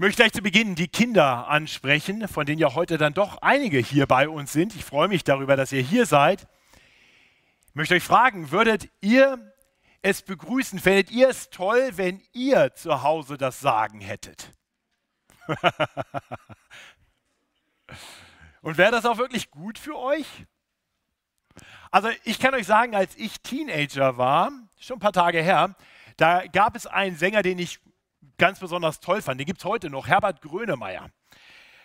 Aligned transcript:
möchte 0.00 0.22
gleich 0.22 0.32
zu 0.32 0.40
Beginn 0.40 0.74
die 0.76 0.88
Kinder 0.88 1.46
ansprechen, 1.48 2.26
von 2.26 2.46
denen 2.46 2.58
ja 2.58 2.74
heute 2.74 2.96
dann 2.96 3.12
doch 3.12 3.42
einige 3.42 3.76
hier 3.76 4.06
bei 4.06 4.30
uns 4.30 4.50
sind. 4.50 4.74
Ich 4.74 4.82
freue 4.82 5.08
mich 5.08 5.24
darüber, 5.24 5.56
dass 5.56 5.72
ihr 5.72 5.82
hier 5.82 6.06
seid. 6.06 6.48
Ich 7.68 7.74
möchte 7.74 7.94
euch 7.94 8.02
fragen, 8.02 8.50
würdet 8.50 8.88
ihr 9.02 9.52
es 10.00 10.22
begrüßen, 10.22 10.78
fändet 10.78 11.10
ihr 11.10 11.28
es 11.28 11.50
toll, 11.50 11.90
wenn 11.96 12.22
ihr 12.32 12.74
zu 12.74 13.02
Hause 13.02 13.36
das 13.36 13.60
Sagen 13.60 14.00
hättet? 14.00 14.54
Und 18.62 18.78
wäre 18.78 18.92
das 18.92 19.04
auch 19.04 19.18
wirklich 19.18 19.50
gut 19.50 19.78
für 19.78 19.98
euch? 19.98 20.46
Also 21.90 22.08
ich 22.24 22.38
kann 22.38 22.54
euch 22.54 22.66
sagen, 22.66 22.94
als 22.94 23.14
ich 23.16 23.42
Teenager 23.42 24.16
war, 24.16 24.50
schon 24.78 24.96
ein 24.96 25.00
paar 25.00 25.12
Tage 25.12 25.42
her, 25.42 25.76
da 26.16 26.46
gab 26.46 26.74
es 26.74 26.86
einen 26.86 27.16
Sänger, 27.16 27.42
den 27.42 27.58
ich 27.58 27.80
ganz 28.40 28.58
besonders 28.58 28.98
toll 29.00 29.22
fand. 29.22 29.38
Den 29.38 29.46
gibt 29.46 29.60
es 29.60 29.64
heute 29.64 29.90
noch, 29.90 30.08
Herbert 30.08 30.40
Grönemeyer. 30.40 31.10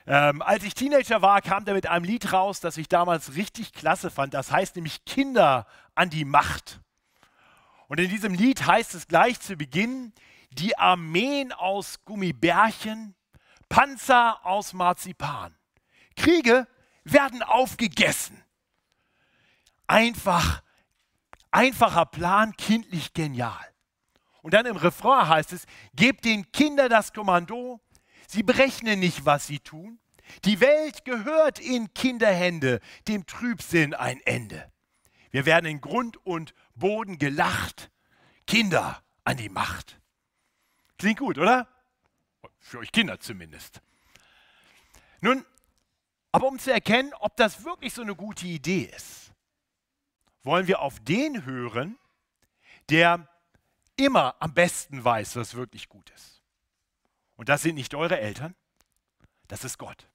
Ähm, 0.07 0.41
als 0.41 0.63
ich 0.63 0.73
Teenager 0.73 1.21
war, 1.21 1.41
kam 1.41 1.65
der 1.65 1.73
mit 1.73 1.87
einem 1.87 2.05
Lied 2.05 2.31
raus, 2.31 2.61
das 2.61 2.77
ich 2.77 2.87
damals 2.87 3.35
richtig 3.35 3.73
klasse 3.73 4.09
fand. 4.09 4.33
Das 4.33 4.51
heißt 4.51 4.75
nämlich 4.75 5.03
Kinder 5.05 5.67
an 5.95 6.09
die 6.09 6.25
Macht. 6.25 6.79
Und 7.87 7.99
in 7.99 8.09
diesem 8.09 8.33
Lied 8.33 8.65
heißt 8.65 8.95
es 8.95 9.07
gleich 9.07 9.39
zu 9.39 9.57
Beginn, 9.57 10.13
die 10.51 10.77
Armeen 10.77 11.51
aus 11.51 12.03
Gummibärchen, 12.05 13.15
Panzer 13.67 14.45
aus 14.45 14.73
Marzipan. 14.73 15.55
Kriege 16.15 16.67
werden 17.03 17.43
aufgegessen. 17.43 18.41
Einfach, 19.87 20.63
einfacher 21.51 22.05
Plan, 22.05 22.55
kindlich 22.55 23.13
genial. 23.13 23.74
Und 24.45 24.53
dann 24.53 24.67
im 24.67 24.77
Refrain 24.77 25.27
heißt 25.27 25.53
es, 25.53 25.65
gebt 25.95 26.23
den 26.23 26.51
Kindern 26.51 26.91
das 26.91 27.13
Kommando, 27.13 27.81
sie 28.27 28.43
berechnen 28.43 28.99
nicht, 28.99 29.25
was 29.25 29.47
sie 29.47 29.57
tun. 29.57 29.99
Die 30.43 30.59
Welt 30.59 31.03
gehört 31.03 31.57
in 31.57 31.91
Kinderhände, 31.95 32.79
dem 33.07 33.25
Trübsinn 33.25 33.95
ein 33.95 34.21
Ende. 34.21 34.71
Wir 35.31 35.47
werden 35.47 35.65
in 35.65 35.81
Grund 35.81 36.23
und 36.27 36.53
Boden 36.75 37.17
gelacht, 37.17 37.89
Kinder 38.45 39.01
an 39.23 39.37
die 39.37 39.49
Macht. 39.49 39.99
Klingt 40.99 41.17
gut, 41.17 41.39
oder? 41.39 41.67
Für 42.59 42.77
euch 42.77 42.91
Kinder 42.91 43.19
zumindest. 43.19 43.81
Nun, 45.21 45.43
aber 46.31 46.49
um 46.49 46.59
zu 46.59 46.71
erkennen, 46.71 47.11
ob 47.15 47.35
das 47.35 47.63
wirklich 47.63 47.95
so 47.95 48.03
eine 48.03 48.13
gute 48.13 48.45
Idee 48.45 48.91
ist, 48.95 49.31
wollen 50.43 50.67
wir 50.67 50.81
auf 50.81 50.99
den 50.99 51.45
hören, 51.45 51.97
der 52.91 53.27
immer 53.97 54.35
am 54.39 54.53
besten 54.53 55.03
weiß, 55.03 55.35
was 55.35 55.55
wirklich 55.55 55.89
gut 55.89 56.09
ist. 56.11 56.41
Und 57.35 57.49
das 57.49 57.61
sind 57.61 57.75
nicht 57.75 57.95
eure 57.95 58.19
Eltern, 58.19 58.55
das 59.47 59.63
ist 59.63 59.77
Gott. 59.77 60.07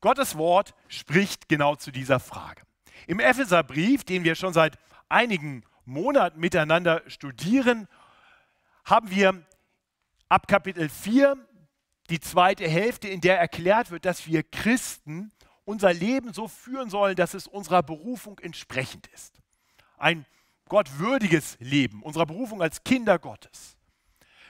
Gottes 0.00 0.36
Wort 0.36 0.74
spricht 0.88 1.48
genau 1.48 1.74
zu 1.74 1.90
dieser 1.90 2.20
Frage. 2.20 2.62
Im 3.06 3.20
Epheserbrief, 3.20 4.04
den 4.04 4.24
wir 4.24 4.34
schon 4.34 4.52
seit 4.52 4.78
einigen 5.08 5.64
Monaten 5.84 6.38
miteinander 6.38 7.02
studieren, 7.06 7.88
haben 8.84 9.10
wir 9.10 9.44
ab 10.28 10.46
Kapitel 10.46 10.88
4 10.88 11.36
die 12.10 12.20
zweite 12.20 12.68
Hälfte, 12.68 13.08
in 13.08 13.20
der 13.20 13.38
erklärt 13.38 13.90
wird, 13.90 14.04
dass 14.04 14.26
wir 14.26 14.42
Christen 14.42 15.32
unser 15.64 15.92
Leben 15.92 16.32
so 16.32 16.48
führen 16.48 16.88
sollen, 16.88 17.16
dass 17.16 17.34
es 17.34 17.46
unserer 17.46 17.82
Berufung 17.82 18.38
entsprechend 18.38 19.06
ist. 19.08 19.40
Ein 19.98 20.24
gottwürdiges 20.68 21.56
Leben, 21.60 22.02
unserer 22.02 22.26
Berufung 22.26 22.62
als 22.62 22.84
Kinder 22.84 23.18
Gottes. 23.18 23.76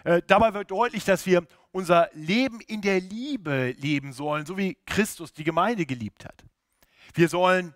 Äh, 0.04 0.22
dabei 0.26 0.54
wird 0.54 0.70
deutlich, 0.70 1.04
dass 1.04 1.26
wir 1.26 1.46
unser 1.70 2.08
Leben 2.12 2.60
in 2.60 2.82
der 2.82 3.00
Liebe 3.00 3.72
leben 3.78 4.12
sollen, 4.12 4.46
so 4.46 4.56
wie 4.56 4.76
Christus 4.86 5.32
die 5.32 5.44
Gemeinde 5.44 5.86
geliebt 5.86 6.24
hat. 6.24 6.44
Wir 7.14 7.28
sollen 7.28 7.74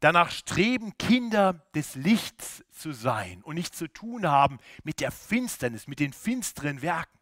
danach 0.00 0.30
streben, 0.30 0.96
Kinder 0.98 1.66
des 1.74 1.94
Lichts 1.94 2.64
zu 2.70 2.92
sein 2.92 3.42
und 3.42 3.54
nichts 3.54 3.78
zu 3.78 3.88
tun 3.88 4.26
haben 4.26 4.58
mit 4.82 5.00
der 5.00 5.10
Finsternis, 5.10 5.86
mit 5.86 6.00
den 6.00 6.12
finsteren 6.12 6.82
Werken. 6.82 7.18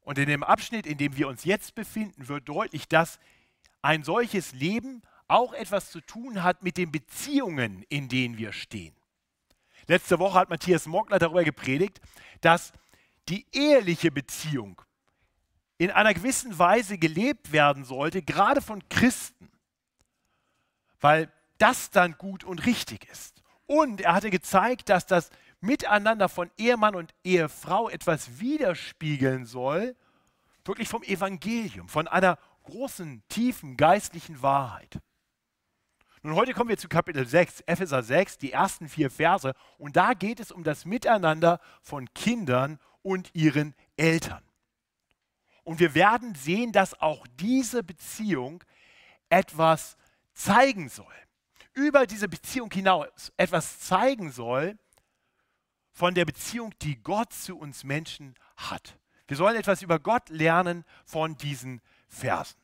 Und 0.00 0.18
in 0.18 0.26
dem 0.26 0.42
Abschnitt, 0.42 0.86
in 0.86 0.98
dem 0.98 1.16
wir 1.16 1.28
uns 1.28 1.44
jetzt 1.44 1.74
befinden, 1.74 2.28
wird 2.28 2.48
deutlich, 2.48 2.88
dass 2.88 3.20
ein 3.82 4.02
solches 4.02 4.52
Leben 4.52 5.02
auch 5.32 5.52
etwas 5.54 5.90
zu 5.90 6.00
tun 6.00 6.42
hat 6.42 6.62
mit 6.62 6.76
den 6.76 6.92
Beziehungen, 6.92 7.84
in 7.88 8.08
denen 8.08 8.36
wir 8.36 8.52
stehen. 8.52 8.94
Letzte 9.86 10.18
Woche 10.18 10.38
hat 10.38 10.50
Matthias 10.50 10.86
Mockler 10.86 11.18
darüber 11.18 11.42
gepredigt, 11.42 12.00
dass 12.40 12.72
die 13.28 13.46
eheliche 13.52 14.10
Beziehung 14.10 14.82
in 15.78 15.90
einer 15.90 16.14
gewissen 16.14 16.58
Weise 16.58 16.98
gelebt 16.98 17.50
werden 17.50 17.84
sollte, 17.84 18.22
gerade 18.22 18.60
von 18.60 18.88
Christen, 18.88 19.50
weil 21.00 21.32
das 21.58 21.90
dann 21.90 22.16
gut 22.18 22.44
und 22.44 22.66
richtig 22.66 23.08
ist. 23.10 23.42
Und 23.66 24.00
er 24.02 24.14
hatte 24.14 24.30
gezeigt, 24.30 24.88
dass 24.90 25.06
das 25.06 25.30
Miteinander 25.60 26.28
von 26.28 26.50
Ehemann 26.58 26.94
und 26.94 27.14
Ehefrau 27.24 27.88
etwas 27.88 28.38
widerspiegeln 28.38 29.46
soll, 29.46 29.96
wirklich 30.64 30.88
vom 30.88 31.02
Evangelium, 31.02 31.88
von 31.88 32.06
einer 32.06 32.38
großen, 32.64 33.22
tiefen 33.28 33.76
geistlichen 33.76 34.42
Wahrheit. 34.42 35.00
Nun, 36.24 36.36
heute 36.36 36.54
kommen 36.54 36.70
wir 36.70 36.78
zu 36.78 36.88
Kapitel 36.88 37.26
6, 37.26 37.62
Epheser 37.62 38.00
6, 38.00 38.38
die 38.38 38.52
ersten 38.52 38.88
vier 38.88 39.10
Verse. 39.10 39.54
Und 39.76 39.96
da 39.96 40.14
geht 40.14 40.38
es 40.38 40.52
um 40.52 40.62
das 40.62 40.84
Miteinander 40.84 41.58
von 41.80 42.08
Kindern 42.14 42.78
und 43.02 43.34
ihren 43.34 43.74
Eltern. 43.96 44.44
Und 45.64 45.80
wir 45.80 45.96
werden 45.96 46.36
sehen, 46.36 46.70
dass 46.70 47.00
auch 47.00 47.26
diese 47.40 47.82
Beziehung 47.82 48.62
etwas 49.30 49.96
zeigen 50.32 50.88
soll. 50.88 51.12
Über 51.74 52.06
diese 52.06 52.28
Beziehung 52.28 52.70
hinaus 52.70 53.32
etwas 53.36 53.80
zeigen 53.80 54.30
soll 54.30 54.78
von 55.90 56.14
der 56.14 56.24
Beziehung, 56.24 56.72
die 56.82 57.02
Gott 57.02 57.32
zu 57.32 57.58
uns 57.58 57.82
Menschen 57.82 58.36
hat. 58.56 58.96
Wir 59.26 59.36
sollen 59.36 59.56
etwas 59.56 59.82
über 59.82 59.98
Gott 59.98 60.28
lernen 60.28 60.84
von 61.04 61.36
diesen 61.36 61.80
Versen. 62.06 62.62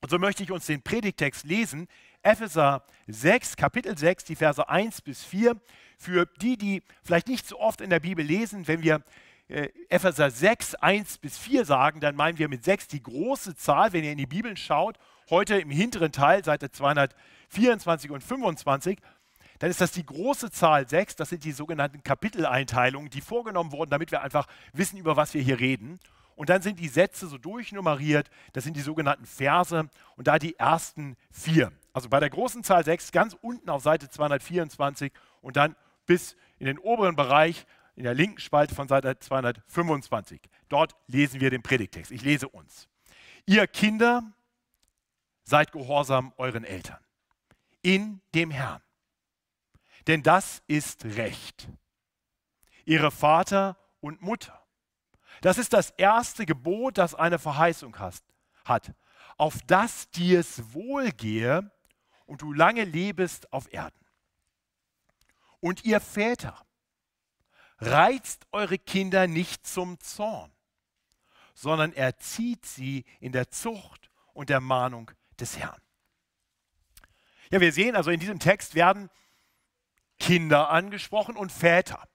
Und 0.00 0.08
so 0.08 0.18
möchte 0.18 0.42
ich 0.42 0.50
uns 0.50 0.64
den 0.64 0.82
Predigtext 0.82 1.44
lesen, 1.44 1.86
Epheser 2.22 2.84
6, 3.06 3.56
Kapitel 3.56 3.96
6, 3.96 4.24
die 4.24 4.36
Verse 4.36 4.68
1 4.68 5.02
bis 5.02 5.24
4. 5.24 5.56
Für 5.96 6.26
die, 6.40 6.56
die 6.56 6.82
vielleicht 7.02 7.28
nicht 7.28 7.46
so 7.46 7.58
oft 7.58 7.80
in 7.80 7.90
der 7.90 8.00
Bibel 8.00 8.24
lesen, 8.24 8.68
wenn 8.68 8.82
wir 8.82 9.02
äh, 9.48 9.68
Epheser 9.88 10.30
6, 10.30 10.76
1 10.76 11.18
bis 11.18 11.36
4 11.38 11.64
sagen, 11.64 12.00
dann 12.00 12.16
meinen 12.16 12.38
wir 12.38 12.48
mit 12.48 12.64
6 12.64 12.88
die 12.88 13.02
große 13.02 13.54
Zahl, 13.56 13.92
wenn 13.92 14.04
ihr 14.04 14.12
in 14.12 14.18
die 14.18 14.26
Bibel 14.26 14.56
schaut, 14.56 14.98
heute 15.28 15.58
im 15.58 15.70
hinteren 15.70 16.12
Teil, 16.12 16.44
Seite 16.44 16.70
224 16.70 18.10
und 18.10 18.22
25, 18.22 18.98
dann 19.58 19.70
ist 19.70 19.80
das 19.80 19.92
die 19.92 20.06
große 20.06 20.50
Zahl 20.50 20.88
6, 20.88 21.16
das 21.16 21.28
sind 21.28 21.44
die 21.44 21.52
sogenannten 21.52 22.02
Kapiteleinteilungen, 22.02 23.10
die 23.10 23.20
vorgenommen 23.20 23.72
wurden, 23.72 23.90
damit 23.90 24.10
wir 24.10 24.22
einfach 24.22 24.46
wissen, 24.72 24.96
über 24.96 25.16
was 25.16 25.34
wir 25.34 25.42
hier 25.42 25.60
reden. 25.60 26.00
Und 26.34 26.48
dann 26.48 26.62
sind 26.62 26.80
die 26.80 26.88
Sätze 26.88 27.26
so 27.26 27.36
durchnummeriert, 27.36 28.30
das 28.54 28.64
sind 28.64 28.74
die 28.74 28.80
sogenannten 28.80 29.26
Verse 29.26 29.90
und 30.16 30.26
da 30.26 30.38
die 30.38 30.56
ersten 30.56 31.16
vier. 31.30 31.72
Also 31.92 32.08
bei 32.08 32.20
der 32.20 32.30
großen 32.30 32.62
Zahl 32.62 32.84
6 32.84 33.12
ganz 33.12 33.36
unten 33.40 33.68
auf 33.68 33.82
Seite 33.82 34.08
224 34.08 35.12
und 35.40 35.56
dann 35.56 35.76
bis 36.06 36.36
in 36.58 36.66
den 36.66 36.78
oberen 36.78 37.16
Bereich 37.16 37.66
in 37.96 38.04
der 38.04 38.14
linken 38.14 38.40
Spalte 38.40 38.74
von 38.74 38.88
Seite 38.88 39.18
225. 39.18 40.40
Dort 40.68 40.94
lesen 41.06 41.40
wir 41.40 41.50
den 41.50 41.62
Predigtext. 41.62 42.12
Ich 42.12 42.22
lese 42.22 42.48
uns. 42.48 42.88
Ihr 43.46 43.66
Kinder 43.66 44.22
seid 45.44 45.72
gehorsam 45.72 46.32
euren 46.36 46.64
Eltern 46.64 46.98
in 47.82 48.20
dem 48.34 48.50
Herrn. 48.50 48.82
Denn 50.06 50.22
das 50.22 50.62
ist 50.66 51.04
Recht. 51.04 51.68
Ihre 52.84 53.10
Vater 53.10 53.76
und 54.00 54.22
Mutter. 54.22 54.60
Das 55.40 55.58
ist 55.58 55.72
das 55.72 55.90
erste 55.90 56.46
Gebot, 56.46 56.98
das 56.98 57.14
eine 57.14 57.38
Verheißung 57.38 57.96
hat, 57.98 58.94
auf 59.36 59.58
das 59.66 60.10
dir 60.10 60.40
es 60.40 60.74
wohlgehe 60.74 61.70
und 62.30 62.42
du 62.42 62.52
lange 62.52 62.84
lebest 62.84 63.52
auf 63.52 63.72
Erden. 63.72 64.06
Und 65.58 65.84
ihr 65.84 65.98
Väter, 65.98 66.64
reizt 67.78 68.46
eure 68.52 68.78
Kinder 68.78 69.26
nicht 69.26 69.66
zum 69.66 69.98
Zorn, 69.98 70.52
sondern 71.54 71.92
erzieht 71.92 72.64
sie 72.64 73.04
in 73.18 73.32
der 73.32 73.50
Zucht 73.50 74.12
und 74.32 74.48
der 74.48 74.60
Mahnung 74.60 75.10
des 75.40 75.58
Herrn. 75.58 75.82
Ja, 77.50 77.60
wir 77.60 77.72
sehen 77.72 77.96
also 77.96 78.12
in 78.12 78.20
diesem 78.20 78.38
Text 78.38 78.76
werden 78.76 79.10
Kinder 80.20 80.70
angesprochen 80.70 81.36
und 81.36 81.50
Väter. 81.50 82.06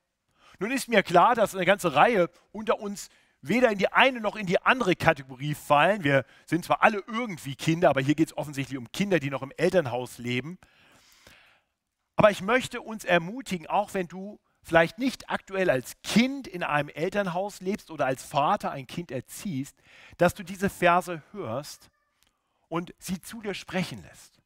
Nun 0.60 0.72
ist 0.72 0.88
mir 0.88 1.04
klar, 1.04 1.36
dass 1.36 1.54
eine 1.54 1.66
ganze 1.66 1.94
Reihe 1.94 2.30
unter 2.54 2.80
uns 2.80 3.10
weder 3.48 3.72
in 3.72 3.78
die 3.78 3.92
eine 3.92 4.20
noch 4.20 4.36
in 4.36 4.46
die 4.46 4.62
andere 4.62 4.96
Kategorie 4.96 5.56
fallen. 5.56 6.04
Wir 6.04 6.26
sind 6.46 6.66
zwar 6.66 6.84
alle 6.84 7.04
irgendwie 7.08 7.56
Kinder, 7.56 7.90
aber 7.90 8.02
hier 8.02 8.16
geht 8.16 8.30
es 8.30 8.38
offensichtlich 8.38 8.78
um 8.78 8.92
Kinder, 8.92 9.20
die 9.20 9.30
noch 9.30 9.42
im 9.42 9.52
Elternhaus 9.58 10.18
leben. 10.18 10.58
Aber 12.16 12.32
ich 12.32 12.42
möchte 12.42 12.82
uns 12.82 13.04
ermutigen, 13.04 13.68
auch 13.68 13.94
wenn 13.94 14.08
du 14.08 14.40
vielleicht 14.64 14.98
nicht 14.98 15.30
aktuell 15.30 15.70
als 15.70 16.02
Kind 16.02 16.48
in 16.48 16.64
einem 16.64 16.90
Elternhaus 16.90 17.62
lebst 17.62 17.92
oder 17.92 18.06
als 18.06 18.24
Vater 18.24 18.72
ein 18.72 18.88
Kind 18.88 19.12
erziehst, 19.12 19.78
dass 20.18 20.34
du 20.34 20.44
diese 20.44 20.70
Verse 20.70 21.22
hörst 21.32 21.90
und 22.68 22.94
sie 22.98 23.22
zu 23.22 23.42
dir 23.42 23.54
sprechen 23.54 24.02
lässt. 24.02 24.42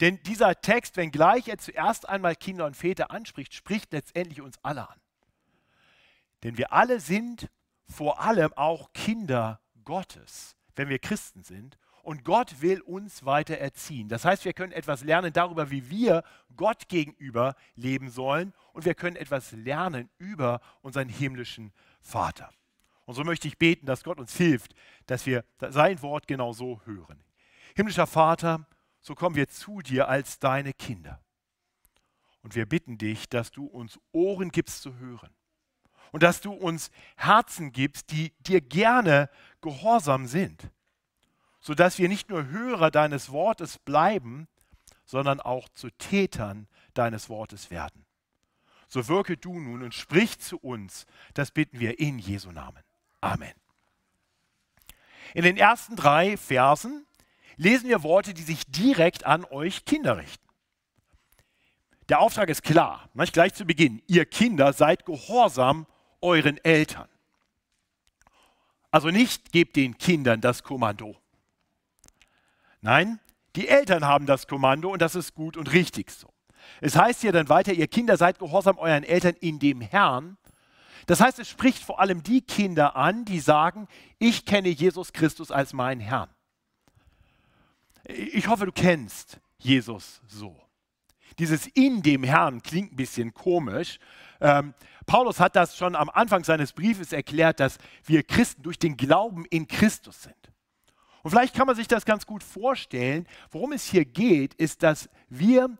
Denn 0.00 0.22
dieser 0.22 0.60
Text, 0.60 0.96
wenngleich 0.96 1.48
er 1.48 1.58
zuerst 1.58 2.08
einmal 2.08 2.36
Kinder 2.36 2.64
und 2.64 2.76
Väter 2.76 3.10
anspricht, 3.10 3.52
spricht 3.52 3.92
letztendlich 3.92 4.40
uns 4.40 4.58
alle 4.62 4.88
an. 4.88 5.00
Denn 6.42 6.56
wir 6.56 6.72
alle 6.72 7.00
sind 7.00 7.50
vor 7.88 8.20
allem 8.20 8.52
auch 8.54 8.92
Kinder 8.92 9.60
Gottes, 9.84 10.56
wenn 10.74 10.88
wir 10.88 10.98
Christen 10.98 11.44
sind. 11.44 11.78
Und 12.02 12.22
Gott 12.24 12.60
will 12.60 12.82
uns 12.82 13.24
weiter 13.24 13.56
erziehen. 13.56 14.08
Das 14.08 14.26
heißt, 14.26 14.44
wir 14.44 14.52
können 14.52 14.72
etwas 14.72 15.02
lernen 15.02 15.32
darüber, 15.32 15.70
wie 15.70 15.88
wir 15.88 16.22
Gott 16.54 16.88
gegenüber 16.88 17.54
leben 17.76 18.10
sollen. 18.10 18.52
Und 18.74 18.84
wir 18.84 18.94
können 18.94 19.16
etwas 19.16 19.52
lernen 19.52 20.10
über 20.18 20.60
unseren 20.82 21.08
himmlischen 21.08 21.72
Vater. 22.02 22.50
Und 23.06 23.14
so 23.14 23.24
möchte 23.24 23.48
ich 23.48 23.58
beten, 23.58 23.86
dass 23.86 24.04
Gott 24.04 24.18
uns 24.18 24.36
hilft, 24.36 24.74
dass 25.06 25.24
wir 25.24 25.44
sein 25.58 26.00
Wort 26.02 26.26
genau 26.26 26.52
so 26.52 26.80
hören. 26.84 27.22
Himmlischer 27.74 28.06
Vater, 28.06 28.66
so 29.00 29.14
kommen 29.14 29.36
wir 29.36 29.48
zu 29.48 29.80
dir 29.80 30.08
als 30.08 30.38
deine 30.38 30.72
Kinder. 30.72 31.22
Und 32.42 32.54
wir 32.54 32.66
bitten 32.66 32.98
dich, 32.98 33.28
dass 33.28 33.50
du 33.50 33.64
uns 33.64 33.98
Ohren 34.12 34.50
gibst 34.50 34.82
zu 34.82 34.96
hören. 34.96 35.34
Und 36.12 36.22
dass 36.22 36.40
du 36.40 36.52
uns 36.52 36.90
Herzen 37.16 37.72
gibst, 37.72 38.10
die 38.10 38.32
dir 38.40 38.60
gerne 38.60 39.28
gehorsam 39.60 40.26
sind. 40.26 40.70
Sodass 41.60 41.98
wir 41.98 42.08
nicht 42.08 42.28
nur 42.28 42.48
Hörer 42.48 42.90
deines 42.90 43.30
Wortes 43.30 43.78
bleiben, 43.78 44.48
sondern 45.04 45.40
auch 45.40 45.68
zu 45.70 45.90
Tätern 45.90 46.68
deines 46.94 47.28
Wortes 47.28 47.70
werden. 47.70 48.04
So 48.88 49.08
wirke 49.08 49.36
du 49.36 49.58
nun 49.58 49.82
und 49.82 49.94
sprich 49.94 50.38
zu 50.38 50.58
uns. 50.58 51.06
Das 51.34 51.50
bitten 51.50 51.80
wir 51.80 51.98
in 51.98 52.18
Jesu 52.18 52.52
Namen. 52.52 52.82
Amen. 53.20 53.52
In 55.34 55.42
den 55.42 55.56
ersten 55.56 55.96
drei 55.96 56.36
Versen 56.36 57.06
lesen 57.56 57.88
wir 57.88 58.02
Worte, 58.02 58.34
die 58.34 58.42
sich 58.42 58.64
direkt 58.66 59.26
an 59.26 59.44
euch 59.46 59.84
Kinder 59.84 60.18
richten. 60.18 60.44
Der 62.08 62.20
Auftrag 62.20 62.50
ist 62.50 62.62
klar, 62.62 63.08
gleich 63.32 63.54
zu 63.54 63.64
Beginn. 63.64 64.02
Ihr 64.06 64.26
Kinder 64.26 64.72
seid 64.72 65.06
gehorsam 65.06 65.86
euren 66.24 66.58
Eltern. 66.64 67.08
Also 68.90 69.10
nicht 69.10 69.52
gebt 69.52 69.76
den 69.76 69.98
Kindern 69.98 70.40
das 70.40 70.62
Kommando. 70.62 71.16
Nein, 72.80 73.20
die 73.56 73.68
Eltern 73.68 74.04
haben 74.04 74.26
das 74.26 74.46
Kommando 74.46 74.92
und 74.92 75.02
das 75.02 75.14
ist 75.14 75.34
gut 75.34 75.56
und 75.56 75.72
richtig 75.72 76.10
so. 76.10 76.32
Es 76.80 76.96
heißt 76.96 77.20
hier 77.20 77.32
dann 77.32 77.48
weiter, 77.48 77.72
ihr 77.72 77.86
Kinder 77.86 78.16
seid 78.16 78.38
gehorsam 78.38 78.78
euren 78.78 79.04
Eltern 79.04 79.34
in 79.40 79.58
dem 79.58 79.80
Herrn. 79.80 80.38
Das 81.06 81.20
heißt, 81.20 81.38
es 81.38 81.48
spricht 81.48 81.82
vor 81.82 82.00
allem 82.00 82.22
die 82.22 82.40
Kinder 82.40 82.96
an, 82.96 83.24
die 83.24 83.40
sagen, 83.40 83.86
ich 84.18 84.44
kenne 84.46 84.70
Jesus 84.70 85.12
Christus 85.12 85.50
als 85.50 85.72
meinen 85.72 86.00
Herrn. 86.00 86.30
Ich 88.06 88.48
hoffe, 88.48 88.66
du 88.66 88.72
kennst 88.72 89.40
Jesus 89.58 90.20
so. 90.26 90.60
Dieses 91.38 91.66
in 91.66 92.02
dem 92.02 92.22
Herrn 92.22 92.62
klingt 92.62 92.92
ein 92.92 92.96
bisschen 92.96 93.34
komisch. 93.34 93.98
Ähm, 94.44 94.74
Paulus 95.06 95.40
hat 95.40 95.56
das 95.56 95.74
schon 95.74 95.96
am 95.96 96.10
Anfang 96.10 96.44
seines 96.44 96.74
Briefes 96.74 97.12
erklärt, 97.14 97.60
dass 97.60 97.78
wir 98.04 98.22
Christen 98.22 98.62
durch 98.62 98.78
den 98.78 98.98
Glauben 98.98 99.46
in 99.46 99.66
Christus 99.66 100.22
sind. 100.22 100.36
Und 101.22 101.30
vielleicht 101.30 101.54
kann 101.54 101.66
man 101.66 101.74
sich 101.74 101.88
das 101.88 102.04
ganz 102.04 102.26
gut 102.26 102.42
vorstellen. 102.42 103.26
Worum 103.50 103.72
es 103.72 103.86
hier 103.86 104.04
geht, 104.04 104.52
ist, 104.52 104.82
dass 104.82 105.08
wir, 105.30 105.70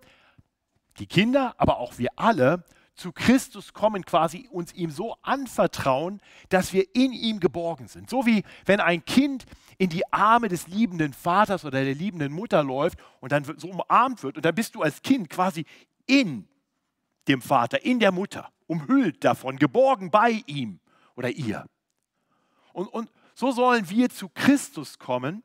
die 0.99 1.06
Kinder, 1.06 1.55
aber 1.58 1.76
auch 1.76 1.99
wir 1.99 2.08
alle, 2.16 2.64
zu 2.94 3.12
Christus 3.12 3.75
kommen, 3.75 4.06
quasi 4.06 4.49
uns 4.50 4.72
ihm 4.72 4.90
so 4.90 5.16
anvertrauen, 5.20 6.22
dass 6.49 6.72
wir 6.72 6.87
in 6.94 7.12
ihm 7.12 7.40
geborgen 7.40 7.87
sind. 7.88 8.08
So 8.08 8.25
wie 8.25 8.44
wenn 8.64 8.81
ein 8.81 9.05
Kind 9.05 9.44
in 9.76 9.90
die 9.90 10.11
Arme 10.11 10.49
des 10.49 10.69
liebenden 10.69 11.12
Vaters 11.12 11.66
oder 11.66 11.84
der 11.84 11.94
liebenden 11.94 12.32
Mutter 12.32 12.62
läuft 12.62 12.99
und 13.20 13.32
dann 13.32 13.44
so 13.44 13.69
umarmt 13.69 14.22
wird 14.22 14.37
und 14.37 14.44
dann 14.46 14.55
bist 14.55 14.75
du 14.75 14.81
als 14.81 15.02
Kind 15.02 15.28
quasi 15.28 15.66
in 16.06 16.49
dem 17.28 17.43
Vater, 17.43 17.84
in 17.84 17.99
der 17.99 18.12
Mutter, 18.12 18.50
umhüllt 18.66 19.25
davon, 19.25 19.56
geborgen 19.56 20.11
bei 20.11 20.43
ihm 20.46 20.81
oder 21.16 21.31
ihr. 21.31 21.66
Und, 22.72 22.88
und 22.88 23.11
so 23.34 23.50
sollen 23.50 23.88
wir 23.90 24.11
zu 24.11 24.28
Christus 24.28 24.99
kommen, 24.99 25.43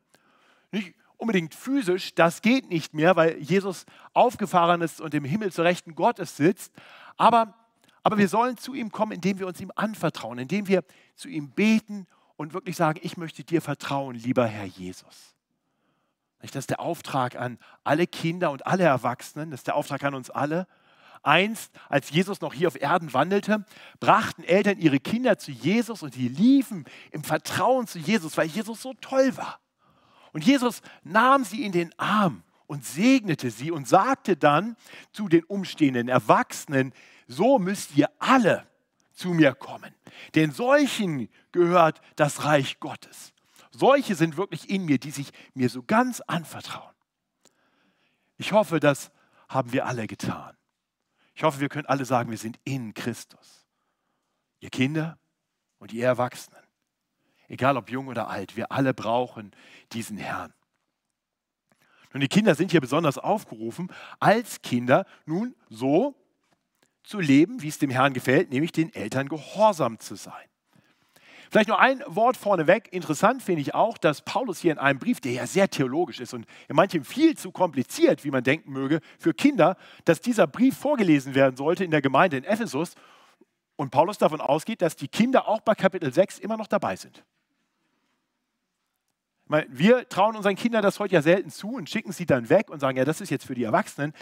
nicht 0.72 0.96
unbedingt 1.18 1.54
physisch, 1.54 2.16
das 2.16 2.42
geht 2.42 2.70
nicht 2.70 2.94
mehr, 2.94 3.16
weil 3.16 3.38
Jesus 3.38 3.86
aufgefahren 4.14 4.82
ist 4.82 5.02
und 5.02 5.14
im 5.14 5.26
Himmel 5.26 5.52
zur 5.52 5.66
Rechten 5.66 5.96
Gottes 5.96 6.38
sitzt, 6.38 6.74
aber, 7.18 7.54
aber 8.04 8.18
wir 8.18 8.30
sollen 8.30 8.58
zu 8.58 8.74
ihm 8.74 8.92
kommen, 8.92 9.12
indem 9.12 9.40
wir 9.40 9.48
uns 9.48 9.60
ihm 9.60 9.72
anvertrauen, 9.76 10.40
indem 10.40 10.68
wir 10.68 10.84
zu 11.16 11.28
ihm 11.28 11.52
beten 11.52 12.08
und 12.38 12.54
wirklich 12.54 12.78
sagen, 12.78 13.00
ich 13.04 13.18
möchte 13.18 13.44
dir 13.44 13.62
vertrauen, 13.62 14.16
lieber 14.16 14.46
Herr 14.46 14.66
Jesus. 14.66 15.36
Das 16.42 16.56
ist 16.56 16.70
der 16.70 16.80
Auftrag 16.80 17.36
an 17.36 17.58
alle 17.84 18.08
Kinder 18.08 18.52
und 18.52 18.66
alle 18.66 18.86
Erwachsenen, 18.86 19.52
das 19.52 19.62
ist 19.62 19.68
der 19.68 19.76
Auftrag 19.76 20.04
an 20.04 20.14
uns 20.14 20.30
alle. 20.30 20.68
Einst, 21.24 21.72
als 21.90 22.10
Jesus 22.10 22.42
noch 22.42 22.54
hier 22.54 22.68
auf 22.68 22.82
Erden 22.82 23.14
wandelte, 23.14 23.66
brachten 24.00 24.44
Eltern 24.44 24.78
ihre 24.80 25.00
Kinder 25.00 25.38
zu 25.38 25.52
Jesus 25.52 26.04
und 26.04 26.16
die 26.16 26.28
liefen 26.28 26.86
im 27.12 27.24
Vertrauen 27.24 27.88
zu 27.88 28.00
Jesus, 28.00 28.38
weil 28.38 28.48
Jesus 28.48 28.82
so 28.82 28.94
toll 28.96 29.36
war. 29.38 29.60
Und 30.32 30.46
Jesus 30.46 30.82
nahm 31.04 31.44
sie 31.44 31.64
in 31.64 31.72
den 31.72 31.98
Arm 31.98 32.44
und 32.68 32.86
segnete 32.86 33.50
sie 33.50 33.72
und 33.72 33.88
sagte 33.88 34.38
dann 34.38 34.76
zu 35.12 35.28
den 35.28 35.44
umstehenden 35.44 36.08
Erwachsenen, 36.08 36.94
so 37.28 37.60
müsst 37.60 37.96
ihr 37.96 38.10
alle 38.20 38.68
zu 39.12 39.30
mir 39.30 39.54
kommen. 39.54 39.94
Denn 40.36 40.52
solchen 40.52 41.30
gehört 41.52 42.02
das 42.16 42.46
Reich 42.46 42.80
Gottes. 42.80 43.34
Solche 43.72 44.16
sind 44.16 44.38
wirklich 44.38 44.70
in 44.70 44.86
mir, 44.86 45.00
die 45.00 45.12
sich 45.12 45.32
mir 45.54 45.70
so 45.70 45.84
ganz 45.84 46.22
anvertrauen. 46.22 46.94
Ich 48.38 48.52
hoffe, 48.52 48.80
das 48.80 49.12
haben 49.48 49.74
wir 49.74 49.86
alle 49.86 50.08
getan. 50.08 50.56
Ich 51.40 51.44
hoffe, 51.44 51.62
wir 51.62 51.70
können 51.70 51.86
alle 51.86 52.04
sagen, 52.04 52.32
wir 52.32 52.38
sind 52.38 52.60
in 52.66 52.94
Christus. 52.94 53.66
Ihr 54.60 54.70
Kinder 54.70 55.18
und 55.78 55.94
ihr 55.94 56.04
Erwachsenen. 56.04 56.62
Egal 57.48 57.78
ob 57.78 57.90
jung 57.90 58.08
oder 58.08 58.28
alt, 58.28 58.58
wir 58.58 58.74
alle 58.74 58.94
brauchen 58.94 59.52
diesen 59.94 60.18
Herrn. 60.18 60.54
Und 62.12 62.20
die 62.20 62.28
Kinder 62.28 62.56
sind 62.56 62.72
hier 62.72 62.82
besonders 62.82 63.18
aufgerufen, 63.18 63.90
als 64.20 64.62
Kinder 64.62 65.06
nun 65.26 65.56
so 65.70 66.14
zu 67.04 67.22
leben, 67.22 67.62
wie 67.62 67.70
es 67.70 67.80
dem 67.80 67.90
Herrn 67.90 68.14
gefällt, 68.14 68.50
nämlich 68.50 68.74
den 68.74 68.94
Eltern 68.94 69.30
gehorsam 69.30 69.98
zu 69.98 70.16
sein. 70.16 70.49
Vielleicht 71.50 71.70
noch 71.70 71.80
ein 71.80 72.04
Wort 72.06 72.38
vorneweg. 72.38 72.90
Interessant 72.92 73.42
finde 73.42 73.62
ich 73.62 73.74
auch, 73.74 73.98
dass 73.98 74.22
Paulus 74.22 74.60
hier 74.60 74.72
in 74.72 74.78
einem 74.78 75.00
Brief, 75.00 75.20
der 75.20 75.32
ja 75.32 75.48
sehr 75.48 75.70
theologisch 75.70 76.20
ist 76.20 76.34
und 76.34 76.46
in 76.68 76.76
manchem 76.76 77.04
viel 77.04 77.36
zu 77.36 77.52
kompliziert, 77.52 78.24
wie 78.24 78.32
man 78.32 78.44
denken 78.44 78.72
möge, 78.72 79.00
für 79.18 79.34
Kinder, 79.34 79.76
dass 80.06 80.22
dieser 80.22 80.46
Brief 80.46 80.78
vorgelesen 80.78 81.34
werden 81.34 81.56
sollte 81.56 81.84
in 81.84 81.92
der 81.92 82.02
Gemeinde 82.02 82.38
in 82.38 82.44
Ephesus 82.44 82.94
und 83.76 83.90
Paulus 83.90 84.20
davon 84.20 84.42
ausgeht, 84.42 84.82
dass 84.82 84.96
die 84.96 85.08
Kinder 85.08 85.48
auch 85.48 85.62
bei 85.62 85.74
Kapitel 85.74 86.14
6 86.14 86.38
immer 86.38 86.58
noch 86.58 86.68
dabei 86.68 86.96
sind. 86.96 87.24
Wir 89.70 90.08
trauen 90.08 90.36
unseren 90.36 90.56
Kindern 90.56 90.84
das 90.84 91.00
heute 91.00 91.16
ja 91.16 91.24
selten 91.24 91.50
zu 91.50 91.70
und 91.70 91.90
schicken 91.90 92.12
sie 92.12 92.28
dann 92.28 92.50
weg 92.50 92.70
und 92.70 92.80
sagen, 92.80 93.00
ja, 93.00 93.06
das 93.06 93.20
ist 93.20 93.32
jetzt 93.32 93.48
für 93.48 93.56
die 93.56 93.64
Erwachsenen. 93.64 94.14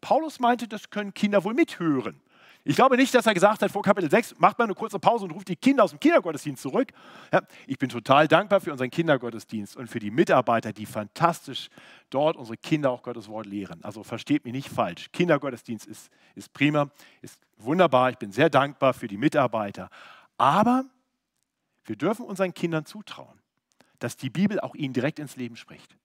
Paulus 0.00 0.38
meinte, 0.38 0.68
das 0.68 0.90
können 0.90 1.12
Kinder 1.12 1.42
wohl 1.42 1.54
mithören. 1.54 2.20
Ich 2.68 2.74
glaube 2.74 2.96
nicht, 2.96 3.14
dass 3.14 3.24
er 3.24 3.32
gesagt 3.32 3.62
hat, 3.62 3.70
vor 3.70 3.82
Kapitel 3.82 4.10
6, 4.10 4.40
macht 4.40 4.58
mal 4.58 4.64
eine 4.64 4.74
kurze 4.74 4.98
Pause 4.98 5.24
und 5.24 5.30
ruft 5.30 5.46
die 5.46 5.54
Kinder 5.54 5.84
aus 5.84 5.90
dem 5.90 6.00
Kindergottesdienst 6.00 6.60
zurück. 6.60 6.92
Ja, 7.32 7.42
ich 7.68 7.78
bin 7.78 7.88
total 7.88 8.26
dankbar 8.26 8.60
für 8.60 8.72
unseren 8.72 8.90
Kindergottesdienst 8.90 9.76
und 9.76 9.86
für 9.88 10.00
die 10.00 10.10
Mitarbeiter, 10.10 10.72
die 10.72 10.84
fantastisch 10.84 11.68
dort 12.10 12.36
unsere 12.36 12.56
Kinder 12.56 12.90
auch 12.90 13.04
Gottes 13.04 13.28
Wort 13.28 13.46
lehren. 13.46 13.84
Also 13.84 14.02
versteht 14.02 14.44
mich 14.44 14.52
nicht 14.52 14.68
falsch. 14.68 15.12
Kindergottesdienst 15.12 15.86
ist, 15.86 16.10
ist 16.34 16.52
prima, 16.52 16.90
ist 17.22 17.40
wunderbar. 17.56 18.10
Ich 18.10 18.18
bin 18.18 18.32
sehr 18.32 18.50
dankbar 18.50 18.94
für 18.94 19.06
die 19.06 19.16
Mitarbeiter. 19.16 19.88
Aber 20.36 20.86
wir 21.84 21.94
dürfen 21.94 22.26
unseren 22.26 22.52
Kindern 22.52 22.84
zutrauen, 22.84 23.38
dass 24.00 24.16
die 24.16 24.28
Bibel 24.28 24.58
auch 24.58 24.74
ihnen 24.74 24.92
direkt 24.92 25.20
ins 25.20 25.36
Leben 25.36 25.54
spricht. 25.54 25.96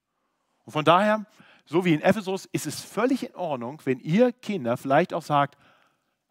Und 0.64 0.70
von 0.70 0.84
daher, 0.84 1.26
so 1.64 1.84
wie 1.84 1.92
in 1.94 2.02
Ephesus, 2.02 2.46
ist 2.52 2.66
es 2.66 2.84
völlig 2.84 3.24
in 3.24 3.34
Ordnung, 3.34 3.82
wenn 3.84 3.98
ihr 3.98 4.30
Kinder 4.30 4.76
vielleicht 4.76 5.12
auch 5.12 5.22
sagt, 5.22 5.58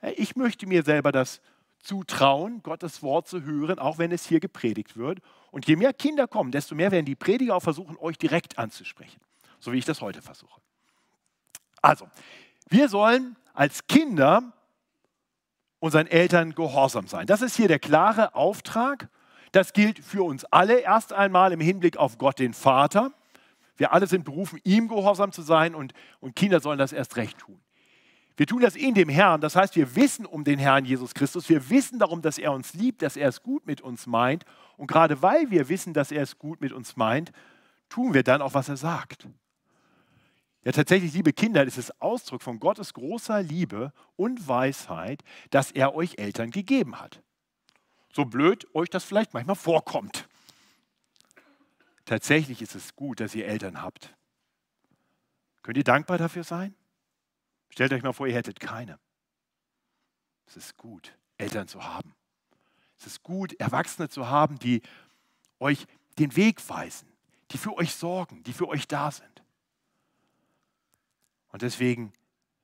ich 0.01 0.35
möchte 0.35 0.67
mir 0.67 0.83
selber 0.83 1.11
das 1.11 1.41
zutrauen, 1.79 2.61
Gottes 2.63 3.01
Wort 3.01 3.27
zu 3.27 3.43
hören, 3.43 3.79
auch 3.79 3.97
wenn 3.97 4.11
es 4.11 4.25
hier 4.25 4.39
gepredigt 4.39 4.97
wird. 4.97 5.19
Und 5.51 5.67
je 5.67 5.75
mehr 5.75 5.93
Kinder 5.93 6.27
kommen, 6.27 6.51
desto 6.51 6.75
mehr 6.75 6.91
werden 6.91 7.05
die 7.05 7.15
Prediger 7.15 7.55
auch 7.55 7.63
versuchen, 7.63 7.97
euch 7.97 8.17
direkt 8.17 8.57
anzusprechen, 8.57 9.19
so 9.59 9.71
wie 9.71 9.77
ich 9.77 9.85
das 9.85 10.01
heute 10.01 10.21
versuche. 10.21 10.61
Also, 11.81 12.07
wir 12.69 12.87
sollen 12.87 13.35
als 13.53 13.87
Kinder 13.87 14.53
unseren 15.79 16.07
Eltern 16.07 16.53
gehorsam 16.53 17.07
sein. 17.07 17.25
Das 17.25 17.41
ist 17.41 17.55
hier 17.55 17.67
der 17.67 17.79
klare 17.79 18.35
Auftrag 18.35 19.09
das 19.51 19.73
gilt 19.73 19.99
für 19.99 20.23
uns 20.23 20.45
alle 20.45 20.79
erst 20.79 21.13
einmal 21.13 21.51
im 21.51 21.59
Hinblick 21.59 21.97
auf 21.97 22.17
Gott 22.17 22.39
den 22.39 22.53
Vater. 22.53 23.11
Wir 23.75 23.91
alle 23.93 24.07
sind 24.07 24.23
berufen, 24.23 24.59
ihm 24.63 24.87
gehorsam 24.87 25.31
zu 25.31 25.41
sein 25.41 25.75
und, 25.75 25.93
und 26.19 26.35
Kinder 26.35 26.59
sollen 26.59 26.79
das 26.79 26.93
erst 26.93 27.17
recht 27.17 27.37
tun. 27.39 27.59
Wir 28.37 28.47
tun 28.47 28.61
das 28.61 28.75
in 28.75 28.93
dem 28.93 29.09
Herrn. 29.09 29.41
Das 29.41 29.55
heißt, 29.55 29.75
wir 29.75 29.95
wissen 29.95 30.25
um 30.25 30.43
den 30.43 30.57
Herrn 30.57 30.85
Jesus 30.85 31.13
Christus. 31.13 31.49
Wir 31.49 31.69
wissen 31.69 31.99
darum, 31.99 32.21
dass 32.21 32.37
er 32.37 32.53
uns 32.53 32.73
liebt, 32.73 33.01
dass 33.01 33.17
er 33.17 33.29
es 33.29 33.43
gut 33.43 33.65
mit 33.67 33.81
uns 33.81 34.07
meint. 34.07 34.45
Und 34.77 34.87
gerade 34.87 35.21
weil 35.21 35.51
wir 35.51 35.69
wissen, 35.69 35.93
dass 35.93 36.11
er 36.11 36.23
es 36.23 36.39
gut 36.39 36.61
mit 36.61 36.71
uns 36.71 36.95
meint, 36.95 37.31
tun 37.89 38.13
wir 38.13 38.23
dann 38.23 38.41
auch, 38.41 38.53
was 38.53 38.69
er 38.69 38.77
sagt. 38.77 39.27
Ja, 40.63 40.71
tatsächlich, 40.71 41.13
liebe 41.13 41.33
Kinder, 41.33 41.63
ist 41.63 41.77
es 41.77 42.01
Ausdruck 42.01 42.43
von 42.43 42.59
Gottes 42.59 42.93
großer 42.93 43.41
Liebe 43.41 43.93
und 44.15 44.47
Weisheit, 44.47 45.23
dass 45.49 45.71
er 45.71 45.95
euch 45.95 46.19
Eltern 46.19 46.51
gegeben 46.51 46.99
hat. 46.99 47.21
So 48.13 48.25
blöd 48.25 48.67
euch 48.75 48.89
das 48.89 49.03
vielleicht 49.03 49.33
manchmal 49.33 49.55
vorkommt. 49.55 50.27
Tatsächlich 52.05 52.61
ist 52.61 52.75
es 52.75 52.95
gut, 52.95 53.19
dass 53.19 53.33
ihr 53.33 53.47
Eltern 53.47 53.81
habt. 53.81 54.13
Könnt 55.63 55.77
ihr 55.77 55.83
dankbar 55.83 56.17
dafür 56.17 56.43
sein? 56.43 56.75
Stellt 57.71 57.93
euch 57.93 58.03
mal 58.03 58.13
vor, 58.13 58.27
ihr 58.27 58.35
hättet 58.35 58.59
keine. 58.59 58.99
Es 60.45 60.57
ist 60.57 60.77
gut, 60.77 61.17
Eltern 61.37 61.67
zu 61.67 61.83
haben. 61.83 62.13
Es 62.99 63.07
ist 63.07 63.23
gut, 63.23 63.53
Erwachsene 63.59 64.09
zu 64.09 64.29
haben, 64.29 64.59
die 64.59 64.81
euch 65.59 65.87
den 66.19 66.35
Weg 66.35 66.67
weisen, 66.69 67.07
die 67.51 67.57
für 67.57 67.75
euch 67.77 67.95
sorgen, 67.95 68.43
die 68.43 68.53
für 68.53 68.67
euch 68.67 68.87
da 68.87 69.09
sind. 69.09 69.41
Und 71.51 71.61
deswegen 71.61 72.13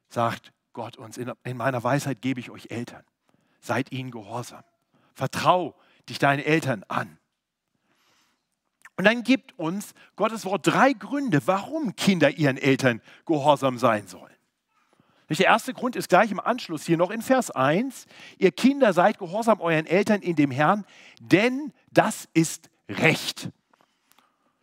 sagt 0.09 0.53
Gott 0.73 0.97
uns, 0.97 1.17
in, 1.17 1.33
meiner 1.55 1.83
Weisheit 1.83 2.21
gebe 2.21 2.39
ich 2.39 2.51
euch 2.51 2.69
Eltern. 2.69 3.03
Seid 3.61 3.91
ihnen 3.91 4.11
gehorsam. 4.11 4.63
Vertrau 5.13 5.75
dich 6.07 6.19
deinen 6.19 6.43
Eltern 6.43 6.83
an. 6.87 7.17
Und 8.97 9.05
dann 9.05 9.23
gibt 9.23 9.57
uns 9.57 9.93
Gottes 10.15 10.45
Wort 10.45 10.67
drei 10.67 10.93
Gründe, 10.93 11.45
warum 11.45 11.95
Kinder 11.95 12.31
ihren 12.31 12.57
Eltern 12.57 13.01
gehorsam 13.25 13.77
sein 13.77 14.07
sollen. 14.07 14.36
Der 15.29 15.45
erste 15.45 15.73
Grund 15.73 15.95
ist 15.95 16.09
gleich 16.09 16.31
im 16.31 16.39
Anschluss 16.39 16.85
hier 16.85 16.97
noch 16.97 17.11
in 17.11 17.21
Vers 17.21 17.51
1. 17.51 18.05
Ihr 18.37 18.51
Kinder 18.51 18.93
seid 18.93 19.19
gehorsam 19.19 19.59
euren 19.59 19.85
Eltern 19.85 20.21
in 20.21 20.35
dem 20.35 20.51
Herrn, 20.51 20.85
denn 21.19 21.73
das 21.91 22.29
ist 22.33 22.69
Recht. 22.89 23.49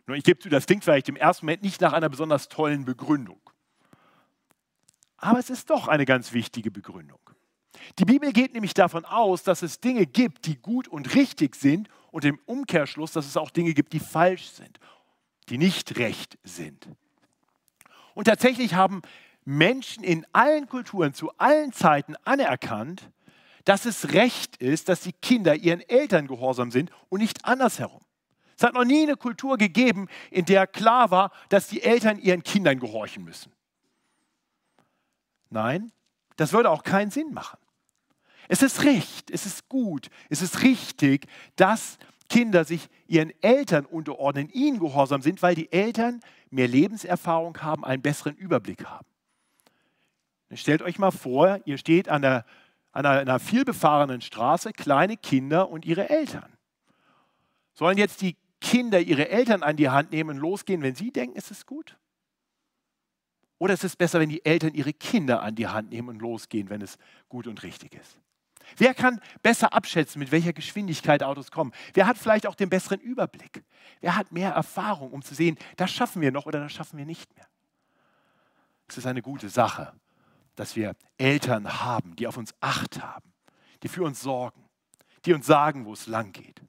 Nur 0.07 0.17
ich 0.17 0.23
gebe 0.23 0.39
zu, 0.39 0.49
das 0.49 0.65
klingt 0.65 0.83
vielleicht 0.83 1.09
im 1.09 1.15
ersten 1.15 1.45
Moment 1.45 1.61
nicht 1.61 1.81
nach 1.81 1.93
einer 1.93 2.09
besonders 2.09 2.49
tollen 2.49 2.85
Begründung. 2.85 3.39
Aber 5.17 5.39
es 5.39 5.49
ist 5.49 5.69
doch 5.69 5.87
eine 5.87 6.05
ganz 6.05 6.33
wichtige 6.33 6.71
Begründung. 6.71 7.19
Die 7.99 8.05
Bibel 8.05 8.31
geht 8.31 8.53
nämlich 8.53 8.73
davon 8.73 9.05
aus, 9.05 9.43
dass 9.43 9.61
es 9.61 9.79
Dinge 9.79 10.05
gibt, 10.05 10.45
die 10.45 10.57
gut 10.57 10.87
und 10.87 11.15
richtig 11.15 11.55
sind 11.55 11.89
und 12.11 12.25
im 12.25 12.39
Umkehrschluss, 12.45 13.11
dass 13.11 13.25
es 13.25 13.37
auch 13.37 13.51
Dinge 13.51 13.73
gibt, 13.73 13.93
die 13.93 13.99
falsch 13.99 14.47
sind, 14.49 14.79
die 15.49 15.57
nicht 15.57 15.97
recht 15.97 16.37
sind. 16.43 16.87
Und 18.13 18.25
tatsächlich 18.25 18.73
haben 18.73 19.01
Menschen 19.45 20.03
in 20.03 20.25
allen 20.33 20.67
Kulturen 20.67 21.13
zu 21.13 21.31
allen 21.37 21.71
Zeiten 21.71 22.15
anerkannt, 22.25 23.09
dass 23.63 23.85
es 23.85 24.13
recht 24.13 24.57
ist, 24.57 24.89
dass 24.89 25.01
die 25.01 25.13
Kinder 25.13 25.55
ihren 25.55 25.81
Eltern 25.81 26.27
gehorsam 26.27 26.71
sind 26.71 26.91
und 27.09 27.21
nicht 27.21 27.45
andersherum. 27.45 28.01
Es 28.57 28.63
hat 28.63 28.73
noch 28.73 28.85
nie 28.85 29.03
eine 29.03 29.17
Kultur 29.17 29.57
gegeben, 29.57 30.07
in 30.31 30.45
der 30.45 30.65
klar 30.65 31.11
war, 31.11 31.31
dass 31.49 31.67
die 31.67 31.83
Eltern 31.83 32.19
ihren 32.19 32.43
Kindern 32.43 32.79
gehorchen 32.79 33.23
müssen. 33.23 33.51
Nein, 35.49 35.91
das 36.37 36.53
würde 36.53 36.69
auch 36.69 36.83
keinen 36.83 37.11
Sinn 37.11 37.33
machen. 37.33 37.59
Es 38.47 38.61
ist 38.61 38.83
recht, 38.83 39.31
es 39.31 39.45
ist 39.45 39.67
gut, 39.69 40.09
es 40.29 40.41
ist 40.41 40.61
richtig, 40.61 41.27
dass 41.55 41.97
Kinder 42.29 42.63
sich 42.63 42.87
ihren 43.07 43.31
Eltern 43.41 43.85
unterordnen, 43.85 44.49
ihnen 44.49 44.79
gehorsam 44.79 45.21
sind, 45.21 45.41
weil 45.41 45.55
die 45.55 45.71
Eltern 45.71 46.21
mehr 46.49 46.67
Lebenserfahrung 46.67 47.61
haben, 47.61 47.83
einen 47.83 48.01
besseren 48.01 48.35
Überblick 48.35 48.85
haben. 48.85 49.05
Stellt 50.53 50.81
euch 50.81 50.99
mal 50.99 51.11
vor, 51.11 51.59
ihr 51.65 51.77
steht 51.77 52.07
an, 52.07 52.21
der, 52.21 52.45
an 52.91 53.05
einer, 53.05 53.39
vielbefahrenen 53.39 54.21
Straße, 54.21 54.73
kleine 54.73 55.17
Kinder 55.17 55.69
und 55.69 55.85
ihre 55.85 56.09
Eltern. 56.09 56.51
Sollen 57.73 57.97
jetzt 57.97 58.21
die 58.21 58.37
Kinder 58.61 58.99
ihre 58.99 59.29
Eltern 59.29 59.63
an 59.63 59.75
die 59.75 59.89
Hand 59.89 60.11
nehmen 60.11 60.31
und 60.31 60.37
losgehen, 60.37 60.81
wenn 60.81 60.95
sie 60.95 61.11
denken, 61.11 61.37
es 61.37 61.51
ist 61.51 61.65
gut? 61.65 61.97
Oder 63.57 63.73
ist 63.73 63.83
es 63.83 63.95
besser, 63.95 64.19
wenn 64.19 64.29
die 64.29 64.45
Eltern 64.45 64.73
ihre 64.73 64.93
Kinder 64.93 65.41
an 65.41 65.55
die 65.55 65.67
Hand 65.67 65.89
nehmen 65.89 66.09
und 66.09 66.21
losgehen, 66.21 66.69
wenn 66.69 66.81
es 66.81 66.97
gut 67.29 67.47
und 67.47 67.63
richtig 67.63 67.95
ist? 67.95 68.19
Wer 68.77 68.93
kann 68.93 69.21
besser 69.43 69.73
abschätzen, 69.73 70.19
mit 70.19 70.31
welcher 70.31 70.53
Geschwindigkeit 70.53 71.23
Autos 71.23 71.51
kommen? 71.51 71.71
Wer 71.93 72.07
hat 72.07 72.17
vielleicht 72.17 72.47
auch 72.47 72.55
den 72.55 72.69
besseren 72.69 72.99
Überblick? 72.99 73.63
Wer 74.01 74.15
hat 74.15 74.31
mehr 74.31 74.51
Erfahrung, 74.51 75.11
um 75.11 75.21
zu 75.21 75.35
sehen, 75.35 75.57
das 75.77 75.91
schaffen 75.91 76.21
wir 76.21 76.31
noch 76.31 76.45
oder 76.45 76.59
das 76.59 76.73
schaffen 76.73 76.97
wir 76.97 77.05
nicht 77.05 77.33
mehr? 77.35 77.47
Es 78.87 78.97
ist 78.97 79.05
eine 79.05 79.21
gute 79.21 79.49
Sache, 79.49 79.93
dass 80.55 80.75
wir 80.75 80.95
Eltern 81.17 81.81
haben, 81.81 82.15
die 82.15 82.27
auf 82.27 82.37
uns 82.37 82.53
Acht 82.61 83.01
haben, 83.01 83.33
die 83.83 83.87
für 83.87 84.03
uns 84.03 84.21
sorgen, 84.21 84.63
die 85.25 85.33
uns 85.33 85.45
sagen, 85.45 85.85
wo 85.85 85.93
es 85.93 86.07
lang 86.07 86.31
geht. 86.31 86.61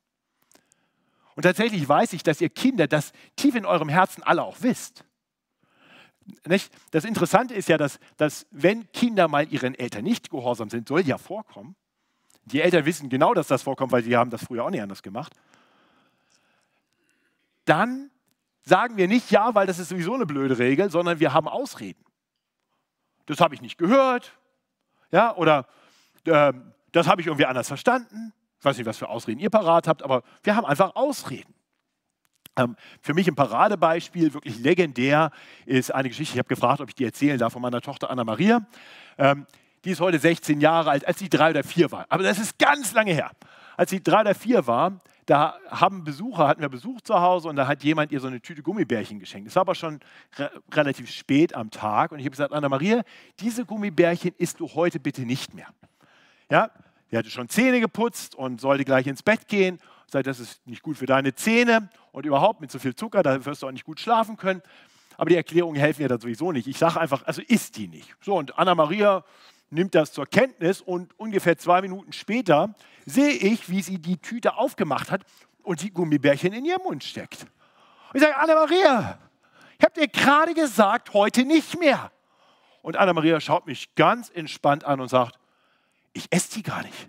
Und 1.34 1.42
tatsächlich 1.42 1.86
weiß 1.86 2.14
ich, 2.14 2.22
dass 2.22 2.40
ihr 2.40 2.48
Kinder 2.48 2.86
das 2.86 3.12
tief 3.36 3.54
in 3.54 3.66
eurem 3.66 3.88
Herzen 3.88 4.22
alle 4.22 4.42
auch 4.42 4.56
wisst. 4.60 5.04
Nicht? 6.46 6.72
Das 6.90 7.04
Interessante 7.04 7.54
ist 7.54 7.68
ja, 7.68 7.76
dass, 7.76 8.00
dass 8.16 8.46
wenn 8.50 8.90
Kinder 8.92 9.28
mal 9.28 9.46
ihren 9.52 9.74
Eltern 9.74 10.04
nicht 10.04 10.30
gehorsam 10.30 10.70
sind, 10.70 10.88
soll 10.88 11.02
ja 11.02 11.18
vorkommen. 11.18 11.76
Die 12.46 12.60
Eltern 12.60 12.84
wissen 12.86 13.08
genau, 13.08 13.34
dass 13.34 13.48
das 13.48 13.62
vorkommt, 13.62 13.92
weil 13.92 14.02
sie 14.02 14.16
haben 14.16 14.30
das 14.30 14.44
früher 14.44 14.64
auch 14.64 14.70
nicht 14.70 14.82
anders 14.82 15.02
gemacht. 15.02 15.34
Dann 17.64 18.10
sagen 18.62 18.96
wir 18.96 19.08
nicht 19.08 19.30
ja, 19.30 19.54
weil 19.54 19.66
das 19.66 19.78
ist 19.78 19.90
sowieso 19.90 20.14
eine 20.14 20.26
blöde 20.26 20.58
Regel, 20.58 20.90
sondern 20.90 21.20
wir 21.20 21.32
haben 21.34 21.48
Ausreden. 21.48 22.05
Das 23.26 23.40
habe 23.40 23.54
ich 23.54 23.60
nicht 23.60 23.78
gehört, 23.78 24.32
ja, 25.10 25.34
oder 25.36 25.66
äh, 26.24 26.52
das 26.92 27.06
habe 27.06 27.20
ich 27.20 27.26
irgendwie 27.26 27.46
anders 27.46 27.68
verstanden. 27.68 28.32
Ich 28.58 28.64
weiß 28.64 28.76
nicht, 28.78 28.86
was 28.86 28.98
für 28.98 29.08
Ausreden 29.08 29.40
ihr 29.40 29.50
parat 29.50 29.86
habt, 29.86 30.02
aber 30.02 30.22
wir 30.42 30.56
haben 30.56 30.64
einfach 30.64 30.96
Ausreden. 30.96 31.54
Ähm, 32.58 32.76
für 33.02 33.14
mich 33.14 33.28
ein 33.28 33.34
Paradebeispiel, 33.34 34.32
wirklich 34.32 34.58
legendär, 34.58 35.30
ist 35.66 35.92
eine 35.92 36.08
Geschichte, 36.08 36.34
ich 36.34 36.38
habe 36.38 36.48
gefragt, 36.48 36.80
ob 36.80 36.88
ich 36.88 36.94
die 36.94 37.04
erzählen 37.04 37.38
darf, 37.38 37.52
von 37.52 37.62
meiner 37.62 37.80
Tochter 37.80 38.10
Anna-Maria. 38.10 38.66
Ähm, 39.18 39.46
die 39.84 39.90
ist 39.90 40.00
heute 40.00 40.18
16 40.18 40.60
Jahre 40.60 40.90
alt, 40.90 41.06
als 41.06 41.18
sie 41.18 41.28
drei 41.28 41.50
oder 41.50 41.62
vier 41.62 41.92
war. 41.92 42.06
Aber 42.08 42.22
das 42.22 42.38
ist 42.38 42.58
ganz 42.58 42.92
lange 42.92 43.12
her. 43.12 43.30
Als 43.76 43.90
sie 43.90 44.02
drei 44.02 44.22
oder 44.22 44.34
vier 44.34 44.66
war, 44.66 45.00
da 45.26 45.58
haben 45.68 46.04
Besucher, 46.04 46.46
hatten 46.46 46.62
wir 46.62 46.68
Besuch 46.68 47.00
zu 47.00 47.20
Hause 47.20 47.48
und 47.48 47.56
da 47.56 47.66
hat 47.66 47.82
jemand 47.82 48.12
ihr 48.12 48.20
so 48.20 48.28
eine 48.28 48.40
Tüte 48.40 48.62
Gummibärchen 48.62 49.18
geschenkt. 49.18 49.48
Es 49.48 49.56
war 49.56 49.62
aber 49.62 49.74
schon 49.74 50.00
re 50.36 50.50
relativ 50.72 51.10
spät 51.10 51.54
am 51.54 51.70
Tag 51.70 52.12
und 52.12 52.20
ich 52.20 52.24
habe 52.24 52.30
gesagt, 52.30 52.52
Anna-Maria, 52.52 53.02
diese 53.40 53.64
Gummibärchen 53.64 54.32
isst 54.38 54.60
du 54.60 54.68
heute 54.74 55.00
bitte 55.00 55.22
nicht 55.22 55.52
mehr. 55.52 55.66
Ja, 56.48 56.70
sie 57.10 57.18
hatte 57.18 57.30
schon 57.30 57.48
Zähne 57.48 57.80
geputzt 57.80 58.36
und 58.36 58.60
sollte 58.60 58.84
gleich 58.84 59.08
ins 59.08 59.24
Bett 59.24 59.48
gehen. 59.48 59.80
Sagt, 60.06 60.28
das 60.28 60.38
ist 60.38 60.64
nicht 60.64 60.82
gut 60.82 60.96
für 60.96 61.06
deine 61.06 61.34
Zähne 61.34 61.90
und 62.12 62.24
überhaupt 62.24 62.60
mit 62.60 62.70
so 62.70 62.78
viel 62.78 62.94
Zucker, 62.94 63.24
da 63.24 63.44
wirst 63.44 63.62
du 63.62 63.66
auch 63.66 63.72
nicht 63.72 63.84
gut 63.84 63.98
schlafen 63.98 64.36
können. 64.36 64.62
Aber 65.16 65.30
die 65.30 65.36
Erklärungen 65.36 65.76
helfen 65.80 66.02
ja 66.02 66.08
dann 66.08 66.20
sowieso 66.20 66.52
nicht. 66.52 66.68
Ich 66.68 66.78
sage 66.78 67.00
einfach, 67.00 67.26
also 67.26 67.42
isst 67.42 67.76
die 67.76 67.88
nicht. 67.88 68.14
So, 68.20 68.36
und 68.36 68.56
Anna-Maria 68.58 69.24
nimmt 69.70 69.94
das 69.94 70.12
zur 70.12 70.26
Kenntnis 70.26 70.80
und 70.80 71.18
ungefähr 71.18 71.58
zwei 71.58 71.80
Minuten 71.82 72.12
später 72.12 72.74
sehe 73.04 73.32
ich, 73.32 73.68
wie 73.68 73.82
sie 73.82 73.98
die 73.98 74.18
Tüte 74.18 74.56
aufgemacht 74.56 75.10
hat 75.10 75.22
und 75.62 75.82
die 75.82 75.90
Gummibärchen 75.90 76.52
in 76.52 76.64
ihren 76.64 76.82
Mund 76.82 77.04
steckt. 77.04 77.42
Und 78.12 78.16
ich 78.16 78.22
sage, 78.22 78.36
Anna-Maria, 78.36 79.18
ich 79.78 79.84
habe 79.84 80.00
dir 80.00 80.08
gerade 80.08 80.54
gesagt, 80.54 81.12
heute 81.12 81.44
nicht 81.44 81.78
mehr. 81.78 82.10
Und 82.82 82.96
Anna-Maria 82.96 83.40
schaut 83.40 83.66
mich 83.66 83.94
ganz 83.94 84.30
entspannt 84.30 84.84
an 84.84 85.00
und 85.00 85.08
sagt, 85.08 85.38
ich 86.12 86.28
esse 86.30 86.54
die 86.54 86.62
gar 86.62 86.82
nicht. 86.82 87.08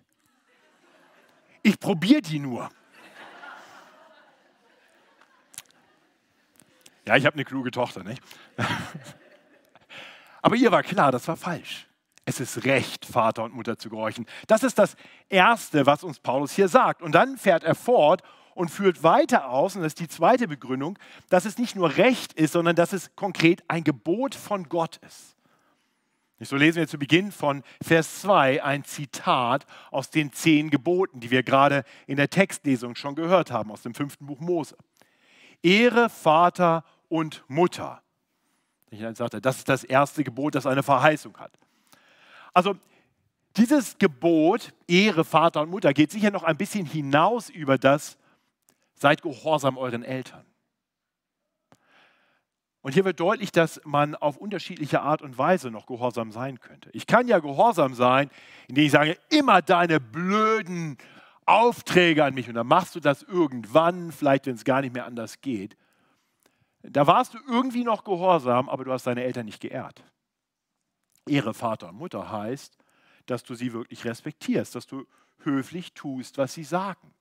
Ich 1.64 1.80
probiere 1.80 2.22
die 2.22 2.40
nur. 2.40 2.70
Ja, 7.06 7.16
ich 7.16 7.26
habe 7.26 7.36
eine 7.36 7.46
kluge 7.46 7.72
Tochter, 7.72 8.04
nicht? 8.04 8.22
Aber 10.42 10.56
ihr 10.56 10.72
war 10.72 10.84
klar, 10.84 11.12
das 11.12 11.28
war 11.28 11.38
falsch. 11.38 11.87
Es 12.28 12.42
ist 12.42 12.66
recht, 12.66 13.06
Vater 13.06 13.46
und 13.46 13.54
Mutter 13.54 13.78
zu 13.78 13.90
gehorchen. 13.90 14.26
Das 14.48 14.62
ist 14.62 14.78
das 14.78 14.98
Erste, 15.30 15.86
was 15.86 16.04
uns 16.04 16.20
Paulus 16.20 16.52
hier 16.52 16.68
sagt. 16.68 17.02
Und 17.02 17.16
dann 17.16 17.38
fährt 17.38 17.64
er 17.64 17.74
fort 17.74 18.22
und 18.54 18.68
führt 18.68 19.02
weiter 19.02 19.50
aus, 19.50 19.78
und 19.78 19.82
das 19.82 19.92
ist 19.92 20.02
die 20.02 20.10
zweite 20.10 20.46
Begründung, 20.50 21.00
dass 21.30 21.46
es 21.46 21.58
nicht 21.58 21.78
nur 21.78 21.96
Recht 21.96 22.34
ist, 22.34 22.52
sondern 22.52 22.76
dass 22.76 22.92
es 22.92 23.16
konkret 23.16 23.64
ein 23.70 23.86
Gebot 23.86 24.36
von 24.36 24.68
Gott 24.68 24.98
ist. 25.08 25.38
So 26.42 26.58
lesen 26.58 26.80
wir 26.80 26.88
zu 26.90 27.00
Beginn 27.00 27.32
von 27.32 27.64
Vers 27.82 28.20
2 28.20 28.62
ein 28.62 28.84
Zitat 28.84 29.66
aus 29.90 30.10
den 30.10 30.34
zehn 30.34 30.70
Geboten, 30.70 31.22
die 31.22 31.32
wir 31.32 31.44
gerade 31.44 31.86
in 32.08 32.18
der 32.18 32.30
Textlesung 32.30 32.96
schon 32.96 33.16
gehört 33.16 33.52
haben, 33.52 33.72
aus 33.72 33.84
dem 33.84 33.94
fünften 33.94 34.26
Buch 34.26 34.42
Mose. 34.42 34.76
Ehre 35.64 36.10
Vater 36.10 36.84
und 37.08 37.46
Mutter. 37.48 38.02
Ich 38.90 39.00
sagte, 39.16 39.40
das 39.40 39.60
ist 39.60 39.70
das 39.70 39.86
erste 39.86 40.26
Gebot, 40.26 40.56
das 40.56 40.66
eine 40.66 40.84
Verheißung 40.84 41.38
hat. 41.38 41.58
Also 42.58 42.76
dieses 43.56 44.00
Gebot, 44.00 44.74
Ehre 44.88 45.24
Vater 45.24 45.62
und 45.62 45.70
Mutter, 45.70 45.94
geht 45.94 46.10
sicher 46.10 46.32
noch 46.32 46.42
ein 46.42 46.58
bisschen 46.58 46.88
hinaus 46.88 47.52
über 47.52 47.78
das, 47.78 48.18
seid 48.96 49.22
gehorsam 49.22 49.78
euren 49.78 50.02
Eltern. 50.02 50.44
Und 52.82 52.94
hier 52.94 53.06
wird 53.06 53.20
deutlich, 53.20 53.52
dass 53.52 53.80
man 53.86 54.16
auf 54.16 54.38
unterschiedliche 54.38 55.02
Art 55.02 55.22
und 55.22 55.38
Weise 55.38 55.70
noch 55.70 55.86
gehorsam 55.86 56.32
sein 56.32 56.60
könnte. 56.60 56.90
Ich 56.94 57.06
kann 57.06 57.28
ja 57.28 57.38
gehorsam 57.38 57.94
sein, 57.94 58.32
indem 58.68 58.86
ich 58.86 58.92
sage, 58.92 59.20
immer 59.30 59.62
deine 59.62 60.00
blöden 60.00 60.98
Aufträge 61.46 62.26
an 62.26 62.34
mich. 62.34 62.50
Und 62.50 62.56
dann 62.56 62.66
machst 62.66 62.96
du 62.96 63.00
das 63.00 63.22
irgendwann, 63.22 64.12
vielleicht 64.12 64.48
wenn 64.48 64.56
es 64.56 64.66
gar 64.66 64.82
nicht 64.82 64.96
mehr 64.96 65.06
anders 65.06 65.42
geht. 65.42 65.78
Da 66.82 67.06
warst 67.06 67.36
du 67.36 67.38
irgendwie 67.48 67.84
noch 67.84 68.04
gehorsam, 68.04 68.68
aber 68.68 68.84
du 68.84 68.92
hast 68.92 69.06
deine 69.06 69.24
Eltern 69.24 69.46
nicht 69.46 69.62
geehrt. 69.62 70.04
Ehre 71.28 71.54
Vater 71.54 71.90
und 71.90 71.96
Mutter 71.96 72.32
heißt, 72.32 72.78
dass 73.26 73.44
du 73.44 73.56
sie 73.56 73.74
wirklich 73.74 74.06
respektierst, 74.06 74.76
dass 74.76 74.88
du 74.88 75.06
höflich 75.40 75.94
tust, 75.94 76.38
was 76.38 76.54
sie 76.54 76.64
sagen. 76.64 77.14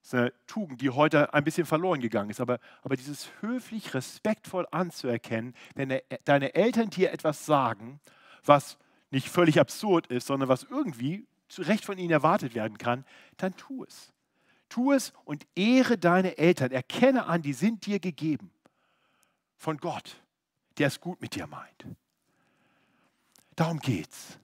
Das 0.00 0.08
ist 0.08 0.14
eine 0.14 0.32
Tugend, 0.46 0.80
die 0.80 0.90
heute 0.90 1.34
ein 1.34 1.44
bisschen 1.44 1.66
verloren 1.66 2.00
gegangen 2.00 2.30
ist. 2.30 2.40
Aber, 2.40 2.60
aber 2.82 2.96
dieses 2.96 3.30
höflich, 3.40 3.94
respektvoll 3.94 4.66
anzuerkennen, 4.70 5.54
wenn 5.74 6.00
deine 6.24 6.54
Eltern 6.54 6.90
dir 6.90 7.12
etwas 7.12 7.44
sagen, 7.44 8.00
was 8.44 8.78
nicht 9.10 9.28
völlig 9.28 9.58
absurd 9.58 10.06
ist, 10.06 10.26
sondern 10.26 10.48
was 10.48 10.64
irgendwie 10.64 11.26
zu 11.48 11.62
Recht 11.62 11.84
von 11.84 11.98
ihnen 11.98 12.10
erwartet 12.10 12.54
werden 12.54 12.78
kann, 12.78 13.04
dann 13.36 13.56
tu 13.56 13.84
es. 13.84 14.12
Tu 14.68 14.92
es 14.92 15.12
und 15.24 15.46
ehre 15.54 15.96
deine 15.96 16.36
Eltern. 16.36 16.70
Erkenne 16.70 17.26
an, 17.26 17.42
die 17.42 17.54
sind 17.54 17.86
dir 17.86 18.00
gegeben. 18.00 18.50
Von 19.56 19.78
Gott, 19.78 20.22
der 20.76 20.88
es 20.88 21.00
gut 21.00 21.20
mit 21.20 21.34
dir 21.34 21.46
meint. 21.46 21.86
Darum 23.58 23.80
geht's. 23.80 24.38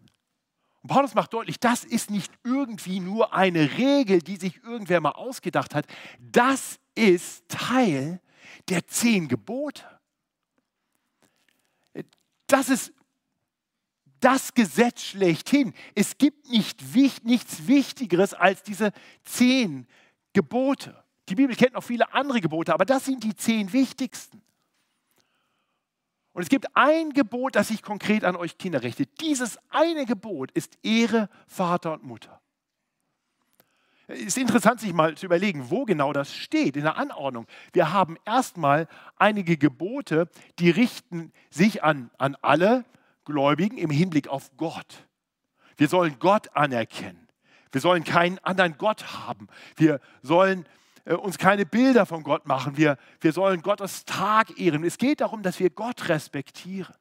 Und 0.83 0.89
Paulus 0.89 1.15
macht 1.15 1.33
deutlich, 1.33 1.61
das 1.61 1.85
ist 1.85 2.11
nicht 2.11 2.33
irgendwie 2.43 2.99
nur 2.99 3.33
eine 3.33 3.79
Regel, 3.79 4.19
die 4.19 4.35
sich 4.35 4.61
irgendwer 4.65 5.01
mal 5.01 5.13
ausgedacht 5.13 5.73
hat. 5.73 5.87
Das 6.19 6.81
ist 6.97 7.49
Teil 7.49 8.21
der 8.69 8.85
zehn 8.89 9.29
Gebote. 9.29 9.85
Das 12.49 12.69
ist 12.69 12.93
das 14.19 14.53
Gesetz 14.53 15.03
schlechthin. 15.03 15.75
Es 15.95 16.19
gibt 16.19 16.51
nicht, 16.51 16.83
nichts 17.25 17.69
Wichtigeres 17.69 18.35
als 18.35 18.65
diese 18.65 18.91
zehn 19.25 19.87
Gebote. 20.33 21.05
Die 21.29 21.37
Bibel 21.37 21.55
kennt 21.55 21.75
noch 21.75 21.85
viele 21.85 22.13
andere 22.13 22.41
Gebote, 22.41 22.75
aber 22.75 22.85
das 22.85 23.05
sind 23.05 23.23
die 23.23 23.37
zehn 23.37 23.73
wichtigsten. 23.73 24.43
Und 26.35 26.43
es 26.43 26.49
gibt 26.49 26.77
ein 26.77 27.13
Gebot, 27.13 27.55
das 27.55 27.69
sich 27.69 27.81
konkret 27.81 28.25
an 28.25 28.37
euch 28.37 28.59
Kinder 28.59 28.83
richtet. 28.83 29.21
Dieses 29.21 29.59
eine 29.71 30.05
Gebot 30.05 30.51
ist 30.51 30.77
Ehre 30.83 31.31
Vater 31.47 31.93
und 31.93 32.03
Mutter. 32.03 32.41
Es 34.09 34.21
ist 34.21 34.39
interessant, 34.39 34.81
sich 34.81 34.93
mal 34.93 35.17
zu 35.17 35.27
überlegen, 35.27 35.71
wo 35.71 35.85
genau 35.85 36.13
das 36.13 36.35
steht 36.35 36.77
in 36.77 36.83
der 36.83 36.99
Anordnung. 36.99 37.47
Wir 37.73 37.93
haben 37.93 38.19
erstmal 38.27 38.89
einige 39.17 39.57
Gebote, 39.57 40.29
die 40.59 40.71
richten 40.71 41.33
sich 41.51 41.83
an, 41.83 42.11
an 42.19 42.37
alle, 42.43 42.85
Gläubigen 43.25 43.79
im 43.79 43.89
Hinblick 43.89 44.29
auf 44.29 44.55
Gott. 44.59 45.07
Wir 45.79 45.89
sollen 45.89 46.19
Gott 46.19 46.55
anerkennen. 46.55 47.29
Wir 47.73 47.81
sollen 47.81 48.05
keinen 48.05 48.39
anderen 48.41 48.77
Gott 48.77 49.15
haben. 49.15 49.49
Wir 49.77 50.01
sollen 50.23 50.67
uns 51.05 51.39
keine 51.39 51.67
Bilder 51.67 52.07
von 52.07 52.23
Gott 52.23 52.47
machen. 52.47 52.77
Wir, 52.77 52.97
wir 53.21 53.33
sollen 53.33 53.63
Gottes 53.63 54.05
Tag 54.05 54.59
ehren. 54.59 54.85
Es 54.85 54.99
geht 54.99 55.21
darum, 55.21 55.43
dass 55.43 55.61
wir 55.61 55.71
Gott 55.71 56.09
respektieren. 56.09 56.95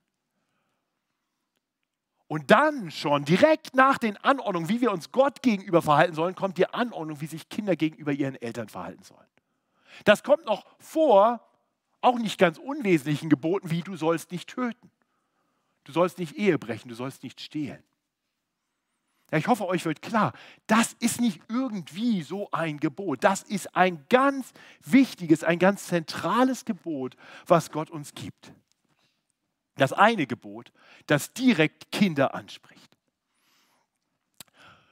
Und 2.28 2.52
dann 2.52 2.90
schon 2.90 3.26
direkt 3.26 3.76
nach 3.76 3.98
den 3.98 4.18
Anordnungen, 4.18 4.68
wie 4.68 4.82
wir 4.82 4.92
uns 4.92 5.12
Gott 5.12 5.42
gegenüber 5.42 5.82
verhalten 5.82 6.16
sollen, 6.16 6.36
kommt 6.36 6.58
die 6.58 6.68
Anordnung, 6.68 7.22
wie 7.22 7.28
sich 7.28 7.48
Kinder 7.48 7.76
gegenüber 7.76 8.12
ihren 8.12 8.36
Eltern 8.36 8.70
verhalten 8.70 9.04
sollen. 9.04 9.28
Das 10.04 10.24
kommt 10.24 10.46
noch 10.46 10.66
vor, 10.80 11.48
auch 12.02 12.18
nicht 12.18 12.40
ganz 12.40 12.58
unwesentlichen 12.58 13.30
Geboten, 13.30 13.70
wie 13.70 13.82
du 13.82 13.96
sollst 13.96 14.32
nicht 14.32 14.50
töten. 14.50 14.92
Du 15.84 15.92
sollst 15.92 16.18
nicht 16.18 16.36
Ehe 16.36 16.58
brechen, 16.58 16.90
du 16.90 16.96
sollst 16.96 17.24
nicht 17.24 17.40
stehlen. 17.40 17.84
Ja, 19.34 19.40
ich 19.40 19.48
hoffe, 19.48 19.66
euch 19.66 19.84
wird 19.86 20.04
klar, 20.04 20.32
das 20.68 20.94
ist 21.00 21.20
nicht 21.20 21.42
irgendwie 21.50 22.22
so 22.22 22.52
ein 22.52 22.80
Gebot. 22.80 23.24
Das 23.24 23.42
ist 23.42 23.76
ein 23.76 24.06
ganz 24.08 24.54
wichtiges, 24.86 25.44
ein 25.44 25.58
ganz 25.58 25.88
zentrales 25.88 26.66
Gebot, 26.66 27.16
was 27.48 27.72
Gott 27.72 27.90
uns 27.90 28.14
gibt. 28.14 28.54
Das 29.74 29.92
eine 29.92 30.28
Gebot, 30.28 30.72
das 31.08 31.34
direkt 31.34 31.92
Kinder 31.92 32.36
anspricht. 32.36 32.96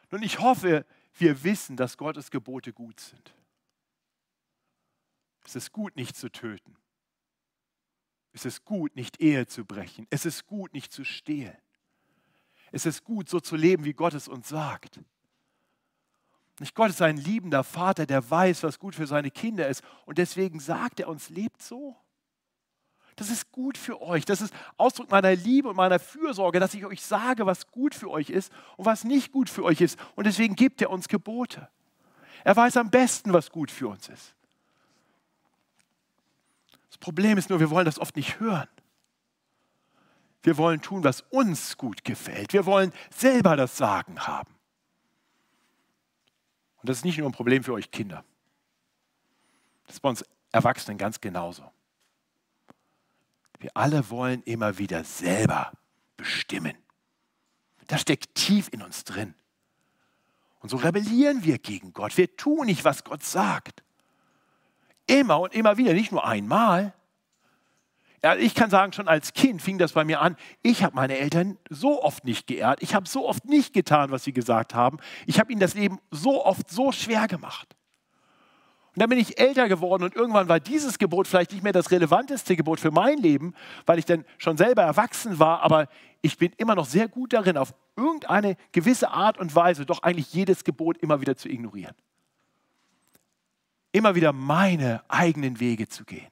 Nun, 0.10 0.24
ich 0.24 0.40
hoffe, 0.40 0.88
wir 1.14 1.44
wissen, 1.44 1.78
dass 1.78 1.96
Gottes 1.96 2.32
Gebote 2.32 2.74
gut 2.74 3.00
sind. 3.00 3.36
Es 5.46 5.56
ist 5.56 5.72
gut, 5.72 5.96
nicht 5.96 6.16
zu 6.16 6.32
töten. 6.32 6.78
Es 8.34 8.46
ist 8.46 8.66
gut, 8.66 8.96
nicht 8.96 9.22
Ehe 9.22 9.46
zu 9.46 9.66
brechen. 9.66 10.08
Es 10.10 10.26
ist 10.26 10.48
gut, 10.48 10.74
nicht 10.74 10.92
zu 10.92 11.04
stehlen. 11.04 11.60
Es 12.72 12.86
ist 12.86 13.04
gut, 13.04 13.30
so 13.30 13.40
zu 13.40 13.56
leben, 13.56 13.86
wie 13.86 13.94
Gott 13.94 14.14
es 14.14 14.28
uns 14.28 14.50
sagt. 14.50 15.00
Nicht 16.60 16.76
Gott 16.76 16.90
ist 16.90 17.02
ein 17.02 17.18
liebender 17.18 17.64
Vater, 17.64 18.06
der 18.06 18.30
weiß, 18.30 18.64
was 18.64 18.80
gut 18.80 18.96
für 18.96 19.08
seine 19.08 19.32
Kinder 19.32 19.68
ist. 19.68 19.84
Und 20.06 20.18
deswegen 20.18 20.60
sagt 20.60 21.00
er 21.00 21.08
uns, 21.08 21.30
lebt 21.30 21.62
so. 21.62 21.96
Das 23.16 23.30
ist 23.30 23.52
gut 23.52 23.78
für 23.78 24.02
euch. 24.02 24.26
Das 24.26 24.42
ist 24.42 24.54
Ausdruck 24.78 25.12
meiner 25.12 25.36
Liebe 25.36 25.70
und 25.70 25.76
meiner 25.76 26.00
Fürsorge, 26.00 26.60
dass 26.60 26.74
ich 26.74 26.86
euch 26.86 27.02
sage, 27.02 27.46
was 27.46 27.68
gut 27.68 27.94
für 27.94 28.10
euch 28.10 28.30
ist 28.30 28.52
und 28.78 28.86
was 28.86 29.04
nicht 29.04 29.32
gut 29.32 29.50
für 29.50 29.64
euch 29.64 29.82
ist. 29.82 30.00
Und 30.16 30.26
deswegen 30.26 30.56
gibt 30.56 30.82
er 30.82 30.90
uns 30.90 31.08
Gebote. 31.08 31.68
Er 32.44 32.56
weiß 32.56 32.78
am 32.78 32.90
besten, 32.90 33.34
was 33.34 33.52
gut 33.52 33.70
für 33.70 33.88
uns 33.88 34.08
ist. 34.08 34.36
Problem 37.02 37.38
ist 37.38 37.50
nur, 37.50 37.60
wir 37.60 37.70
wollen 37.70 37.86
das 37.86 38.00
oft 38.00 38.16
nicht 38.16 38.40
hören. 38.40 38.70
Wir 40.44 40.58
wollen 40.58 40.82
tun, 40.82 41.04
was 41.04 41.22
uns 41.30 41.78
gut 41.78 42.04
gefällt. 42.04 42.54
Wir 42.54 42.66
wollen 42.66 42.92
selber 43.16 43.56
das 43.56 43.78
Sagen 43.78 44.20
haben. 44.28 44.56
Und 46.78 46.90
das 46.90 46.98
ist 46.98 47.06
nicht 47.06 47.20
nur 47.20 47.30
ein 47.30 47.34
Problem 47.34 47.64
für 47.64 47.74
euch 47.74 47.92
Kinder. 47.92 48.24
Das 49.86 49.96
ist 49.96 50.00
bei 50.02 50.10
uns 50.10 50.26
Erwachsenen 50.52 50.98
ganz 50.98 51.22
genauso. 51.22 51.64
Wir 53.60 53.72
alle 53.76 54.10
wollen 54.10 54.42
immer 54.44 54.80
wieder 54.80 55.04
selber 55.04 55.72
bestimmen. 56.18 56.76
Das 57.88 58.02
steckt 58.02 58.34
tief 58.34 58.70
in 58.72 58.82
uns 58.82 59.04
drin. 59.04 59.36
Und 60.60 60.70
so 60.70 60.78
rebellieren 60.78 61.44
wir 61.44 61.60
gegen 61.60 61.94
Gott. 61.94 62.18
Wir 62.18 62.36
tun 62.36 62.66
nicht, 62.66 62.84
was 62.84 63.04
Gott 63.04 63.24
sagt. 63.24 63.84
Immer 65.08 65.40
und 65.40 65.54
immer 65.54 65.78
wieder, 65.78 65.94
nicht 65.94 66.12
nur 66.12 66.26
einmal. 66.26 66.94
Ich 68.40 68.54
kann 68.54 68.70
sagen, 68.70 68.94
schon 68.94 69.08
als 69.08 69.34
Kind 69.34 69.62
fing 69.62 69.80
das 69.80 69.94
bei 69.94 70.06
mir 70.06 70.22
an. 70.22 70.36
Ich 70.62 70.84
habe 70.84 70.96
meine 70.96 71.18
Eltern 71.18 71.58
so 71.70 72.04
oft 72.04 72.24
nicht 72.24 72.46
geehrt. 72.46 72.84
Ich 72.84 72.94
habe 72.94 73.08
so 73.08 73.28
oft 73.28 73.46
nicht 73.46 73.74
getan, 73.74 74.12
was 74.12 74.24
sie 74.24 74.32
gesagt 74.34 74.76
haben. 74.76 75.00
Ich 75.26 75.40
habe 75.40 75.52
ihnen 75.52 75.60
das 75.60 75.74
Leben 75.74 76.00
so 76.12 76.46
oft 76.46 76.70
so 76.70 76.92
schwer 76.92 77.28
gemacht. 77.28 77.76
Und 78.94 79.00
dann 79.02 79.10
bin 79.10 79.18
ich 79.18 79.40
älter 79.40 79.68
geworden 79.70 80.04
und 80.04 80.16
irgendwann 80.16 80.50
war 80.50 80.60
dieses 80.60 81.00
Gebot 81.00 81.28
vielleicht 81.28 81.54
nicht 81.54 81.64
mehr 81.64 81.72
das 81.72 81.92
relevanteste 81.92 82.56
Gebot 82.56 82.80
für 82.80 82.92
mein 82.92 83.18
Leben, 83.18 83.56
weil 83.86 83.98
ich 83.98 84.06
dann 84.06 84.26
schon 84.38 84.58
selber 84.58 84.84
erwachsen 84.84 85.40
war, 85.40 85.62
aber 85.62 85.88
ich 86.22 86.38
bin 86.38 86.52
immer 86.58 86.76
noch 86.76 86.86
sehr 86.86 87.08
gut 87.08 87.32
darin, 87.32 87.58
auf 87.58 87.74
irgendeine 87.96 88.58
gewisse 88.74 89.10
Art 89.10 89.40
und 89.40 89.56
Weise 89.56 89.86
doch 89.86 90.04
eigentlich 90.04 90.34
jedes 90.34 90.66
Gebot 90.66 90.98
immer 90.98 91.22
wieder 91.22 91.38
zu 91.38 91.48
ignorieren 91.48 91.96
immer 93.92 94.16
wieder 94.16 94.34
meine 94.34 95.04
eigenen 95.10 95.60
Wege 95.60 95.88
zu 95.88 96.06
gehen. 96.06 96.28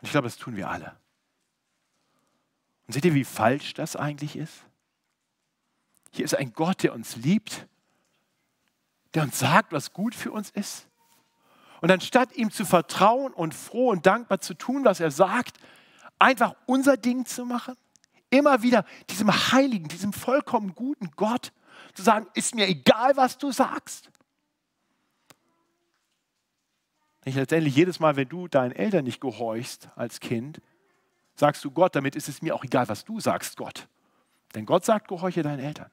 Und 0.00 0.06
ich 0.06 0.10
glaube, 0.10 0.26
das 0.26 0.36
tun 0.36 0.56
wir 0.56 0.70
alle. 0.70 0.96
Und 2.86 2.94
seht 2.94 3.04
ihr, 3.04 3.14
wie 3.14 3.24
falsch 3.24 3.74
das 3.74 3.96
eigentlich 3.96 4.36
ist? 4.36 4.64
Hier 6.10 6.24
ist 6.24 6.34
ein 6.34 6.52
Gott, 6.52 6.82
der 6.82 6.94
uns 6.94 7.16
liebt, 7.16 7.66
der 9.14 9.22
uns 9.22 9.38
sagt, 9.38 9.72
was 9.72 9.92
gut 9.92 10.14
für 10.14 10.32
uns 10.32 10.50
ist. 10.50 10.86
Und 11.80 11.90
anstatt 11.90 12.34
ihm 12.34 12.50
zu 12.50 12.64
vertrauen 12.64 13.32
und 13.32 13.54
froh 13.54 13.90
und 13.90 14.06
dankbar 14.06 14.40
zu 14.40 14.54
tun, 14.54 14.84
was 14.84 15.00
er 15.00 15.10
sagt, 15.10 15.58
einfach 16.18 16.54
unser 16.66 16.96
Ding 16.96 17.26
zu 17.26 17.44
machen, 17.44 17.76
immer 18.30 18.62
wieder 18.62 18.84
diesem 19.10 19.30
heiligen, 19.52 19.88
diesem 19.88 20.12
vollkommen 20.12 20.74
guten 20.74 21.10
Gott 21.12 21.52
zu 21.94 22.02
sagen, 22.02 22.26
ist 22.34 22.54
mir 22.54 22.66
egal, 22.66 23.16
was 23.16 23.38
du 23.38 23.52
sagst. 23.52 24.10
Nicht 27.24 27.36
letztendlich 27.36 27.74
jedes 27.74 28.00
Mal, 28.00 28.16
wenn 28.16 28.28
du 28.28 28.48
deinen 28.48 28.72
Eltern 28.72 29.04
nicht 29.04 29.20
gehorchst 29.20 29.88
als 29.96 30.20
Kind, 30.20 30.60
sagst 31.34 31.64
du 31.64 31.70
Gott, 31.70 31.94
damit 31.94 32.16
ist 32.16 32.28
es 32.28 32.42
mir 32.42 32.54
auch 32.54 32.64
egal, 32.64 32.88
was 32.88 33.04
du 33.04 33.20
sagst, 33.20 33.56
Gott. 33.56 33.88
Denn 34.54 34.66
Gott 34.66 34.84
sagt, 34.84 35.08
gehorche 35.08 35.42
deinen 35.42 35.60
Eltern. 35.60 35.90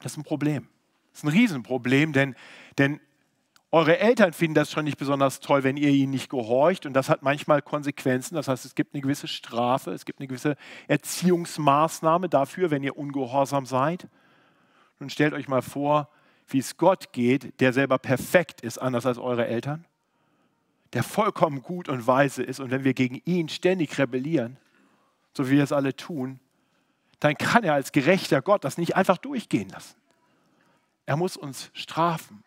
Das 0.00 0.12
ist 0.12 0.18
ein 0.18 0.24
Problem. 0.24 0.68
Das 1.12 1.20
ist 1.20 1.24
ein 1.24 1.28
Riesenproblem, 1.28 2.12
denn, 2.12 2.34
denn 2.78 3.00
eure 3.72 3.98
Eltern 3.98 4.32
finden 4.32 4.54
das 4.54 4.70
schon 4.72 4.84
nicht 4.84 4.98
besonders 4.98 5.38
toll, 5.38 5.62
wenn 5.62 5.76
ihr 5.76 5.90
ihnen 5.90 6.10
nicht 6.10 6.28
gehorcht. 6.28 6.86
Und 6.86 6.94
das 6.94 7.08
hat 7.08 7.22
manchmal 7.22 7.62
Konsequenzen. 7.62 8.34
Das 8.34 8.48
heißt, 8.48 8.64
es 8.64 8.74
gibt 8.74 8.94
eine 8.94 9.00
gewisse 9.00 9.28
Strafe, 9.28 9.92
es 9.92 10.04
gibt 10.04 10.18
eine 10.18 10.26
gewisse 10.26 10.56
Erziehungsmaßnahme 10.88 12.28
dafür, 12.28 12.70
wenn 12.70 12.82
ihr 12.82 12.96
ungehorsam 12.96 13.66
seid. 13.66 14.08
Nun 14.98 15.08
stellt 15.08 15.34
euch 15.34 15.46
mal 15.46 15.62
vor, 15.62 16.08
wie 16.52 16.58
es 16.58 16.76
Gott 16.76 17.12
geht, 17.12 17.60
der 17.60 17.72
selber 17.72 17.98
perfekt 17.98 18.60
ist, 18.60 18.78
anders 18.78 19.06
als 19.06 19.18
eure 19.18 19.46
Eltern. 19.46 19.84
der 20.92 21.04
vollkommen 21.04 21.62
gut 21.62 21.88
und 21.88 22.06
weise 22.08 22.42
ist 22.42 22.58
und 22.58 22.72
wenn 22.72 22.82
wir 22.82 22.94
gegen 22.94 23.22
ihn 23.24 23.48
ständig 23.48 23.96
rebellieren, 23.96 24.56
so 25.32 25.46
wie 25.46 25.52
wir 25.52 25.62
es 25.62 25.70
alle 25.72 25.94
tun, 25.94 26.40
dann 27.20 27.36
kann 27.36 27.62
er 27.62 27.74
als 27.74 27.92
gerechter 27.92 28.42
Gott 28.42 28.64
das 28.64 28.76
nicht 28.76 28.96
einfach 28.96 29.18
durchgehen 29.18 29.68
lassen. 29.68 29.94
Er 31.06 31.16
muss 31.16 31.36
uns 31.36 31.70
strafen. 31.74 32.42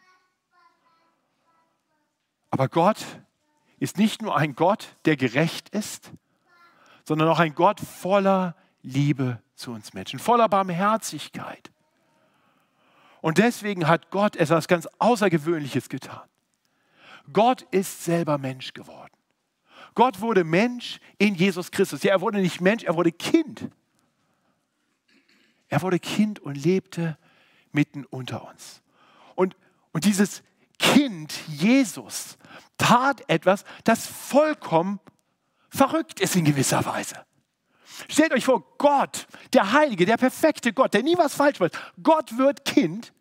Aber 2.49 2.67
Gott 2.67 3.05
ist 3.79 3.97
nicht 3.97 4.21
nur 4.21 4.35
ein 4.35 4.55
Gott, 4.55 4.95
der 5.05 5.15
gerecht 5.15 5.69
ist, 5.69 6.11
sondern 7.05 7.27
auch 7.27 7.39
ein 7.39 7.55
Gott 7.55 7.79
voller 7.79 8.55
Liebe 8.81 9.41
zu 9.55 9.71
uns 9.71 9.93
Menschen, 9.93 10.19
voller 10.19 10.49
Barmherzigkeit. 10.49 11.72
Und 13.23 13.37
deswegen 13.37 13.87
hat 13.87 14.11
Gott 14.11 14.35
etwas 14.35 14.67
ganz 14.67 14.85
Außergewöhnliches 14.99 15.87
getan. 15.87 16.27
Gott 17.31 17.61
ist 17.71 18.03
selber 18.03 18.37
Mensch 18.37 18.73
geworden. 18.73 19.13
Gott 19.95 20.19
wurde 20.19 20.43
Mensch 20.43 20.99
in 21.19 21.33
Jesus 21.33 21.71
Christus. 21.71 22.03
Ja, 22.03 22.11
er 22.11 22.19
wurde 22.19 22.39
nicht 22.39 22.59
Mensch, 22.59 22.83
er 22.83 22.97
wurde 22.97 23.13
Kind. 23.13 23.69
Er 25.69 25.81
wurde 25.81 25.99
Kind 25.99 26.41
und 26.41 26.55
lebte 26.55 27.17
mitten 27.71 28.03
unter 28.03 28.45
uns. 28.45 28.81
Und, 29.35 29.55
und 29.93 30.03
dieses 30.03 30.43
Kind, 30.77 31.31
Jesus, 31.47 32.37
tat 32.77 33.23
etwas, 33.29 33.63
das 33.85 34.05
vollkommen 34.05 34.99
verrückt 35.69 36.19
ist 36.19 36.35
in 36.35 36.43
gewisser 36.43 36.83
Weise. 36.83 37.25
Stellt 38.09 38.33
euch 38.33 38.45
vor, 38.45 38.63
Gott, 38.77 39.27
der 39.53 39.73
Heilige, 39.73 40.05
der 40.05 40.17
perfekte 40.17 40.73
Gott, 40.73 40.93
der 40.93 41.03
nie 41.03 41.17
was 41.17 41.35
falsch 41.35 41.59
macht, 41.59 41.77
Gott 42.01 42.37
wird 42.37 42.65
Kind 42.65 43.13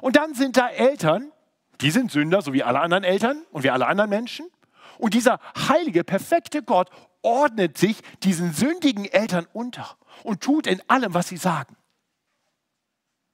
und 0.00 0.16
dann 0.16 0.34
sind 0.34 0.56
da 0.56 0.68
Eltern, 0.68 1.32
die 1.80 1.90
sind 1.90 2.10
Sünder, 2.10 2.42
so 2.42 2.52
wie 2.52 2.62
alle 2.62 2.80
anderen 2.80 3.04
Eltern 3.04 3.44
und 3.52 3.62
wie 3.62 3.70
alle 3.70 3.86
anderen 3.86 4.10
Menschen. 4.10 4.46
Und 4.98 5.14
dieser 5.14 5.40
heilige, 5.68 6.04
perfekte 6.04 6.62
Gott 6.62 6.90
ordnet 7.22 7.78
sich 7.78 8.00
diesen 8.22 8.52
sündigen 8.52 9.04
Eltern 9.06 9.46
unter 9.52 9.96
und 10.22 10.42
tut 10.42 10.66
in 10.66 10.82
allem, 10.88 11.14
was 11.14 11.28
sie 11.28 11.36
sagen. 11.36 11.76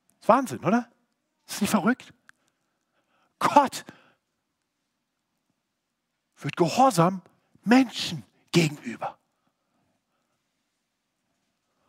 Das 0.08 0.20
ist 0.22 0.28
Wahnsinn, 0.28 0.64
oder? 0.64 0.88
Ist 1.46 1.60
nicht 1.60 1.70
verrückt? 1.70 2.12
Gott 3.38 3.84
wird 6.38 6.56
gehorsam 6.56 7.22
Menschen 7.64 8.24
gegenüber. 8.52 9.18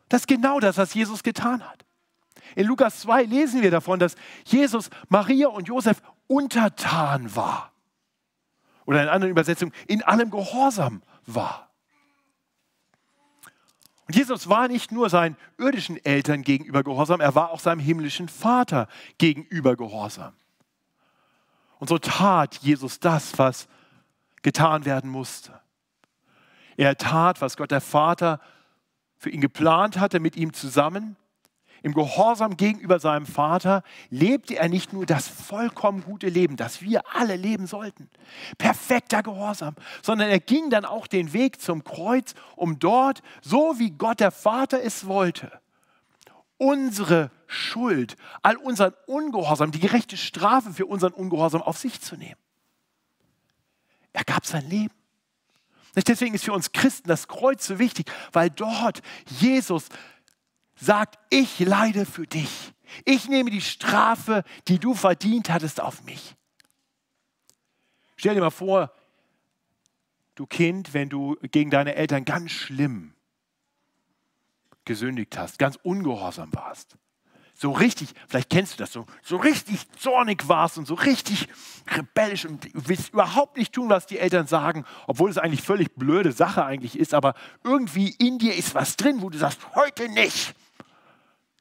Das 0.09 0.21
ist 0.21 0.27
genau 0.27 0.59
das, 0.59 0.77
was 0.77 0.93
Jesus 0.93 1.23
getan 1.23 1.67
hat. 1.67 1.85
In 2.55 2.65
Lukas 2.65 3.01
2 3.01 3.23
lesen 3.23 3.61
wir 3.61 3.71
davon, 3.71 3.99
dass 3.99 4.15
Jesus 4.45 4.89
Maria 5.09 5.47
und 5.47 5.67
Josef 5.67 6.01
untertan 6.27 7.35
war. 7.35 7.71
Oder 8.85 9.03
in 9.03 9.09
anderen 9.09 9.31
Übersetzungen, 9.31 9.73
in 9.87 10.01
allem 10.03 10.31
Gehorsam 10.31 11.01
war. 11.25 11.69
Und 14.07 14.15
Jesus 14.15 14.47
war 14.47 14.69
nicht 14.69 14.93
nur 14.93 15.09
seinen 15.09 15.35
irdischen 15.57 16.03
Eltern 16.05 16.41
gegenüber 16.41 16.81
gehorsam, 16.83 17.19
er 17.19 17.35
war 17.35 17.51
auch 17.51 17.59
seinem 17.59 17.79
himmlischen 17.79 18.29
Vater 18.29 18.87
gegenüber 19.17 19.75
gehorsam. 19.75 20.33
Und 21.79 21.89
so 21.89 21.97
tat 21.97 22.55
Jesus 22.55 23.01
das, 23.01 23.37
was 23.37 23.67
getan 24.41 24.85
werden 24.85 25.09
musste. 25.09 25.59
Er 26.77 26.97
tat, 26.97 27.41
was 27.41 27.57
Gott 27.57 27.71
der 27.71 27.81
Vater 27.81 28.39
für 29.17 29.29
ihn 29.29 29.41
geplant 29.41 29.99
hatte, 29.99 30.19
mit 30.19 30.35
ihm 30.35 30.53
zusammen 30.53 31.17
im 31.83 31.93
Gehorsam 31.93 32.57
gegenüber 32.57 32.99
seinem 32.99 33.25
Vater 33.25 33.83
lebte 34.09 34.55
er 34.55 34.69
nicht 34.69 34.93
nur 34.93 35.05
das 35.05 35.27
vollkommen 35.27 36.03
gute 36.03 36.27
Leben, 36.27 36.55
das 36.55 36.81
wir 36.81 37.01
alle 37.15 37.35
leben 37.35 37.67
sollten, 37.67 38.09
perfekter 38.57 39.23
Gehorsam, 39.23 39.75
sondern 40.01 40.29
er 40.29 40.39
ging 40.39 40.69
dann 40.69 40.85
auch 40.85 41.07
den 41.07 41.33
Weg 41.33 41.61
zum 41.61 41.83
Kreuz, 41.83 42.33
um 42.55 42.79
dort, 42.79 43.21
so 43.41 43.75
wie 43.77 43.91
Gott 43.91 44.19
der 44.19 44.31
Vater 44.31 44.81
es 44.83 45.07
wollte, 45.07 45.51
unsere 46.57 47.31
Schuld, 47.45 48.17
all 48.41 48.57
unseren 48.57 48.93
Ungehorsam, 49.05 49.71
die 49.71 49.79
gerechte 49.79 50.17
Strafe 50.17 50.73
für 50.73 50.87
unseren 50.87 51.13
Ungehorsam 51.13 51.61
auf 51.61 51.77
sich 51.77 52.01
zu 52.01 52.17
nehmen. 52.17 52.39
Er 54.13 54.23
gab 54.23 54.45
sein 54.45 54.67
Leben. 54.67 54.93
Deswegen 56.05 56.35
ist 56.35 56.45
für 56.45 56.53
uns 56.53 56.71
Christen 56.71 57.07
das 57.07 57.27
Kreuz 57.27 57.65
so 57.65 57.79
wichtig, 57.79 58.11
weil 58.31 58.49
dort 58.49 59.01
Jesus 59.39 59.89
sagt, 60.75 61.17
ich 61.29 61.59
leide 61.59 62.05
für 62.05 62.27
dich. 62.27 62.73
Ich 63.05 63.27
nehme 63.27 63.49
die 63.49 63.61
Strafe, 63.61 64.43
die 64.67 64.79
du 64.79 64.93
verdient 64.93 65.49
hattest, 65.49 65.81
auf 65.81 66.03
mich. 66.03 66.35
Stell 68.15 68.35
dir 68.35 68.41
mal 68.41 68.49
vor, 68.49 68.91
du 70.35 70.45
Kind, 70.45 70.93
wenn 70.93 71.09
du 71.09 71.35
gegen 71.51 71.71
deine 71.71 71.95
Eltern 71.95 72.25
ganz 72.25 72.51
schlimm 72.51 73.13
gesündigt 74.85 75.37
hast, 75.37 75.59
ganz 75.59 75.77
ungehorsam 75.83 76.53
warst. 76.53 76.97
So 77.59 77.71
richtig, 77.71 78.09
vielleicht 78.27 78.51
kennst 78.51 78.73
du 78.73 78.77
das 78.77 78.93
so, 78.93 79.07
so 79.23 79.37
richtig 79.37 79.91
zornig 79.93 80.47
warst 80.47 80.77
und 80.77 80.85
so 80.85 80.93
richtig 80.93 81.47
rebellisch 81.89 82.45
und 82.45 82.69
willst 82.73 83.13
überhaupt 83.13 83.57
nicht 83.57 83.73
tun, 83.73 83.89
was 83.89 84.05
die 84.05 84.19
Eltern 84.19 84.45
sagen, 84.45 84.85
obwohl 85.07 85.31
es 85.31 85.39
eigentlich 85.39 85.63
völlig 85.63 85.95
blöde 85.95 86.31
Sache 86.33 86.63
eigentlich 86.63 86.99
ist, 86.99 87.15
aber 87.15 87.33
irgendwie 87.63 88.11
in 88.19 88.37
dir 88.37 88.55
ist 88.55 88.75
was 88.75 88.95
drin, 88.95 89.23
wo 89.23 89.31
du 89.31 89.39
sagst, 89.39 89.59
heute 89.73 90.07
nicht. 90.07 90.53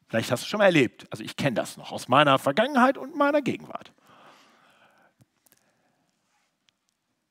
Vielleicht 0.09 0.31
hast 0.31 0.43
du 0.43 0.45
es 0.45 0.49
schon 0.49 0.59
mal 0.59 0.67
erlebt. 0.67 1.07
Also 1.11 1.25
ich 1.25 1.35
kenne 1.35 1.55
das 1.55 1.79
noch 1.79 1.93
aus 1.93 2.09
meiner 2.09 2.39
Vergangenheit 2.39 2.99
und 2.99 3.17
meiner 3.17 3.41
Gegenwart. 3.41 3.91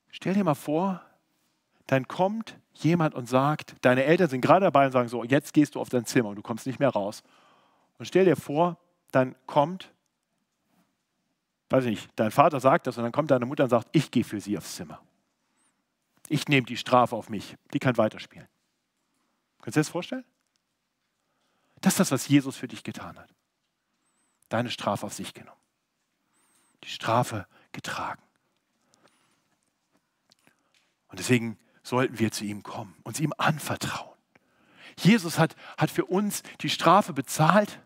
Stell 0.10 0.34
dir 0.34 0.44
mal 0.44 0.56
vor, 0.56 1.02
dann 1.86 2.08
kommt 2.08 2.58
jemand 2.74 3.14
und 3.14 3.30
sagt, 3.30 3.76
deine 3.82 4.06
Eltern 4.06 4.28
sind 4.28 4.42
gerade 4.42 4.66
dabei 4.66 4.88
und 4.88 4.92
sagen 4.92 5.08
so, 5.08 5.24
jetzt 5.24 5.54
gehst 5.54 5.76
du 5.76 5.80
auf 5.80 5.90
dein 5.90 6.06
Zimmer 6.06 6.30
und 6.30 6.38
du 6.38 6.42
kommst 6.42 6.66
nicht 6.66 6.80
mehr 6.80 6.90
raus. 6.90 7.22
Und 7.98 8.06
stell 8.06 8.26
dir 8.26 8.36
vor, 8.36 8.78
dann 9.12 9.36
kommt, 9.46 9.94
weiß 11.70 11.86
ich 11.86 11.92
nicht, 11.92 12.10
dein 12.16 12.32
Vater 12.32 12.60
sagt 12.60 12.88
das 12.88 12.98
und 12.98 13.04
dann 13.04 13.12
kommt 13.12 13.32
deine 13.32 13.46
Mutter 13.46 13.64
und 13.64 13.70
sagt, 13.70 13.90
ich 13.92 14.12
gehe 14.12 14.24
für 14.24 14.42
sie 14.42 14.58
aufs 14.58 14.76
Zimmer. 14.76 15.02
Ich 16.28 16.48
nehme 16.48 16.66
die 16.66 16.78
Strafe 16.78 17.16
auf 17.16 17.30
mich. 17.30 17.56
Die 17.74 17.80
kann 17.80 17.98
weiterspielen. 17.98 18.48
Kannst 19.62 19.76
du 19.76 19.80
dir 19.80 19.84
das 19.84 19.90
vorstellen? 19.90 20.26
Das 21.82 21.94
ist 21.94 22.00
das, 22.00 22.12
was 22.12 22.28
Jesus 22.28 22.58
für 22.58 22.68
dich 22.68 22.84
getan 22.84 23.18
hat. 23.18 23.30
Deine 24.50 24.72
Strafe 24.72 25.06
auf 25.06 25.14
sich 25.14 25.34
genommen. 25.34 25.60
Die 26.84 26.90
Strafe 26.90 27.48
getragen. 27.72 28.22
Und 31.08 31.20
deswegen 31.20 31.58
sollten 31.84 32.20
wir 32.20 32.32
zu 32.32 32.44
ihm 32.44 32.64
kommen, 32.64 32.96
uns 33.04 33.20
ihm 33.20 33.34
anvertrauen. 33.38 34.16
Jesus 34.98 35.38
hat, 35.38 35.56
hat 35.78 35.92
für 35.92 36.06
uns 36.06 36.44
die 36.62 36.70
Strafe 36.70 37.14
bezahlt, 37.14 37.80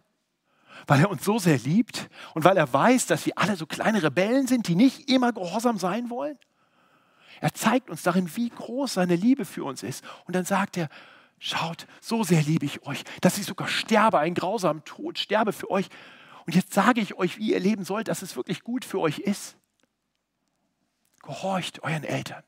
weil 0.88 1.02
er 1.02 1.10
uns 1.10 1.24
so 1.24 1.40
sehr 1.40 1.58
liebt 1.58 2.10
und 2.34 2.44
weil 2.44 2.58
er 2.58 2.72
weiß, 2.72 3.08
dass 3.08 3.26
wir 3.26 3.38
alle 3.38 3.56
so 3.56 3.66
kleine 3.66 4.04
Rebellen 4.04 4.48
sind, 4.48 4.68
die 4.68 4.76
nicht 4.76 5.10
immer 5.10 5.34
gehorsam 5.34 5.78
sein 5.78 6.10
wollen. 6.10 6.38
Er 7.42 7.54
zeigt 7.54 7.90
uns 7.90 8.04
darin, 8.04 8.36
wie 8.36 8.50
groß 8.50 8.96
seine 8.96 9.16
Liebe 9.16 9.46
für 9.46 9.64
uns 9.64 9.84
ist. 9.84 10.04
Und 10.26 10.36
dann 10.36 10.46
sagt 10.46 10.78
er, 10.78 10.90
Schaut, 11.42 11.88
so 12.02 12.24
sehr 12.24 12.42
liebe 12.42 12.66
ich 12.66 12.86
euch, 12.86 13.04
dass 13.22 13.38
ich 13.38 13.46
sogar 13.46 13.70
sterbe, 13.70 14.20
einen 14.20 14.36
grausamen 14.36 14.84
Tod, 14.84 15.18
sterbe 15.18 15.54
für 15.54 15.72
euch. 15.72 15.88
Und 16.46 16.54
jetzt 16.54 16.74
sage 16.74 17.00
ich 17.00 17.16
euch, 17.16 17.38
wie 17.38 17.54
ihr 17.54 17.60
leben 17.62 17.86
sollt, 17.86 18.10
dass 18.10 18.22
es 18.22 18.36
wirklich 18.36 18.62
gut 18.62 18.84
für 18.84 19.00
euch 19.00 19.20
ist. 19.20 19.56
Gehorcht 21.22 21.82
euren 21.82 22.04
Eltern. 22.04 22.44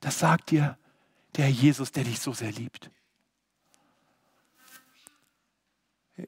Das 0.00 0.18
sagt 0.18 0.50
dir 0.50 0.78
der 1.36 1.50
Jesus, 1.50 1.92
der 1.92 2.04
dich 2.04 2.20
so 2.20 2.32
sehr 2.32 2.52
liebt. 2.52 2.90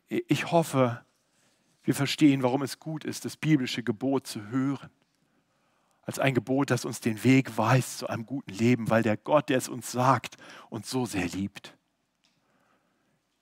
Ich 0.08 0.50
hoffe, 0.50 1.04
wir 1.82 1.94
verstehen, 1.94 2.42
warum 2.42 2.62
es 2.62 2.78
gut 2.78 3.04
ist, 3.04 3.24
das 3.24 3.36
biblische 3.36 3.82
Gebot 3.82 4.26
zu 4.26 4.48
hören 4.48 4.90
als 6.02 6.18
ein 6.18 6.34
Gebot, 6.34 6.70
das 6.70 6.84
uns 6.84 7.00
den 7.00 7.22
Weg 7.22 7.56
weist 7.56 7.98
zu 7.98 8.08
einem 8.08 8.26
guten 8.26 8.50
Leben, 8.52 8.90
weil 8.90 9.04
der 9.04 9.16
Gott, 9.16 9.48
der 9.48 9.58
es 9.58 9.68
uns 9.68 9.92
sagt, 9.92 10.36
uns 10.68 10.90
so 10.90 11.06
sehr 11.06 11.28
liebt. 11.28 11.76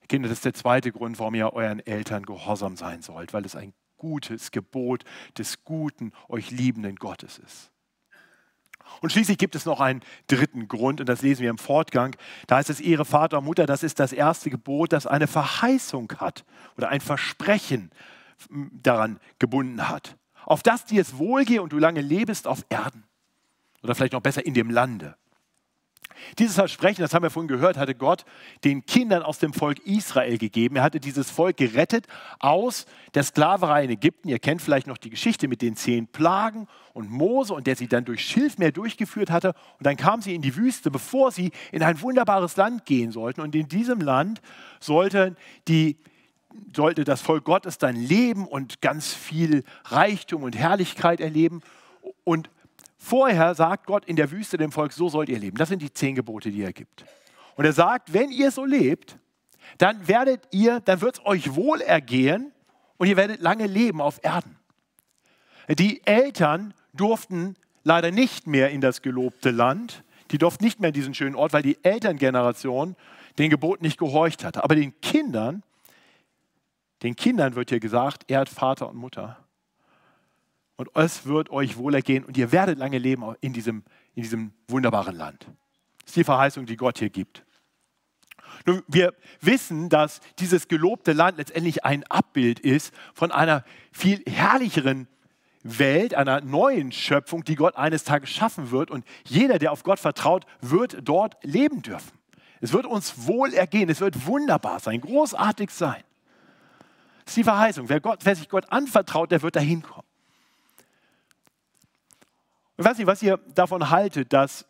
Kinder, 0.07 0.29
das 0.29 0.39
ist 0.39 0.45
der 0.45 0.53
zweite 0.53 0.91
Grund, 0.91 1.17
warum 1.17 1.33
ihr 1.33 1.51
euren 1.53 1.79
Eltern 1.79 2.25
gehorsam 2.27 2.75
sein 2.75 3.01
sollt, 3.01 3.33
weil 3.33 3.45
es 3.45 3.55
ein 3.55 3.73
gutes 3.97 4.51
Gebot 4.51 5.03
des 5.37 5.63
guten, 5.63 6.11
euch 6.27 6.51
liebenden 6.51 6.95
Gottes 6.95 7.39
ist. 7.39 7.71
Und 9.01 9.11
schließlich 9.11 9.37
gibt 9.37 9.55
es 9.55 9.65
noch 9.65 9.79
einen 9.79 10.01
dritten 10.27 10.67
Grund, 10.67 10.99
und 10.99 11.07
das 11.07 11.21
lesen 11.21 11.41
wir 11.43 11.49
im 11.49 11.57
Fortgang. 11.57 12.15
Da 12.47 12.57
heißt 12.57 12.69
es, 12.69 12.79
Ehre 12.79 13.05
Vater 13.05 13.39
und 13.39 13.45
Mutter, 13.45 13.65
das 13.65 13.83
ist 13.83 13.99
das 13.99 14.11
erste 14.11 14.49
Gebot, 14.49 14.93
das 14.93 15.07
eine 15.07 15.27
Verheißung 15.27 16.11
hat 16.17 16.45
oder 16.77 16.89
ein 16.89 17.01
Versprechen 17.01 17.91
daran 18.83 19.19
gebunden 19.37 19.89
hat 19.89 20.15
auf 20.49 20.63
das 20.63 20.83
dir 20.83 21.01
es 21.01 21.17
wohlgehe 21.17 21.61
und 21.61 21.71
du 21.71 21.77
lange 21.77 22.01
lebst 22.01 22.47
auf 22.47 22.65
Erden. 22.69 23.03
Oder 23.83 23.93
vielleicht 23.93 24.13
noch 24.13 24.21
besser 24.21 24.45
in 24.45 24.55
dem 24.55 24.71
Lande. 24.71 25.15
Dieses 26.37 26.55
Versprechen, 26.55 27.01
das 27.01 27.13
haben 27.13 27.23
wir 27.23 27.29
vorhin 27.29 27.47
gehört, 27.47 27.77
hatte 27.77 27.95
Gott 27.95 28.25
den 28.63 28.85
Kindern 28.85 29.23
aus 29.23 29.39
dem 29.39 29.53
Volk 29.53 29.79
Israel 29.85 30.37
gegeben. 30.37 30.75
Er 30.75 30.83
hatte 30.83 30.99
dieses 30.99 31.29
Volk 31.31 31.57
gerettet 31.57 32.07
aus 32.39 32.85
der 33.13 33.23
Sklaverei 33.23 33.85
in 33.85 33.89
Ägypten. 33.91 34.29
Ihr 34.29 34.39
kennt 34.39 34.61
vielleicht 34.61 34.87
noch 34.87 34.97
die 34.97 35.09
Geschichte 35.09 35.47
mit 35.47 35.61
den 35.61 35.75
zehn 35.75 36.07
Plagen 36.07 36.67
und 36.93 37.09
Mose 37.09 37.53
und 37.53 37.67
der 37.67 37.75
sie 37.75 37.87
dann 37.87 38.05
durch 38.05 38.21
Schilfmeer 38.21 38.71
durchgeführt 38.71 39.31
hatte. 39.31 39.53
Und 39.77 39.85
dann 39.85 39.97
kamen 39.97 40.21
sie 40.21 40.35
in 40.35 40.41
die 40.41 40.55
Wüste, 40.55 40.91
bevor 40.91 41.31
sie 41.31 41.51
in 41.71 41.83
ein 41.83 42.01
wunderbares 42.01 42.57
Land 42.57 42.85
gehen 42.85 43.11
sollten. 43.11 43.41
Und 43.41 43.55
in 43.55 43.67
diesem 43.67 44.01
Land 44.01 44.41
sollten 44.79 45.35
die 45.67 45.97
sollte 46.75 47.03
das 47.03 47.21
Volk 47.21 47.45
Gottes 47.45 47.77
dann 47.77 47.95
leben 47.95 48.47
und 48.47 48.81
ganz 48.81 49.13
viel 49.13 49.63
Reichtum 49.85 50.43
und 50.43 50.57
Herrlichkeit 50.57 51.21
erleben. 51.21 51.61
Und 52.23 52.49
Vorher 53.01 53.55
sagt 53.55 53.87
Gott 53.87 54.05
in 54.05 54.17
der 54.17 54.29
Wüste 54.29 54.57
dem 54.57 54.73
Volk, 54.73 54.91
so 54.91 55.07
sollt 55.07 55.29
ihr 55.29 55.39
leben. 55.39 55.57
Das 55.57 55.69
sind 55.69 55.81
die 55.81 55.91
zehn 55.91 56.15
Gebote, 56.15 56.51
die 56.51 56.61
er 56.61 56.73
gibt. 56.73 57.05
Und 57.55 57.63
er 57.63 57.73
sagt, 57.73 58.13
wenn 58.13 58.29
ihr 58.29 58.51
so 58.51 58.65
lebt, 58.65 59.17
dann 59.77 60.07
werdet 60.07 60.41
ihr, 60.51 60.81
dann 60.81 60.99
wird 60.99 61.17
es 61.17 61.25
euch 61.25 61.55
wohl 61.55 61.79
ergehen 61.81 62.51
und 62.97 63.07
ihr 63.07 63.15
werdet 63.15 63.41
lange 63.41 63.67
leben 63.67 64.01
auf 64.01 64.19
Erden. 64.21 64.57
Die 65.69 66.05
Eltern 66.05 66.73
durften 66.93 67.55
leider 67.83 68.11
nicht 68.11 68.47
mehr 68.47 68.69
in 68.69 68.81
das 68.81 69.01
gelobte 69.01 69.51
Land. 69.51 70.03
Die 70.31 70.37
durften 70.37 70.65
nicht 70.65 70.81
mehr 70.81 70.89
in 70.89 70.93
diesen 70.93 71.13
schönen 71.13 71.35
Ort, 71.35 71.53
weil 71.53 71.63
die 71.63 71.77
Elterngeneration 71.83 72.95
den 73.37 73.49
Geboten 73.49 73.83
nicht 73.83 73.97
gehorcht 73.97 74.43
hatte. 74.43 74.63
Aber 74.63 74.75
den 74.75 74.99
Kindern, 74.99 75.63
den 77.01 77.15
Kindern 77.15 77.55
wird 77.55 77.69
hier 77.69 77.79
gesagt, 77.79 78.23
er 78.27 78.41
hat 78.41 78.49
Vater 78.49 78.89
und 78.89 78.97
Mutter 78.97 79.37
und 80.79 80.89
es 80.95 81.25
wird 81.25 81.49
euch 81.49 81.75
wohlergehen 81.75 82.23
und 82.23 82.37
ihr 82.37 82.53
werdet 82.53 82.79
lange 82.79 82.99
leben 82.99 83.35
in 83.41 83.51
diesem, 83.51 83.83
in 84.15 84.23
diesem 84.23 84.53
wunderbaren 84.69 85.13
Land. 85.13 85.45
Das 85.99 86.11
ist 86.11 86.15
die 86.15 86.23
Verheißung, 86.23 86.65
die 86.65 86.77
Gott 86.77 86.99
hier 86.99 87.09
gibt. 87.09 87.43
Nun, 88.65 88.81
wir 88.87 89.13
wissen, 89.41 89.89
dass 89.89 90.21
dieses 90.39 90.69
gelobte 90.69 91.11
Land 91.11 91.37
letztendlich 91.37 91.83
ein 91.83 92.05
Abbild 92.05 92.61
ist 92.61 92.93
von 93.13 93.33
einer 93.33 93.65
viel 93.91 94.23
herrlicheren 94.25 95.09
Welt, 95.63 96.13
einer 96.15 96.39
neuen 96.39 96.93
Schöpfung, 96.93 97.43
die 97.43 97.55
Gott 97.55 97.75
eines 97.75 98.05
Tages 98.05 98.29
schaffen 98.29 98.71
wird. 98.71 98.89
Und 98.89 99.03
jeder, 99.25 99.59
der 99.59 99.73
auf 99.73 99.83
Gott 99.83 99.99
vertraut, 99.99 100.45
wird 100.61 100.99
dort 101.03 101.35
leben 101.43 101.81
dürfen. 101.81 102.17
Es 102.61 102.71
wird 102.71 102.85
uns 102.85 103.27
wohl 103.27 103.53
ergehen, 103.53 103.89
es 103.89 103.99
wird 103.99 104.25
wunderbar 104.25 104.79
sein, 104.79 105.01
großartig 105.01 105.71
sein. 105.71 106.03
Das 107.25 107.31
ist 107.33 107.37
die 107.37 107.43
Verheißung. 107.43 107.89
Wer, 107.89 107.99
Gott, 107.99 108.19
wer 108.23 108.37
sich 108.37 108.47
Gott 108.47 108.71
anvertraut, 108.71 109.29
der 109.29 109.41
wird 109.41 109.57
dahin 109.57 109.81
kommen. 109.81 110.07
Ich 112.79 112.85
weiß 112.85 112.97
nicht, 112.97 113.07
was 113.07 113.21
ihr 113.21 113.37
davon 113.55 113.89
haltet, 113.89 114.31
dass 114.31 114.65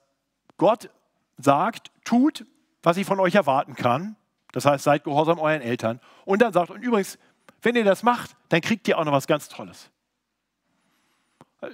Gott 0.57 0.89
sagt, 1.37 1.91
tut, 2.03 2.43
was 2.81 2.97
ich 2.97 3.05
von 3.05 3.19
euch 3.19 3.35
erwarten 3.35 3.75
kann. 3.75 4.15
Das 4.51 4.65
heißt, 4.65 4.83
seid 4.83 5.03
gehorsam 5.03 5.37
euren 5.37 5.61
Eltern. 5.61 6.01
Und 6.25 6.41
dann 6.41 6.51
sagt, 6.51 6.71
und 6.71 6.81
übrigens, 6.81 7.19
wenn 7.61 7.75
ihr 7.75 7.83
das 7.83 8.01
macht, 8.01 8.35
dann 8.49 8.61
kriegt 8.61 8.87
ihr 8.87 8.97
auch 8.97 9.05
noch 9.05 9.11
was 9.11 9.27
ganz 9.27 9.47
Tolles. 9.47 9.91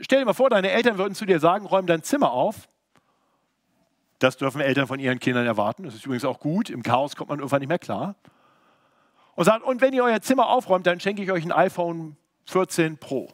Stell 0.02 0.20
dir 0.20 0.26
mal 0.26 0.34
vor, 0.34 0.50
deine 0.50 0.72
Eltern 0.72 0.98
würden 0.98 1.16
zu 1.16 1.26
dir 1.26 1.40
sagen, 1.40 1.66
räum 1.66 1.88
dein 1.88 2.04
Zimmer 2.04 2.34
auf. 2.34 2.68
Das 4.20 4.36
dürfen 4.36 4.60
Eltern 4.60 4.88
von 4.88 5.00
ihren 5.00 5.20
Kindern 5.20 5.46
erwarten. 5.46 5.84
Das 5.84 5.96
ist 5.96 6.06
übrigens 6.06 6.26
auch 6.26 6.42
gut. 6.42 6.70
Im 6.70 6.84
Chaos 6.84 7.16
kommt 7.16 7.30
man 7.30 7.40
irgendwann 7.40 7.62
nicht 7.62 7.70
mehr 7.70 7.80
klar. 7.80 8.16
Und 9.36 9.46
sagt, 9.46 9.64
und 9.64 9.80
wenn 9.80 9.94
ihr 9.94 10.04
euer 10.04 10.20
Zimmer 10.20 10.50
aufräumt, 10.50 10.86
dann 10.86 11.00
schenke 11.00 11.24
ich 11.24 11.32
euch 11.32 11.46
ein 11.46 11.54
iPhone 11.54 12.18
14 12.44 12.98
Pro. 12.98 13.32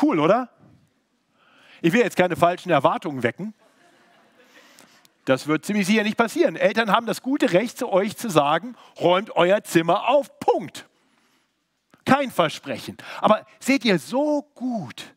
Cool, 0.00 0.18
oder? 0.18 0.48
Ich 1.80 1.92
will 1.92 2.00
jetzt 2.00 2.16
keine 2.16 2.36
falschen 2.36 2.70
Erwartungen 2.70 3.22
wecken. 3.22 3.54
Das 5.24 5.46
wird 5.46 5.64
ziemlich 5.64 5.86
sicher 5.86 6.02
nicht 6.02 6.16
passieren. 6.16 6.56
Eltern 6.56 6.92
haben 6.92 7.06
das 7.06 7.22
gute 7.22 7.52
Recht, 7.52 7.78
zu 7.78 7.90
euch 7.90 8.16
zu 8.16 8.28
sagen, 8.28 8.76
räumt 9.00 9.34
euer 9.36 9.62
Zimmer 9.64 10.08
auf. 10.08 10.38
Punkt. 10.38 10.86
Kein 12.04 12.30
Versprechen. 12.30 12.98
Aber 13.20 13.46
seht 13.58 13.84
ihr, 13.84 13.98
so 13.98 14.42
gut, 14.54 15.14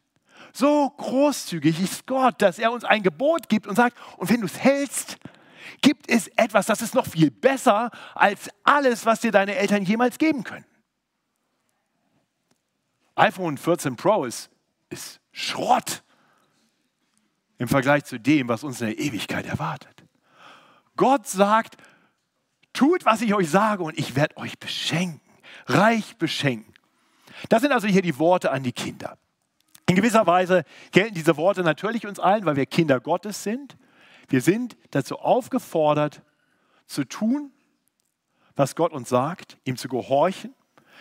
so 0.53 0.89
großzügig 0.89 1.81
ist 1.81 2.07
Gott, 2.07 2.41
dass 2.41 2.59
er 2.59 2.71
uns 2.71 2.85
ein 2.85 3.03
Gebot 3.03 3.49
gibt 3.49 3.67
und 3.67 3.75
sagt, 3.75 3.97
und 4.17 4.29
wenn 4.29 4.39
du 4.39 4.45
es 4.45 4.57
hältst, 4.57 5.17
gibt 5.81 6.09
es 6.09 6.27
etwas, 6.29 6.65
das 6.65 6.81
ist 6.81 6.95
noch 6.95 7.05
viel 7.05 7.29
besser 7.29 7.91
als 8.15 8.49
alles, 8.63 9.05
was 9.05 9.19
dir 9.19 9.31
deine 9.31 9.55
Eltern 9.55 9.83
jemals 9.83 10.17
geben 10.17 10.43
können. 10.43 10.65
iPhone 13.15 13.57
14 13.57 13.95
Pro 13.97 14.23
ist 14.23 14.49
ist 14.89 15.19
Schrott 15.31 16.03
im 17.57 17.67
Vergleich 17.67 18.05
zu 18.05 18.19
dem, 18.19 18.47
was 18.47 18.63
uns 18.63 18.81
in 18.81 18.87
der 18.87 18.99
Ewigkeit 18.99 19.45
erwartet. 19.45 20.03
Gott 20.95 21.27
sagt, 21.27 21.77
tut, 22.73 23.05
was 23.05 23.21
ich 23.21 23.33
euch 23.33 23.49
sage 23.49 23.83
und 23.83 23.97
ich 23.97 24.15
werde 24.15 24.37
euch 24.37 24.57
beschenken, 24.59 25.21
reich 25.65 26.17
beschenken. 26.17 26.73
Das 27.49 27.61
sind 27.61 27.71
also 27.71 27.87
hier 27.87 28.01
die 28.01 28.17
Worte 28.19 28.51
an 28.51 28.63
die 28.63 28.71
Kinder. 28.71 29.17
In 29.87 29.95
gewisser 29.95 30.27
Weise 30.27 30.63
gelten 30.91 31.15
diese 31.15 31.37
Worte 31.37 31.61
natürlich 31.61 32.05
uns 32.05 32.19
allen, 32.19 32.45
weil 32.45 32.55
wir 32.55 32.65
Kinder 32.65 32.99
Gottes 32.99 33.43
sind. 33.43 33.77
Wir 34.27 34.41
sind 34.41 34.77
dazu 34.91 35.17
aufgefordert, 35.19 36.21
zu 36.85 37.03
tun, 37.03 37.51
was 38.55 38.75
Gott 38.75 38.91
uns 38.91 39.09
sagt, 39.09 39.57
ihm 39.65 39.77
zu 39.77 39.87
gehorchen 39.87 40.53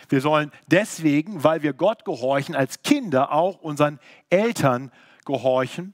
wir 0.09 0.21
sollen 0.21 0.51
deswegen, 0.67 1.43
weil 1.43 1.63
wir 1.63 1.73
Gott 1.73 2.05
gehorchen, 2.05 2.55
als 2.55 2.81
Kinder 2.81 3.31
auch 3.31 3.59
unseren 3.61 3.99
Eltern 4.29 4.91
gehorchen. 5.25 5.93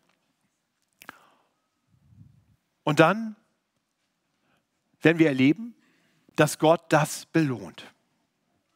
Und 2.83 2.99
dann 2.99 3.35
werden 5.01 5.19
wir 5.19 5.27
erleben, 5.27 5.75
dass 6.35 6.59
Gott 6.59 6.81
das 6.89 7.25
belohnt. 7.27 7.93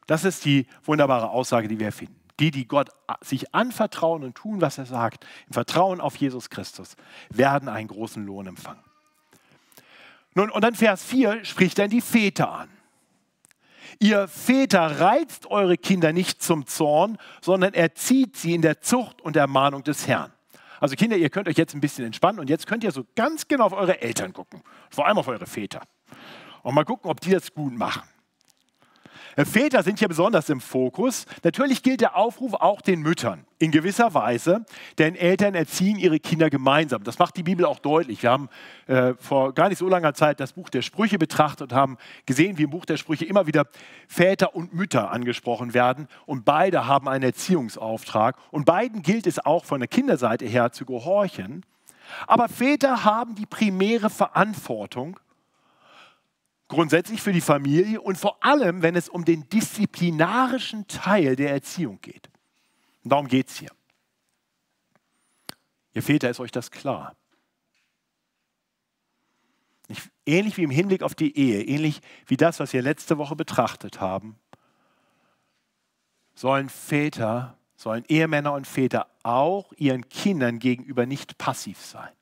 Das 0.06 0.24
ist 0.24 0.44
die 0.44 0.66
wunderbare 0.84 1.28
Aussage, 1.30 1.68
die 1.68 1.78
wir 1.78 1.92
finden. 1.92 2.16
Die, 2.40 2.50
die 2.50 2.68
Gott 2.68 2.90
sich 3.20 3.52
anvertrauen 3.54 4.22
und 4.22 4.36
tun, 4.36 4.60
was 4.60 4.78
er 4.78 4.86
sagt, 4.86 5.26
im 5.48 5.54
Vertrauen 5.54 6.00
auf 6.00 6.16
Jesus 6.16 6.50
Christus, 6.50 6.96
werden 7.30 7.68
einen 7.68 7.88
großen 7.88 8.24
Lohn 8.24 8.46
empfangen. 8.46 8.82
Nun, 10.34 10.50
und 10.50 10.62
dann 10.62 10.74
Vers 10.74 11.04
4 11.04 11.44
spricht 11.44 11.78
dann 11.78 11.90
die 11.90 12.00
Väter 12.00 12.50
an. 12.50 12.70
Ihr 13.98 14.28
Väter 14.28 15.00
reizt 15.00 15.46
eure 15.46 15.76
Kinder 15.76 16.12
nicht 16.12 16.42
zum 16.42 16.66
Zorn, 16.66 17.18
sondern 17.40 17.74
erzieht 17.74 18.36
sie 18.36 18.54
in 18.54 18.62
der 18.62 18.80
Zucht 18.80 19.20
und 19.20 19.36
Ermahnung 19.36 19.82
des 19.82 20.06
Herrn. 20.06 20.32
Also 20.80 20.94
Kinder, 20.94 21.16
ihr 21.16 21.30
könnt 21.30 21.48
euch 21.48 21.56
jetzt 21.56 21.74
ein 21.74 21.80
bisschen 21.80 22.04
entspannen 22.04 22.38
und 22.38 22.48
jetzt 22.48 22.66
könnt 22.66 22.84
ihr 22.84 22.92
so 22.92 23.04
ganz 23.16 23.48
genau 23.48 23.66
auf 23.66 23.72
eure 23.72 24.00
Eltern 24.00 24.32
gucken, 24.32 24.62
vor 24.90 25.06
allem 25.06 25.18
auf 25.18 25.28
eure 25.28 25.46
Väter. 25.46 25.82
Und 26.62 26.74
mal 26.74 26.84
gucken, 26.84 27.10
ob 27.10 27.20
die 27.20 27.30
das 27.30 27.52
gut 27.52 27.72
machen. 27.72 28.02
Väter 29.46 29.82
sind 29.82 30.00
hier 30.00 30.08
besonders 30.08 30.48
im 30.48 30.60
Fokus. 30.60 31.26
Natürlich 31.44 31.82
gilt 31.82 32.00
der 32.00 32.16
Aufruf 32.16 32.54
auch 32.54 32.80
den 32.80 33.02
Müttern 33.02 33.44
in 33.58 33.70
gewisser 33.70 34.14
Weise, 34.14 34.64
denn 34.98 35.14
Eltern 35.14 35.54
erziehen 35.54 35.96
ihre 35.96 36.18
Kinder 36.18 36.50
gemeinsam. 36.50 37.04
Das 37.04 37.18
macht 37.18 37.36
die 37.36 37.42
Bibel 37.42 37.64
auch 37.64 37.78
deutlich. 37.78 38.22
Wir 38.22 38.30
haben 38.30 38.48
äh, 38.86 39.14
vor 39.18 39.52
gar 39.54 39.68
nicht 39.68 39.78
so 39.78 39.88
langer 39.88 40.14
Zeit 40.14 40.40
das 40.40 40.52
Buch 40.52 40.70
der 40.70 40.82
Sprüche 40.82 41.18
betrachtet 41.18 41.72
und 41.72 41.76
haben 41.76 41.98
gesehen, 42.26 42.58
wie 42.58 42.64
im 42.64 42.70
Buch 42.70 42.84
der 42.84 42.96
Sprüche 42.96 43.24
immer 43.26 43.46
wieder 43.46 43.66
Väter 44.08 44.54
und 44.54 44.74
Mütter 44.74 45.10
angesprochen 45.10 45.74
werden 45.74 46.08
und 46.26 46.44
beide 46.44 46.86
haben 46.86 47.08
einen 47.08 47.24
Erziehungsauftrag 47.24 48.36
und 48.50 48.64
beiden 48.64 49.02
gilt 49.02 49.26
es 49.26 49.44
auch 49.44 49.64
von 49.64 49.80
der 49.80 49.88
Kinderseite 49.88 50.46
her 50.46 50.72
zu 50.72 50.84
gehorchen. 50.84 51.64
Aber 52.26 52.48
Väter 52.48 53.04
haben 53.04 53.34
die 53.34 53.46
primäre 53.46 54.10
Verantwortung 54.10 55.18
grundsätzlich 56.68 57.22
für 57.22 57.32
die 57.32 57.40
Familie 57.40 58.00
und 58.00 58.18
vor 58.18 58.44
allem, 58.44 58.82
wenn 58.82 58.94
es 58.94 59.08
um 59.08 59.24
den 59.24 59.48
disziplinarischen 59.48 60.86
Teil 60.86 61.34
der 61.34 61.50
Erziehung 61.50 62.00
geht. 62.00 62.30
Und 63.02 63.12
darum 63.12 63.26
geht 63.26 63.48
es 63.48 63.58
hier. 63.58 63.70
Ihr 65.94 66.02
Väter, 66.02 66.30
ist 66.30 66.40
euch 66.40 66.52
das 66.52 66.70
klar? 66.70 67.16
Ähnlich 70.26 70.58
wie 70.58 70.62
im 70.62 70.70
Hinblick 70.70 71.02
auf 71.02 71.14
die 71.14 71.36
Ehe, 71.36 71.64
ähnlich 71.64 72.02
wie 72.26 72.36
das, 72.36 72.60
was 72.60 72.74
wir 72.74 72.82
letzte 72.82 73.16
Woche 73.16 73.34
betrachtet 73.34 74.00
haben, 74.00 74.38
sollen 76.34 76.68
Väter, 76.68 77.56
sollen 77.74 78.04
Ehemänner 78.08 78.52
und 78.52 78.66
Väter 78.66 79.08
auch 79.22 79.72
ihren 79.72 80.08
Kindern 80.10 80.58
gegenüber 80.58 81.06
nicht 81.06 81.38
passiv 81.38 81.80
sein. 81.80 82.12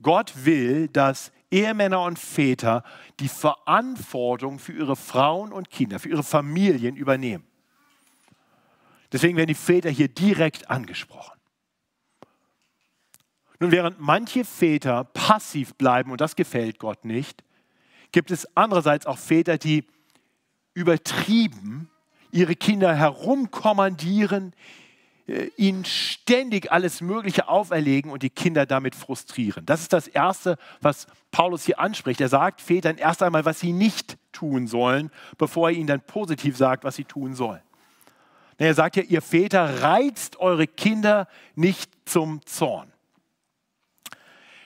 Gott 0.00 0.32
will, 0.44 0.88
dass 0.88 1.30
Ehemänner 1.54 2.02
und 2.02 2.18
Väter 2.18 2.82
die 3.20 3.28
Verantwortung 3.28 4.58
für 4.58 4.72
ihre 4.72 4.96
Frauen 4.96 5.52
und 5.52 5.70
Kinder, 5.70 6.00
für 6.00 6.08
ihre 6.08 6.24
Familien 6.24 6.96
übernehmen. 6.96 7.44
Deswegen 9.12 9.36
werden 9.36 9.48
die 9.48 9.54
Väter 9.54 9.88
hier 9.88 10.08
direkt 10.08 10.68
angesprochen. 10.68 11.38
Nun, 13.60 13.70
während 13.70 14.00
manche 14.00 14.44
Väter 14.44 15.04
passiv 15.04 15.76
bleiben, 15.76 16.10
und 16.10 16.20
das 16.20 16.34
gefällt 16.34 16.80
Gott 16.80 17.04
nicht, 17.04 17.44
gibt 18.10 18.32
es 18.32 18.56
andererseits 18.56 19.06
auch 19.06 19.18
Väter, 19.18 19.56
die 19.56 19.84
übertrieben 20.74 21.88
ihre 22.32 22.56
Kinder 22.56 22.96
herumkommandieren, 22.96 24.54
ihnen 25.56 25.84
ständig 25.84 26.70
alles 26.70 27.00
Mögliche 27.00 27.48
auferlegen 27.48 28.10
und 28.10 28.22
die 28.22 28.30
Kinder 28.30 28.66
damit 28.66 28.94
frustrieren. 28.94 29.64
Das 29.64 29.80
ist 29.80 29.92
das 29.92 30.06
Erste, 30.06 30.58
was 30.82 31.06
Paulus 31.30 31.64
hier 31.64 31.78
anspricht. 31.78 32.20
Er 32.20 32.28
sagt 32.28 32.60
Vätern 32.60 32.98
erst 32.98 33.22
einmal, 33.22 33.44
was 33.44 33.60
sie 33.60 33.72
nicht 33.72 34.18
tun 34.32 34.66
sollen, 34.66 35.10
bevor 35.38 35.70
er 35.70 35.76
ihnen 35.76 35.86
dann 35.86 36.00
positiv 36.02 36.56
sagt, 36.56 36.84
was 36.84 36.96
sie 36.96 37.04
tun 37.04 37.34
sollen. 37.34 37.62
Er 38.58 38.74
sagt 38.74 38.96
ja, 38.96 39.02
ihr 39.02 39.22
Väter 39.22 39.82
reizt 39.82 40.38
eure 40.38 40.66
Kinder 40.66 41.26
nicht 41.54 41.90
zum 42.04 42.44
Zorn. 42.46 42.92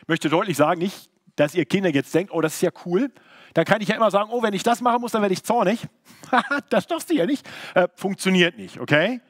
Ich 0.03 0.09
möchte 0.09 0.29
deutlich 0.29 0.57
sagen, 0.57 0.81
nicht, 0.81 1.09
dass 1.37 1.55
ihr 1.55 1.65
Kinder 1.65 1.91
jetzt 1.91 2.13
denkt, 2.15 2.33
oh, 2.33 2.41
das 2.41 2.55
ist 2.55 2.63
ja 2.63 2.71
cool. 2.85 3.11
Dann 3.55 3.65
kann 3.65 3.81
ich 3.81 3.89
ja 3.89 3.97
immer 3.97 4.11
sagen, 4.11 4.31
oh, 4.31 4.43
wenn 4.43 4.55
ich 4.55 4.63
das 4.63 4.81
machen 4.81 5.01
muss, 5.01 5.13
dann 5.13 5.23
werde 5.23 5.33
ich 5.33 5.43
zornig. 5.43 5.87
das 6.69 6.87
darfst 6.87 7.11
du 7.11 7.15
ja 7.15 7.27
nicht. 7.27 7.49
Äh, 7.75 7.89
funktioniert 7.95 8.59
nicht, 8.59 8.79
okay? 8.79 9.21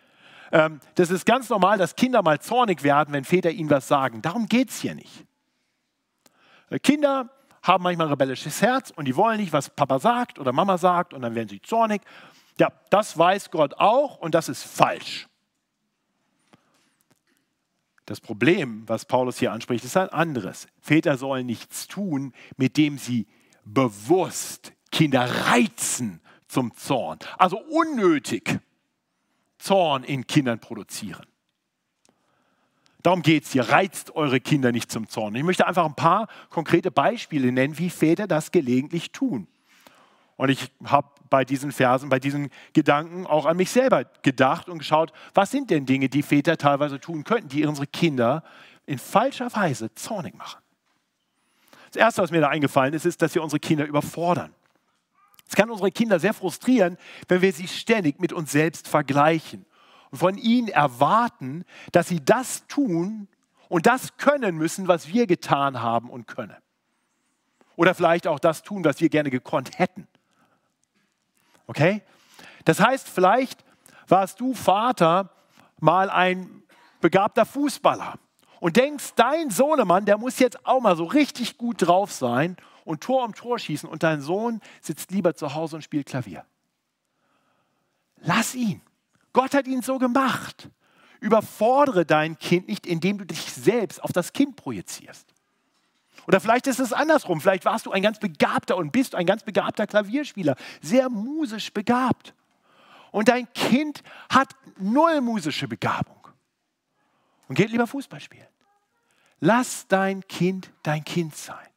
Ähm, 0.52 0.80
das 0.94 1.10
ist 1.10 1.26
ganz 1.26 1.48
normal, 1.48 1.78
dass 1.78 1.96
Kinder 1.96 2.22
mal 2.22 2.40
zornig 2.40 2.82
werden, 2.82 3.12
wenn 3.12 3.24
Väter 3.24 3.50
ihnen 3.50 3.70
was 3.70 3.88
sagen. 3.88 4.22
Darum 4.22 4.46
geht 4.46 4.70
es 4.70 4.80
hier 4.80 4.94
nicht. 4.94 5.26
Äh, 6.70 6.78
Kinder 6.78 7.30
haben 7.62 7.82
manchmal 7.82 8.06
ein 8.06 8.12
rebellisches 8.12 8.62
Herz 8.62 8.90
und 8.90 9.04
die 9.04 9.16
wollen 9.16 9.40
nicht, 9.40 9.52
was 9.52 9.70
Papa 9.70 9.98
sagt 9.98 10.38
oder 10.38 10.52
Mama 10.52 10.78
sagt 10.78 11.12
und 11.12 11.22
dann 11.22 11.34
werden 11.34 11.48
sie 11.48 11.60
zornig. 11.60 12.02
Ja, 12.58 12.72
das 12.90 13.16
weiß 13.18 13.50
Gott 13.50 13.74
auch 13.74 14.18
und 14.18 14.34
das 14.34 14.48
ist 14.48 14.62
falsch. 14.62 15.28
Das 18.06 18.20
Problem, 18.20 18.84
was 18.86 19.04
Paulus 19.04 19.38
hier 19.38 19.52
anspricht, 19.52 19.84
ist 19.84 19.96
ein 19.96 20.08
anderes. 20.08 20.66
Väter 20.80 21.18
sollen 21.18 21.44
nichts 21.44 21.88
tun, 21.88 22.32
mit 22.56 22.78
dem 22.78 22.96
sie 22.96 23.26
bewusst 23.64 24.72
Kinder 24.90 25.28
reizen 25.50 26.22
zum 26.46 26.74
Zorn. 26.74 27.18
Also 27.36 27.58
unnötig 27.58 28.60
Zorn 29.58 30.04
in 30.04 30.26
Kindern 30.26 30.58
produzieren. 30.58 31.26
Darum 33.02 33.22
geht 33.22 33.44
es 33.44 33.52
hier. 33.52 33.68
Reizt 33.68 34.14
eure 34.16 34.40
Kinder 34.40 34.72
nicht 34.72 34.90
zum 34.90 35.08
Zorn. 35.08 35.34
Ich 35.34 35.44
möchte 35.44 35.66
einfach 35.66 35.84
ein 35.84 35.94
paar 35.94 36.28
konkrete 36.50 36.90
Beispiele 36.90 37.52
nennen, 37.52 37.78
wie 37.78 37.90
Väter 37.90 38.26
das 38.26 38.50
gelegentlich 38.50 39.12
tun. 39.12 39.46
Und 40.36 40.50
ich 40.50 40.70
habe 40.84 41.08
bei 41.30 41.44
diesen 41.44 41.72
Versen, 41.72 42.08
bei 42.08 42.20
diesen 42.20 42.50
Gedanken 42.72 43.26
auch 43.26 43.44
an 43.44 43.56
mich 43.56 43.70
selber 43.70 44.04
gedacht 44.22 44.68
und 44.68 44.78
geschaut, 44.78 45.12
was 45.34 45.50
sind 45.50 45.70
denn 45.70 45.84
Dinge, 45.84 46.08
die 46.08 46.22
Väter 46.22 46.56
teilweise 46.56 47.00
tun 47.00 47.24
könnten, 47.24 47.48
die 47.48 47.66
unsere 47.66 47.86
Kinder 47.86 48.44
in 48.86 48.98
falscher 48.98 49.52
Weise 49.54 49.92
zornig 49.94 50.36
machen. 50.36 50.62
Das 51.86 51.96
Erste, 51.96 52.22
was 52.22 52.30
mir 52.30 52.40
da 52.40 52.48
eingefallen 52.48 52.94
ist, 52.94 53.06
ist, 53.06 53.20
dass 53.22 53.34
wir 53.34 53.42
unsere 53.42 53.60
Kinder 53.60 53.86
überfordern. 53.86 54.54
Es 55.48 55.56
kann 55.56 55.70
unsere 55.70 55.90
Kinder 55.90 56.20
sehr 56.20 56.34
frustrieren, 56.34 56.98
wenn 57.26 57.40
wir 57.40 57.52
sie 57.52 57.68
ständig 57.68 58.20
mit 58.20 58.32
uns 58.32 58.52
selbst 58.52 58.86
vergleichen 58.86 59.64
und 60.10 60.18
von 60.18 60.36
ihnen 60.36 60.68
erwarten, 60.68 61.64
dass 61.92 62.08
sie 62.08 62.22
das 62.24 62.66
tun 62.66 63.28
und 63.68 63.86
das 63.86 64.16
können 64.18 64.56
müssen, 64.56 64.88
was 64.88 65.08
wir 65.08 65.26
getan 65.26 65.80
haben 65.80 66.10
und 66.10 66.26
können. 66.26 66.56
Oder 67.76 67.94
vielleicht 67.94 68.26
auch 68.26 68.38
das 68.38 68.62
tun, 68.62 68.84
was 68.84 69.00
wir 69.00 69.08
gerne 69.08 69.30
gekonnt 69.30 69.78
hätten. 69.78 70.06
Okay? 71.66 72.02
Das 72.64 72.80
heißt, 72.80 73.08
vielleicht 73.08 73.64
warst 74.08 74.40
du 74.40 74.52
Vater 74.54 75.30
mal 75.78 76.10
ein 76.10 76.62
begabter 77.00 77.46
Fußballer 77.46 78.18
und 78.60 78.76
denkst, 78.76 79.12
dein 79.16 79.50
Sohnemann, 79.50 80.04
der 80.04 80.18
muss 80.18 80.38
jetzt 80.38 80.66
auch 80.66 80.80
mal 80.80 80.96
so 80.96 81.04
richtig 81.04 81.56
gut 81.56 81.86
drauf 81.86 82.12
sein 82.12 82.56
und 82.88 83.02
Tor 83.02 83.22
um 83.26 83.34
Tor 83.34 83.58
schießen 83.58 83.86
und 83.86 84.02
dein 84.02 84.22
Sohn 84.22 84.62
sitzt 84.80 85.10
lieber 85.10 85.34
zu 85.34 85.54
Hause 85.54 85.76
und 85.76 85.82
spielt 85.82 86.06
Klavier. 86.06 86.46
Lass 88.16 88.54
ihn. 88.54 88.80
Gott 89.34 89.52
hat 89.52 89.66
ihn 89.66 89.82
so 89.82 89.98
gemacht. 89.98 90.70
Überfordere 91.20 92.06
dein 92.06 92.38
Kind 92.38 92.66
nicht, 92.66 92.86
indem 92.86 93.18
du 93.18 93.26
dich 93.26 93.52
selbst 93.52 94.02
auf 94.02 94.12
das 94.12 94.32
Kind 94.32 94.56
projizierst. 94.56 95.34
Oder 96.26 96.40
vielleicht 96.40 96.66
ist 96.66 96.80
es 96.80 96.94
andersrum. 96.94 97.42
Vielleicht 97.42 97.66
warst 97.66 97.84
du 97.84 97.92
ein 97.92 98.00
ganz 98.00 98.20
begabter 98.20 98.78
und 98.78 98.90
bist 98.90 99.14
ein 99.14 99.26
ganz 99.26 99.42
begabter 99.44 99.86
Klavierspieler, 99.86 100.56
sehr 100.80 101.10
musisch 101.10 101.74
begabt. 101.74 102.32
Und 103.10 103.28
dein 103.28 103.52
Kind 103.52 104.02
hat 104.30 104.56
null 104.78 105.20
musische 105.20 105.68
Begabung 105.68 106.26
und 107.48 107.54
geht 107.54 107.70
lieber 107.70 107.86
Fußball 107.86 108.20
spielen. 108.20 108.48
Lass 109.40 109.86
dein 109.88 110.26
Kind 110.26 110.72
dein 110.82 111.04
Kind 111.04 111.36
sein. 111.36 111.67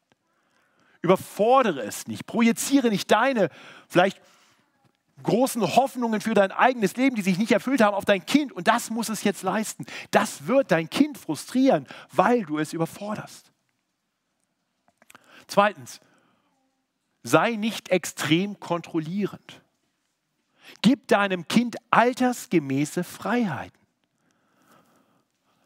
Überfordere 1.01 1.81
es 1.81 2.07
nicht. 2.07 2.25
Projiziere 2.25 2.89
nicht 2.89 3.09
deine 3.09 3.49
vielleicht 3.87 4.21
großen 5.23 5.61
Hoffnungen 5.75 6.21
für 6.21 6.33
dein 6.33 6.51
eigenes 6.51 6.95
Leben, 6.95 7.15
die 7.15 7.21
sich 7.21 7.37
nicht 7.37 7.51
erfüllt 7.51 7.81
haben, 7.81 7.95
auf 7.95 8.05
dein 8.05 8.25
Kind. 8.25 8.51
Und 8.51 8.67
das 8.67 8.89
muss 8.89 9.09
es 9.09 9.23
jetzt 9.23 9.43
leisten. 9.43 9.85
Das 10.11 10.47
wird 10.47 10.71
dein 10.71 10.89
Kind 10.89 11.17
frustrieren, 11.17 11.87
weil 12.11 12.43
du 12.43 12.57
es 12.57 12.73
überforderst. 12.73 13.51
Zweitens, 15.47 15.99
sei 17.23 17.51
nicht 17.51 17.89
extrem 17.89 18.59
kontrollierend. 18.59 19.61
Gib 20.81 21.07
deinem 21.07 21.47
Kind 21.47 21.75
altersgemäße 21.89 23.03
Freiheiten. 23.03 23.80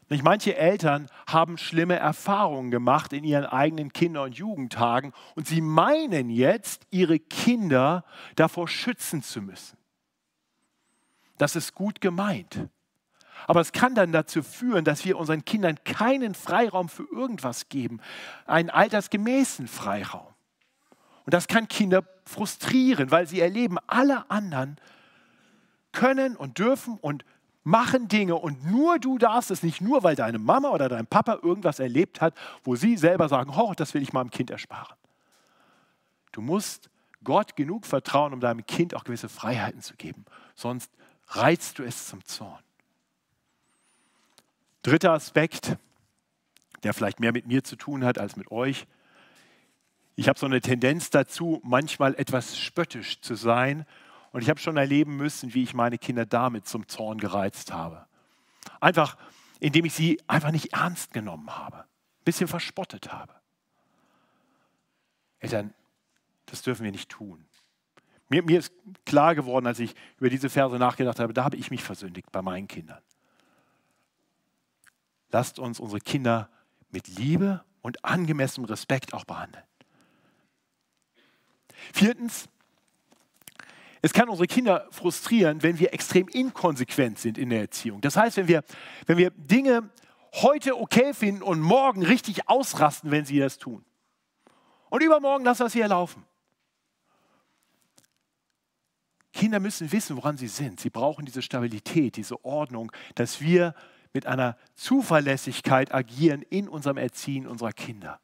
Nicht? 0.08 0.22
Manche 0.22 0.56
Eltern 0.56 1.08
haben 1.26 1.58
schlimme 1.58 1.96
Erfahrungen 1.96 2.70
gemacht 2.70 3.12
in 3.12 3.24
ihren 3.24 3.44
eigenen 3.44 3.92
Kinder- 3.92 4.22
und 4.22 4.36
Jugendtagen 4.36 5.12
und 5.34 5.46
sie 5.48 5.60
meinen 5.60 6.30
jetzt, 6.30 6.86
ihre 6.90 7.18
Kinder 7.18 8.04
davor 8.36 8.68
schützen 8.68 9.22
zu 9.22 9.42
müssen. 9.42 9.76
Das 11.38 11.56
ist 11.56 11.74
gut 11.74 12.00
gemeint. 12.00 12.68
Aber 13.46 13.60
es 13.60 13.72
kann 13.72 13.94
dann 13.94 14.12
dazu 14.12 14.42
führen, 14.42 14.84
dass 14.84 15.04
wir 15.04 15.18
unseren 15.18 15.44
Kindern 15.44 15.76
keinen 15.84 16.34
Freiraum 16.34 16.88
für 16.88 17.06
irgendwas 17.12 17.68
geben, 17.68 18.00
einen 18.46 18.70
altersgemäßen 18.70 19.68
Freiraum. 19.68 20.34
Und 21.24 21.34
das 21.34 21.48
kann 21.48 21.68
Kinder 21.68 22.04
frustrieren, 22.24 23.10
weil 23.10 23.26
sie 23.26 23.40
erleben, 23.40 23.78
alle 23.86 24.30
anderen 24.30 24.76
können 25.92 26.36
und 26.36 26.58
dürfen 26.58 26.98
und 26.98 27.24
machen 27.66 28.06
Dinge 28.06 28.36
und 28.36 28.64
nur 28.64 29.00
du 29.00 29.18
darfst 29.18 29.50
es 29.50 29.64
nicht, 29.64 29.80
nur 29.80 30.04
weil 30.04 30.14
deine 30.14 30.38
Mama 30.38 30.70
oder 30.70 30.88
dein 30.88 31.06
Papa 31.06 31.40
irgendwas 31.42 31.80
erlebt 31.80 32.20
hat, 32.20 32.32
wo 32.62 32.76
sie 32.76 32.96
selber 32.96 33.28
sagen, 33.28 33.52
oh, 33.56 33.74
das 33.76 33.92
will 33.92 34.02
ich 34.02 34.12
meinem 34.12 34.30
Kind 34.30 34.50
ersparen. 34.50 34.96
Du 36.30 36.40
musst 36.40 36.90
Gott 37.24 37.56
genug 37.56 37.84
vertrauen, 37.84 38.32
um 38.32 38.38
deinem 38.40 38.64
Kind 38.66 38.94
auch 38.94 39.02
gewisse 39.02 39.28
Freiheiten 39.28 39.82
zu 39.82 39.96
geben, 39.96 40.24
sonst 40.54 40.92
reizt 41.26 41.80
du 41.80 41.82
es 41.82 42.06
zum 42.06 42.24
Zorn. 42.24 42.62
Dritter 44.82 45.12
Aspekt, 45.12 45.76
der 46.84 46.94
vielleicht 46.94 47.18
mehr 47.18 47.32
mit 47.32 47.48
mir 47.48 47.64
zu 47.64 47.74
tun 47.74 48.04
hat 48.04 48.18
als 48.18 48.36
mit 48.36 48.52
euch. 48.52 48.86
Ich 50.14 50.28
habe 50.28 50.38
so 50.38 50.46
eine 50.46 50.60
Tendenz 50.60 51.10
dazu, 51.10 51.60
manchmal 51.64 52.14
etwas 52.14 52.56
spöttisch 52.56 53.20
zu 53.22 53.34
sein 53.34 53.86
und 54.36 54.42
ich 54.42 54.50
habe 54.50 54.60
schon 54.60 54.76
erleben 54.76 55.16
müssen, 55.16 55.54
wie 55.54 55.62
ich 55.62 55.72
meine 55.72 55.96
Kinder 55.96 56.26
damit 56.26 56.68
zum 56.68 56.86
Zorn 56.88 57.16
gereizt 57.16 57.72
habe. 57.72 58.04
Einfach, 58.80 59.16
indem 59.60 59.86
ich 59.86 59.94
sie 59.94 60.20
einfach 60.26 60.50
nicht 60.50 60.74
ernst 60.74 61.14
genommen 61.14 61.56
habe, 61.56 61.78
ein 61.78 62.24
bisschen 62.26 62.46
verspottet 62.46 63.10
habe. 63.10 63.32
Eltern, 65.38 65.72
das 66.44 66.60
dürfen 66.60 66.84
wir 66.84 66.92
nicht 66.92 67.08
tun. 67.08 67.46
Mir, 68.28 68.42
mir 68.42 68.58
ist 68.58 68.74
klar 69.06 69.34
geworden, 69.34 69.66
als 69.66 69.78
ich 69.78 69.94
über 70.18 70.28
diese 70.28 70.50
Verse 70.50 70.76
nachgedacht 70.76 71.18
habe, 71.18 71.32
da 71.32 71.42
habe 71.42 71.56
ich 71.56 71.70
mich 71.70 71.82
versündigt 71.82 72.30
bei 72.30 72.42
meinen 72.42 72.68
Kindern. 72.68 73.00
Lasst 75.30 75.58
uns 75.58 75.80
unsere 75.80 76.00
Kinder 76.00 76.50
mit 76.90 77.08
Liebe 77.08 77.64
und 77.80 78.04
angemessenem 78.04 78.66
Respekt 78.66 79.14
auch 79.14 79.24
behandeln. 79.24 79.64
Viertens, 81.94 82.50
es 84.06 84.12
kann 84.12 84.28
unsere 84.28 84.46
Kinder 84.46 84.86
frustrieren, 84.92 85.64
wenn 85.64 85.80
wir 85.80 85.92
extrem 85.92 86.28
inkonsequent 86.28 87.18
sind 87.18 87.38
in 87.38 87.50
der 87.50 87.62
Erziehung. 87.62 88.00
Das 88.00 88.16
heißt, 88.16 88.36
wenn 88.36 88.46
wir, 88.46 88.62
wenn 89.06 89.18
wir 89.18 89.30
Dinge 89.30 89.90
heute 90.34 90.78
okay 90.78 91.12
finden 91.12 91.42
und 91.42 91.60
morgen 91.60 92.04
richtig 92.04 92.48
ausrasten, 92.48 93.10
wenn 93.10 93.24
sie 93.24 93.40
das 93.40 93.58
tun. 93.58 93.84
Und 94.90 95.02
übermorgen 95.02 95.44
lassen 95.44 95.60
wir 95.60 95.66
es 95.66 95.72
hier 95.72 95.88
laufen. 95.88 96.24
Kinder 99.32 99.58
müssen 99.58 99.90
wissen, 99.90 100.16
woran 100.16 100.36
sie 100.36 100.46
sind. 100.46 100.78
Sie 100.78 100.90
brauchen 100.90 101.24
diese 101.24 101.42
Stabilität, 101.42 102.16
diese 102.16 102.44
Ordnung, 102.44 102.92
dass 103.16 103.40
wir 103.40 103.74
mit 104.12 104.24
einer 104.24 104.56
Zuverlässigkeit 104.76 105.92
agieren 105.92 106.42
in 106.42 106.68
unserem 106.68 106.96
Erziehen 106.96 107.48
unserer 107.48 107.72
Kinder. 107.72 108.20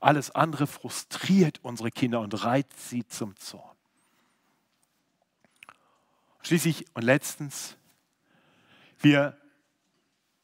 Alles 0.00 0.30
andere 0.30 0.68
frustriert 0.68 1.58
unsere 1.62 1.90
Kinder 1.90 2.20
und 2.20 2.44
reizt 2.44 2.88
sie 2.88 3.04
zum 3.04 3.36
Zorn. 3.36 3.73
Schließlich 6.44 6.84
und 6.94 7.02
letztens, 7.02 7.76
wir 8.98 9.36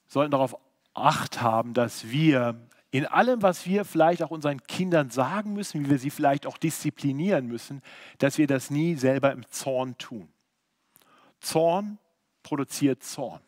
sollten 0.07 0.31
darauf 0.31 0.57
Acht 0.95 1.41
haben, 1.41 1.73
dass 1.73 2.11
wir 2.11 2.67
in 2.91 3.07
allem, 3.07 3.43
was 3.43 3.65
wir 3.67 3.85
vielleicht 3.85 4.23
auch 4.23 4.31
unseren 4.31 4.61
Kindern 4.65 5.11
sagen 5.11 5.53
müssen, 5.53 5.85
wie 5.85 5.91
wir 5.91 5.99
sie 5.99 6.11
vielleicht 6.11 6.47
auch 6.47 6.59
disziplinieren 6.59 7.47
müssen, 7.47 7.83
dass 8.19 8.37
wir 8.37 8.49
das 8.49 8.71
nie 8.71 8.97
selber 8.97 9.31
im 9.31 9.49
Zorn 9.51 9.97
tun. 9.99 10.29
Zorn 11.39 11.99
produziert 12.43 13.05
Zorn. 13.05 13.41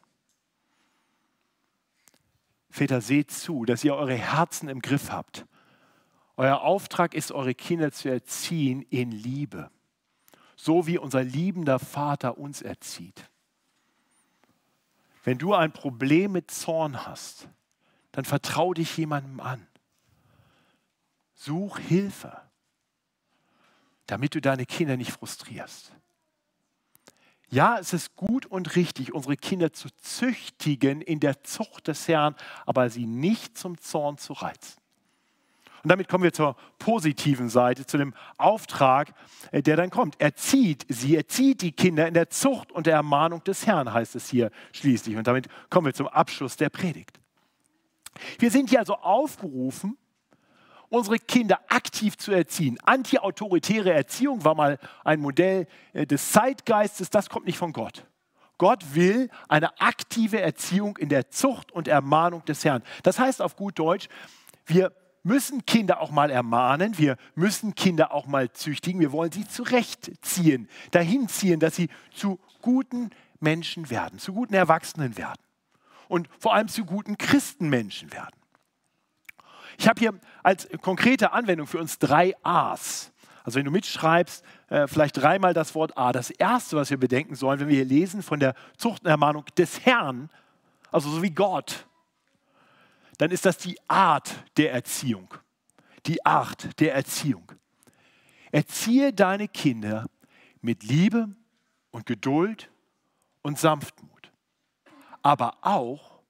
Väter, 2.70 3.00
seht 3.00 3.30
zu, 3.30 3.64
dass 3.64 3.82
ihr 3.82 3.94
eure 3.94 4.14
Herzen 4.14 4.68
im 4.68 4.80
Griff 4.80 5.10
habt. 5.10 5.46
Euer 6.36 6.60
Auftrag 6.62 7.14
ist, 7.14 7.32
eure 7.32 7.54
Kinder 7.54 7.92
zu 7.92 8.08
erziehen 8.08 8.82
in 8.82 9.10
Liebe, 9.10 9.70
so 10.62 10.86
wie 10.86 10.96
unser 10.96 11.24
liebender 11.24 11.80
Vater 11.80 12.38
uns 12.38 12.62
erzieht. 12.62 13.28
Wenn 15.24 15.36
du 15.36 15.54
ein 15.54 15.72
Problem 15.72 16.30
mit 16.30 16.52
Zorn 16.52 17.04
hast, 17.04 17.48
dann 18.12 18.24
vertrau 18.24 18.72
dich 18.72 18.96
jemandem 18.96 19.40
an. 19.40 19.66
Such 21.34 21.78
Hilfe, 21.80 22.40
damit 24.06 24.36
du 24.36 24.40
deine 24.40 24.64
Kinder 24.64 24.96
nicht 24.96 25.10
frustrierst. 25.10 25.90
Ja, 27.48 27.78
es 27.80 27.92
ist 27.92 28.14
gut 28.14 28.46
und 28.46 28.76
richtig, 28.76 29.12
unsere 29.12 29.36
Kinder 29.36 29.72
zu 29.72 29.88
züchtigen 29.96 31.00
in 31.00 31.18
der 31.18 31.42
Zucht 31.42 31.88
des 31.88 32.06
Herrn, 32.06 32.36
aber 32.66 32.88
sie 32.88 33.06
nicht 33.06 33.58
zum 33.58 33.80
Zorn 33.80 34.16
zu 34.16 34.32
reizen. 34.32 34.81
Und 35.82 35.90
damit 35.90 36.08
kommen 36.08 36.24
wir 36.24 36.32
zur 36.32 36.56
positiven 36.78 37.48
Seite, 37.48 37.86
zu 37.86 37.98
dem 37.98 38.14
Auftrag, 38.38 39.12
äh, 39.50 39.62
der 39.62 39.76
dann 39.76 39.90
kommt. 39.90 40.20
Erzieht 40.20 40.86
sie, 40.88 41.16
erzieht 41.16 41.62
die 41.62 41.72
Kinder 41.72 42.06
in 42.06 42.14
der 42.14 42.30
Zucht 42.30 42.70
und 42.72 42.86
der 42.86 42.94
Ermahnung 42.94 43.42
des 43.44 43.66
Herrn, 43.66 43.92
heißt 43.92 44.14
es 44.14 44.28
hier 44.28 44.50
schließlich. 44.72 45.16
Und 45.16 45.26
damit 45.26 45.48
kommen 45.70 45.86
wir 45.86 45.94
zum 45.94 46.08
Abschluss 46.08 46.56
der 46.56 46.70
Predigt. 46.70 47.18
Wir 48.38 48.50
sind 48.50 48.70
hier 48.70 48.78
also 48.78 48.94
aufgerufen, 48.94 49.96
unsere 50.88 51.18
Kinder 51.18 51.58
aktiv 51.68 52.16
zu 52.16 52.32
erziehen. 52.32 52.78
Antiautoritäre 52.84 53.92
Erziehung 53.92 54.44
war 54.44 54.54
mal 54.54 54.78
ein 55.04 55.20
Modell 55.20 55.66
äh, 55.94 56.06
des 56.06 56.30
Zeitgeistes, 56.30 57.10
das 57.10 57.28
kommt 57.28 57.46
nicht 57.46 57.58
von 57.58 57.72
Gott. 57.72 58.04
Gott 58.58 58.94
will 58.94 59.28
eine 59.48 59.80
aktive 59.80 60.40
Erziehung 60.40 60.96
in 60.98 61.08
der 61.08 61.30
Zucht 61.30 61.72
und 61.72 61.88
Ermahnung 61.88 62.44
des 62.44 62.64
Herrn. 62.64 62.84
Das 63.02 63.18
heißt 63.18 63.42
auf 63.42 63.56
gut 63.56 63.78
Deutsch, 63.78 64.08
wir 64.66 64.92
müssen 65.22 65.64
Kinder 65.66 66.00
auch 66.00 66.10
mal 66.10 66.30
ermahnen, 66.30 66.98
wir 66.98 67.16
müssen 67.34 67.74
Kinder 67.74 68.12
auch 68.12 68.26
mal 68.26 68.50
züchtigen, 68.52 69.00
wir 69.00 69.12
wollen 69.12 69.32
sie 69.32 69.46
zurechtziehen, 69.46 70.68
dahin 70.90 71.28
ziehen, 71.28 71.60
dass 71.60 71.76
sie 71.76 71.88
zu 72.12 72.40
guten 72.60 73.10
Menschen 73.40 73.90
werden, 73.90 74.18
zu 74.18 74.32
guten 74.32 74.54
Erwachsenen 74.54 75.16
werden 75.16 75.40
und 76.08 76.28
vor 76.38 76.54
allem 76.54 76.68
zu 76.68 76.84
guten 76.84 77.18
Christenmenschen 77.18 78.12
werden. 78.12 78.36
Ich 79.78 79.88
habe 79.88 79.98
hier 79.98 80.14
als 80.42 80.68
konkrete 80.80 81.32
Anwendung 81.32 81.66
für 81.66 81.78
uns 81.78 81.98
drei 81.98 82.34
A's. 82.42 83.12
Also 83.44 83.58
wenn 83.58 83.64
du 83.64 83.72
mitschreibst, 83.72 84.44
äh, 84.68 84.86
vielleicht 84.86 85.16
dreimal 85.16 85.54
das 85.54 85.74
Wort 85.74 85.96
A. 85.96 86.12
Das 86.12 86.30
Erste, 86.30 86.76
was 86.76 86.90
wir 86.90 86.98
bedenken 86.98 87.34
sollen, 87.34 87.58
wenn 87.58 87.68
wir 87.68 87.76
hier 87.76 87.84
lesen 87.84 88.22
von 88.22 88.38
der 88.38 88.54
Zuchtermahnung 88.76 89.44
des 89.56 89.84
Herrn, 89.84 90.30
also 90.92 91.10
so 91.10 91.22
wie 91.22 91.30
Gott, 91.30 91.86
dann 93.18 93.30
ist 93.30 93.44
das 93.46 93.58
die 93.58 93.78
Art 93.88 94.44
der 94.56 94.72
Erziehung. 94.72 95.34
Die 96.06 96.24
Art 96.24 96.80
der 96.80 96.94
Erziehung. 96.94 97.52
Erziehe 98.50 99.12
deine 99.12 99.48
Kinder 99.48 100.06
mit 100.60 100.82
Liebe 100.82 101.34
und 101.90 102.06
Geduld 102.06 102.70
und 103.42 103.58
Sanftmut, 103.58 104.32
aber 105.22 105.58
auch 105.62 106.20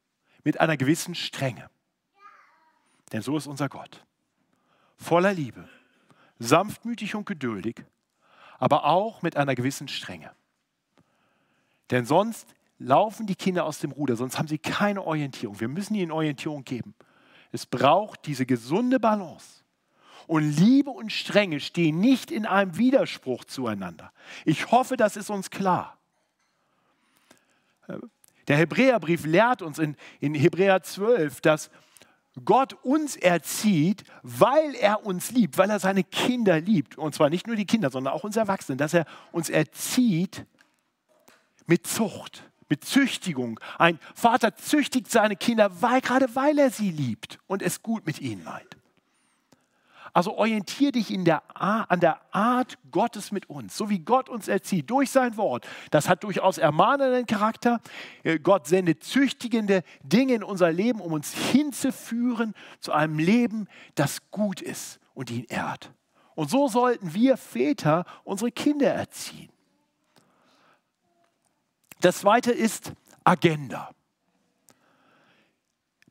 mit 0.45 0.61
einer 0.61 0.77
gewissen 0.77 1.15
Strenge. 1.15 1.71
Denn 3.13 3.23
so 3.23 3.37
ist 3.37 3.47
unser 3.47 3.69
Gott. 3.69 4.05
Voller 4.97 5.33
Liebe, 5.33 5.69
sanftmütig 6.39 7.15
und 7.15 7.27
geduldig, 7.27 7.85
aber 8.59 8.85
auch 8.85 9.23
mit 9.23 9.37
einer 9.37 9.55
gewissen 9.55 9.89
Strenge. 9.89 10.35
Denn 11.91 12.07
sonst 12.07 12.55
laufen 12.83 13.27
die 13.27 13.35
Kinder 13.35 13.65
aus 13.65 13.79
dem 13.79 13.93
Ruder, 13.93 14.17
sonst 14.17 14.39
haben 14.39 14.49
sie 14.49 14.59
keine 14.59 15.03
Orientierung. 15.03 15.61
Wir 15.61 15.69
müssen 15.69 15.95
ihnen 15.95 16.11
Orientierung 16.11 16.65
geben. 16.65 16.95
Es 17.53 17.67
braucht 17.67 18.27
diese 18.27 18.47
gesunde 18.47 18.99
Balance. 18.99 19.63
Und 20.27 20.51
Liebe 20.57 20.91
und 20.91 21.13
Strenge 21.13 21.61
stehen 21.61 21.99
nicht 21.99 22.31
in 22.31 22.47
einem 22.47 22.77
Widerspruch 22.77 23.45
zueinander. 23.45 24.13
Ich 24.45 24.71
hoffe, 24.71 24.97
das 24.97 25.17
ist 25.17 25.31
uns 25.31 25.51
klar. 25.51 25.99
Der 28.49 28.57
Hebräerbrief 28.57 29.25
lehrt 29.25 29.63
uns 29.63 29.79
in, 29.79 29.97
in 30.21 30.35
Hebräer 30.35 30.83
12, 30.83 31.41
dass 31.41 31.71
Gott 32.45 32.73
uns 32.83 33.17
erzieht, 33.17 34.05
weil 34.23 34.75
er 34.77 35.05
uns 35.05 35.31
liebt, 35.33 35.59
weil 35.59 35.71
er 35.71 35.79
seine 35.79 36.03
Kinder 36.03 36.61
liebt. 36.61 36.97
Und 36.97 37.15
zwar 37.15 37.29
nicht 37.29 37.47
nur 37.47 37.57
die 37.57 37.67
Kinder, 37.67 37.91
sondern 37.91 38.15
auch 38.15 38.25
uns 38.25 38.37
Erwachsenen, 38.37 38.79
dass 38.79 38.95
er 38.95 39.05
uns 39.33 39.51
erzieht 39.51 40.47
mit 41.67 41.87
Zucht, 41.87 42.51
mit 42.73 42.87
Züchtigung. 42.87 43.61
Ein 43.79 43.99
Vater 44.15 44.57
züchtigt 44.57 45.11
seine 45.11 45.37
Kinder, 45.37 45.83
weil, 45.83 46.01
gerade 46.01 46.35
weil 46.35 46.59
er 46.59 46.71
sie 46.71 46.91
liebt 46.91 47.39
und 47.47 47.61
es 47.61 47.83
gut 47.83 48.07
mit 48.07 48.19
ihnen 48.19 48.45
meint. 48.45 48.79
Also 50.15 50.39
orientiere 50.39 50.93
dich 50.93 51.09
der, 51.09 51.43
an 51.55 52.01
der 52.01 52.23
Art 52.35 52.79
Gottes 52.91 53.31
mit 53.31 53.51
uns, 53.51 53.77
so 53.77 53.91
wie 53.91 53.99
Gott 53.99 54.31
uns 54.31 54.49
erzieht, 54.49 54.89
durch 54.89 55.11
sein 55.11 55.37
Wort. 55.37 55.69
Das 55.91 56.09
hat 56.09 56.25
durchaus 56.25 56.57
ermahnenden 56.57 57.27
Charakter. 57.27 57.79
Äh, 58.23 58.39
Gott 58.39 58.67
sendet 58.67 59.05
züchtigende 59.05 59.83
Dinge 60.03 60.33
in 60.33 60.43
unser 60.43 60.73
Leben, 60.73 61.03
um 61.03 61.13
uns 61.13 61.35
hinzuführen 61.35 62.55
zu 62.81 62.93
einem 62.93 63.19
Leben, 63.19 63.69
das 63.97 64.31
gut 64.31 64.63
ist 64.63 64.99
und 65.13 65.31
ihn 65.31 65.45
ehrt. 65.45 65.93
Und 66.35 66.49
so 66.49 66.69
sollten 66.69 67.13
wir 67.13 67.37
Väter 67.37 68.07
unsere 68.25 68.51
Kinder 68.51 68.89
erziehen. 68.89 69.52
Das 72.03 72.19
zweite 72.19 72.51
ist 72.51 72.93
Agenda. 73.23 73.91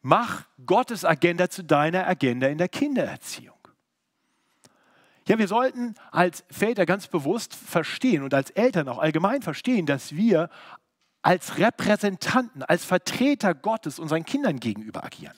Mach 0.02 0.46
Gottes 0.66 1.06
Agenda 1.06 1.50
zu 1.50 1.64
deiner 1.64 2.08
Agenda 2.08 2.48
in 2.48 2.58
der 2.58 2.70
Kindererziehung. 2.70 3.58
Ja, 5.28 5.38
wir 5.38 5.50
sollten 5.50 5.96
als 6.12 6.46
Väter 6.50 6.86
ganz 6.86 7.08
bewusst 7.08 7.54
verstehen 7.54 8.24
und 8.24 8.34
als 8.34 8.50
Eltern 8.52 8.88
auch 8.88 9.00
allgemein 9.00 9.42
verstehen, 9.42 9.86
dass 9.86 10.16
wir 10.16 10.50
als 11.22 11.58
Repräsentanten, 11.58 12.64
als 12.64 12.86
Vertreter 12.86 13.54
Gottes 13.54 14.00
unseren 14.00 14.24
Kindern 14.24 14.60
gegenüber 14.60 15.04
agieren. 15.04 15.38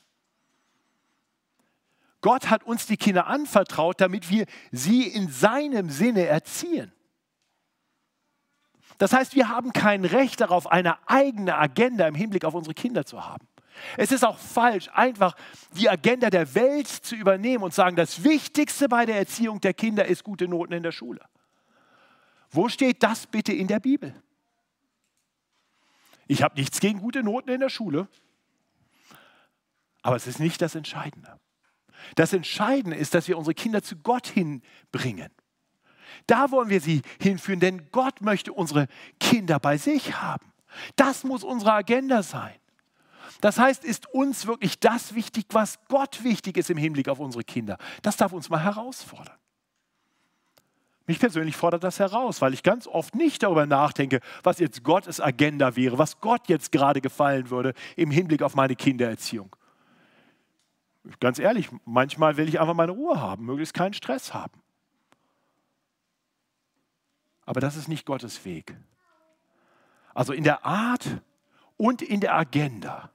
Gott 2.22 2.52
hat 2.52 2.64
uns 2.64 2.86
die 2.86 2.96
Kinder 2.96 3.26
anvertraut, 3.26 4.00
damit 4.00 4.30
wir 4.30 4.46
sie 4.72 5.08
in 5.08 5.30
seinem 5.30 5.90
Sinne 5.90 6.28
erziehen. 6.28 6.94
Das 8.98 9.14
heißt, 9.14 9.36
wir 9.36 9.50
haben 9.50 9.74
kein 9.74 10.06
Recht 10.06 10.42
darauf, 10.42 10.72
eine 10.72 10.98
eigene 11.08 11.58
Agenda 11.58 12.08
im 12.08 12.16
Hinblick 12.16 12.46
auf 12.46 12.54
unsere 12.54 12.74
Kinder 12.74 13.06
zu 13.06 13.26
haben. 13.26 13.48
Es 13.98 14.12
ist 14.12 14.24
auch 14.24 14.38
falsch, 14.38 14.90
einfach 14.94 15.36
die 15.76 15.90
Agenda 15.90 16.30
der 16.30 16.54
Welt 16.56 16.88
zu 16.88 17.16
übernehmen 17.16 17.64
und 17.64 17.74
sagen, 17.74 17.96
das 17.96 18.24
Wichtigste 18.24 18.88
bei 18.88 19.06
der 19.06 19.18
Erziehung 19.18 19.62
der 19.62 19.74
Kinder 19.74 20.06
ist 20.06 20.24
gute 20.24 20.48
Noten 20.48 20.74
in 20.74 20.84
der 20.84 20.92
Schule. 20.92 21.22
Wo 22.52 22.70
steht 22.70 23.02
das 23.02 23.26
bitte 23.28 23.52
in 23.52 23.68
der 23.68 23.80
Bibel? 23.80 24.14
Ich 26.28 26.44
habe 26.44 26.56
nichts 26.56 26.80
gegen 26.80 27.00
gute 27.00 27.24
Noten 27.24 27.50
in 27.50 27.60
der 27.60 27.70
Schule, 27.70 28.08
aber 30.02 30.16
es 30.16 30.28
ist 30.28 30.40
nicht 30.40 30.62
das 30.62 30.76
Entscheidende. 30.76 31.40
Das 32.16 32.34
Entscheidende 32.34 32.98
ist, 32.98 33.14
dass 33.14 33.28
wir 33.28 33.38
unsere 33.38 33.54
Kinder 33.54 33.82
zu 33.82 33.96
Gott 33.98 34.28
hinbringen. 34.28 35.32
Da 36.28 36.52
wollen 36.52 36.70
wir 36.70 36.82
sie 36.82 37.02
hinführen, 37.20 37.60
denn 37.60 37.90
Gott 37.92 38.22
möchte 38.22 38.54
unsere 38.54 38.88
Kinder 39.20 39.60
bei 39.60 39.78
sich 39.78 40.22
haben. 40.22 40.46
Das 40.96 41.24
muss 41.24 41.44
unsere 41.44 41.74
Agenda 41.74 42.24
sein. 42.24 42.56
Das 43.42 43.60
heißt, 43.60 43.84
ist 43.84 44.08
uns 44.14 44.48
wirklich 44.48 44.80
das 44.80 45.16
wichtig, 45.16 45.48
was 45.50 45.80
Gott 45.88 46.24
wichtig 46.24 46.58
ist 46.58 46.70
im 46.70 46.78
Hinblick 46.78 47.10
auf 47.10 47.20
unsere 47.20 47.44
Kinder? 47.44 47.78
Das 48.02 48.18
darf 48.18 48.32
uns 48.32 48.50
mal 48.50 48.64
herausfordern. 48.64 49.36
Mich 51.06 51.20
persönlich 51.20 51.58
fordert 51.58 51.84
das 51.84 52.00
heraus, 52.00 52.42
weil 52.42 52.54
ich 52.54 52.64
ganz 52.64 52.88
oft 52.88 53.14
nicht 53.16 53.44
darüber 53.44 53.66
nachdenke, 53.66 54.22
was 54.42 54.60
jetzt 54.60 54.84
Gottes 54.84 55.20
Agenda 55.20 55.76
wäre, 55.76 55.98
was 55.98 56.22
Gott 56.22 56.48
jetzt 56.48 56.72
gerade 56.72 57.02
gefallen 57.02 57.50
würde 57.50 57.74
im 57.98 58.10
Hinblick 58.10 58.42
auf 58.42 58.56
meine 58.56 58.76
Kindererziehung. 58.76 59.54
Ganz 61.20 61.40
ehrlich, 61.40 61.68
manchmal 61.84 62.38
will 62.38 62.48
ich 62.48 62.62
einfach 62.62 62.76
meine 62.76 62.94
Ruhe 62.94 63.20
haben, 63.20 63.44
möglichst 63.44 63.74
keinen 63.74 63.94
Stress 63.94 64.34
haben. 64.34 64.63
Aber 67.46 67.60
das 67.60 67.76
ist 67.76 67.88
nicht 67.88 68.06
Gottes 68.06 68.46
Weg. 68.46 68.76
Also 70.14 70.34
in 70.34 70.44
der 70.44 70.66
Art 70.66 71.22
und 71.78 72.02
in 72.02 72.20
der 72.20 72.36
Agenda 72.36 73.10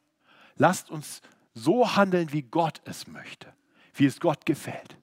Lasst 0.58 0.90
uns 0.90 1.22
so 1.54 1.96
handeln, 1.96 2.32
wie 2.32 2.42
Gott 2.42 2.82
es 2.84 3.06
möchte, 3.06 3.52
wie 3.94 4.06
es 4.06 4.20
Gott 4.20 4.44
gefällt. 4.44 4.96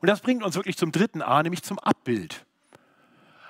Und 0.00 0.08
das 0.08 0.20
bringt 0.20 0.42
uns 0.44 0.54
wirklich 0.54 0.76
zum 0.76 0.92
dritten 0.92 1.22
A, 1.22 1.42
nämlich 1.42 1.62
zum 1.62 1.78
Abbild. 1.78 2.44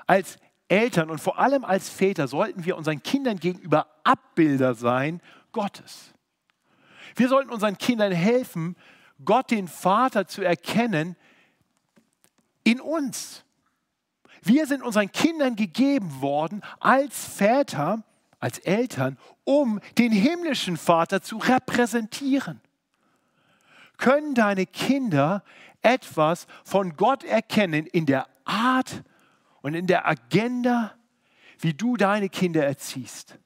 Als 0.06 0.38
Eltern 0.68 1.10
und 1.10 1.20
vor 1.20 1.38
allem 1.38 1.64
als 1.64 1.88
Väter 1.88 2.28
sollten 2.28 2.64
wir 2.64 2.76
unseren 2.76 3.02
Kindern 3.02 3.38
gegenüber 3.38 3.88
Abbilder 4.04 4.74
sein 4.74 5.20
Gottes. 5.52 6.14
Wir 7.16 7.28
sollten 7.28 7.50
unseren 7.50 7.78
Kindern 7.78 8.12
helfen, 8.12 8.76
Gott 9.24 9.50
den 9.50 9.66
Vater 9.66 10.26
zu 10.26 10.42
erkennen 10.42 11.16
in 12.62 12.80
uns. 12.80 13.44
Wir 14.46 14.66
sind 14.66 14.82
unseren 14.82 15.10
Kindern 15.10 15.56
gegeben 15.56 16.20
worden 16.20 16.62
als 16.78 17.24
Väter, 17.24 18.04
als 18.38 18.60
Eltern, 18.60 19.18
um 19.42 19.80
den 19.98 20.12
himmlischen 20.12 20.76
Vater 20.76 21.20
zu 21.20 21.38
repräsentieren. 21.38 22.60
Können 23.96 24.34
deine 24.34 24.66
Kinder 24.66 25.42
etwas 25.82 26.46
von 26.64 26.96
Gott 26.96 27.24
erkennen 27.24 27.86
in 27.86 28.06
der 28.06 28.28
Art 28.44 29.02
und 29.62 29.74
in 29.74 29.88
der 29.88 30.06
Agenda, 30.06 30.94
wie 31.58 31.74
du 31.74 31.96
deine 31.96 32.28
Kinder 32.28 32.64
erziehst? 32.64 33.36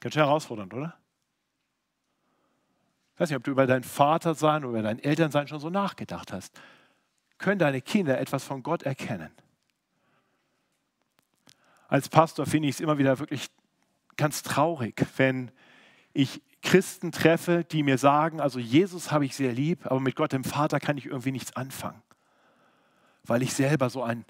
Ganz 0.00 0.14
schön 0.14 0.24
herausfordernd, 0.24 0.74
oder? 0.74 0.96
Ich 3.14 3.20
weiß 3.20 3.28
nicht, 3.30 3.36
ob 3.36 3.44
du 3.44 3.52
über 3.52 3.68
dein 3.68 3.84
Vatersein 3.84 4.64
oder 4.64 4.80
über 4.80 4.82
dein 4.82 4.98
Elternsein 4.98 5.46
schon 5.46 5.60
so 5.60 5.70
nachgedacht 5.70 6.32
hast. 6.32 6.58
Können 7.40 7.58
deine 7.58 7.80
Kinder 7.80 8.20
etwas 8.20 8.44
von 8.44 8.62
Gott 8.62 8.82
erkennen? 8.82 9.30
Als 11.88 12.10
Pastor 12.10 12.44
finde 12.44 12.68
ich 12.68 12.76
es 12.76 12.80
immer 12.80 12.98
wieder 12.98 13.18
wirklich 13.18 13.48
ganz 14.16 14.42
traurig, 14.42 15.06
wenn 15.16 15.50
ich 16.12 16.42
Christen 16.62 17.12
treffe, 17.12 17.64
die 17.64 17.82
mir 17.82 17.96
sagen, 17.96 18.42
also 18.42 18.58
Jesus 18.58 19.10
habe 19.10 19.24
ich 19.24 19.34
sehr 19.34 19.52
lieb, 19.52 19.86
aber 19.86 20.00
mit 20.00 20.16
Gott 20.16 20.32
dem 20.32 20.44
Vater 20.44 20.78
kann 20.80 20.98
ich 20.98 21.06
irgendwie 21.06 21.32
nichts 21.32 21.56
anfangen, 21.56 22.02
weil 23.24 23.42
ich 23.42 23.54
selber 23.54 23.88
so 23.88 24.02
einen, 24.02 24.26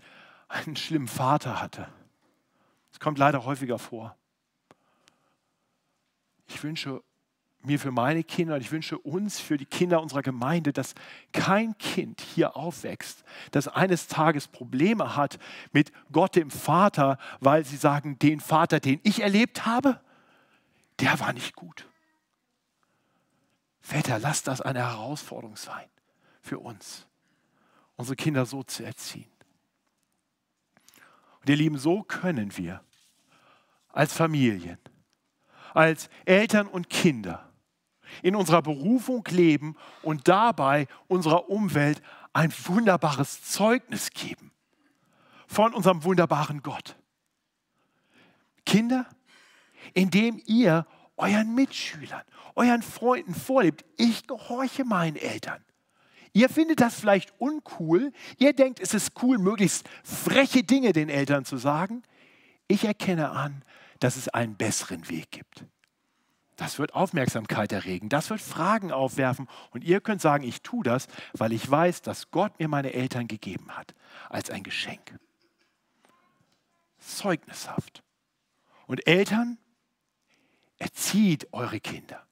einen 0.47 0.77
schlimmen 0.77 1.09
Vater 1.09 1.61
hatte. 1.61 1.89
Das 2.93 3.01
kommt 3.01 3.19
leider 3.19 3.45
häufiger 3.45 3.81
vor. 3.81 4.17
Ich 6.47 6.63
wünsche 6.63 7.03
mir 7.63 7.79
für 7.79 7.91
meine 7.91 8.25
Kinder 8.25 8.55
und 8.55 8.61
ich 8.61 8.73
wünsche 8.73 8.99
uns 8.99 9.41
für 9.41 9.57
die 9.57 9.67
Kinder 9.67 10.01
unserer 10.01 10.23
Gemeinde, 10.23 10.73
dass 10.73 10.95
kein 11.33 11.77
Kind 11.79 12.21
hier 12.21 12.57
aufwächst, 12.57 13.23
das 13.51 13.69
eines 13.69 14.07
Tages 14.07 14.49
Probleme 14.49 15.17
hat 15.17 15.39
mit 15.73 15.93
Gott 16.11 16.37
dem 16.37 16.51
Vater, 16.51 17.19
weil 17.41 17.65
sie 17.65 17.77
sagen, 17.77 18.19
den 18.19 18.41
Vater, 18.41 18.81
den 18.81 19.01
ich 19.03 19.21
erlebt 19.21 19.67
habe, 19.67 20.01
der 21.01 21.21
war 21.21 21.33
nicht 21.33 21.55
gut. 21.55 21.87
Väter, 23.81 24.19
lasst 24.19 24.47
das 24.47 24.61
eine 24.61 24.81
Herausforderung 24.81 25.57
sein 25.57 25.89
für 26.41 26.59
uns, 26.59 27.07
unsere 27.97 28.17
Kinder 28.17 28.47
so 28.47 28.63
zu 28.63 28.85
erziehen. 28.85 29.31
Und 31.41 31.49
ihr 31.49 31.57
Lieben, 31.57 31.79
so 31.79 32.03
können 32.03 32.57
wir 32.57 32.83
als 33.93 34.13
Familien 34.13 34.79
als 35.75 36.11
Eltern 36.25 36.67
und 36.67 36.89
Kinder 36.89 37.50
in 38.23 38.37
unserer 38.37 38.63
Berufung 38.63 39.25
leben 39.31 39.77
und 40.03 40.29
dabei 40.29 40.87
unserer 41.09 41.49
Umwelt 41.49 42.03
ein 42.33 42.53
wunderbares 42.65 43.43
Zeugnis 43.43 44.11
geben 44.11 44.51
von 45.47 45.75
unserem 45.75 46.05
wunderbaren 46.05 46.63
Gott. 46.63 46.97
Kinder, 48.65 49.07
indem 49.95 50.41
ihr 50.47 50.87
euren 51.17 51.55
Mitschülern, 51.55 52.23
euren 52.55 52.83
Freunden 52.83 53.35
vorlebt, 53.35 53.85
ich 53.97 54.27
gehorche 54.27 54.85
meinen 54.85 55.17
Eltern. 55.17 55.63
Ihr 56.33 56.49
findet 56.49 56.81
das 56.81 56.95
vielleicht 56.95 57.35
uncool, 57.39 58.13
ihr 58.39 58.53
denkt, 58.53 58.79
es 58.79 58.95
ist 58.95 59.21
cool, 59.23 59.39
möglichst 59.39 59.89
freche 60.05 60.63
Dinge 60.63 60.93
den 60.93 61.09
Eltern 61.09 61.45
zu 61.45 61.57
sagen. 61.57 62.03
Ich 62.69 62.85
erkenne 62.85 63.31
an, 63.31 63.65
dass 63.99 64.17
es 64.17 64.29
einen 64.29 64.55
besseren 64.55 65.09
Weg 65.09 65.33
gibt. 65.33 65.65
Das 66.61 66.79
wird 66.79 66.95
Aufmerksamkeit 66.95 67.73
erregen, 67.73 68.11
das 68.11 68.29
wird 68.29 68.43
Fragen 68.43 68.93
aufwerfen 68.93 69.49
und 69.71 69.83
ihr 69.83 70.03
könnt 70.03 70.21
sagen, 70.21 70.45
ich 70.45 70.61
tue 70.61 70.85
das, 70.85 71.07
weil 71.33 71.55
ich 71.55 71.71
weiß, 71.71 72.03
dass 72.03 72.31
Gott 72.31 72.59
mir 72.61 72.69
meine 72.69 72.93
Eltern 72.93 73.29
gegeben 73.29 73.75
hat 73.75 73.95
als 74.29 74.51
ein 74.51 74.63
Geschenk. 74.63 75.19
Zeugnishaft. 76.99 78.03
Und 78.87 79.07
Eltern, 79.07 79.57
erzieht 80.77 81.49
eure 81.53 81.81
Kinder 81.81 82.27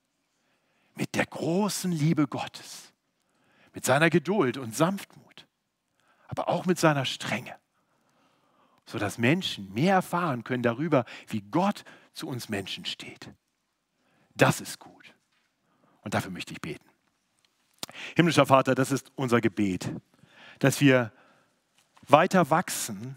mit 0.94 1.14
der 1.14 1.24
großen 1.24 1.90
Liebe 1.90 2.26
Gottes, 2.26 2.92
mit 3.72 3.86
seiner 3.86 4.10
Geduld 4.10 4.58
und 4.58 4.76
Sanftmut, 4.76 5.46
aber 6.26 6.48
auch 6.48 6.66
mit 6.66 6.78
seiner 6.78 7.06
Strenge 7.06 7.54
sodass 8.84 9.18
Menschen 9.18 9.72
mehr 9.74 9.96
erfahren 9.96 10.44
können 10.44 10.62
darüber, 10.62 11.04
wie 11.26 11.42
Gott 11.42 11.84
zu 12.14 12.26
uns 12.26 12.48
Menschen 12.48 12.86
steht. 12.86 13.30
Das 14.38 14.60
ist 14.60 14.78
gut. 14.78 15.14
Und 16.00 16.14
dafür 16.14 16.30
möchte 16.30 16.52
ich 16.52 16.60
beten. 16.60 16.88
Himmlischer 18.16 18.46
Vater, 18.46 18.74
das 18.74 18.90
ist 18.90 19.12
unser 19.16 19.40
Gebet, 19.40 19.92
dass 20.60 20.80
wir 20.80 21.12
weiter 22.06 22.48
wachsen, 22.48 23.16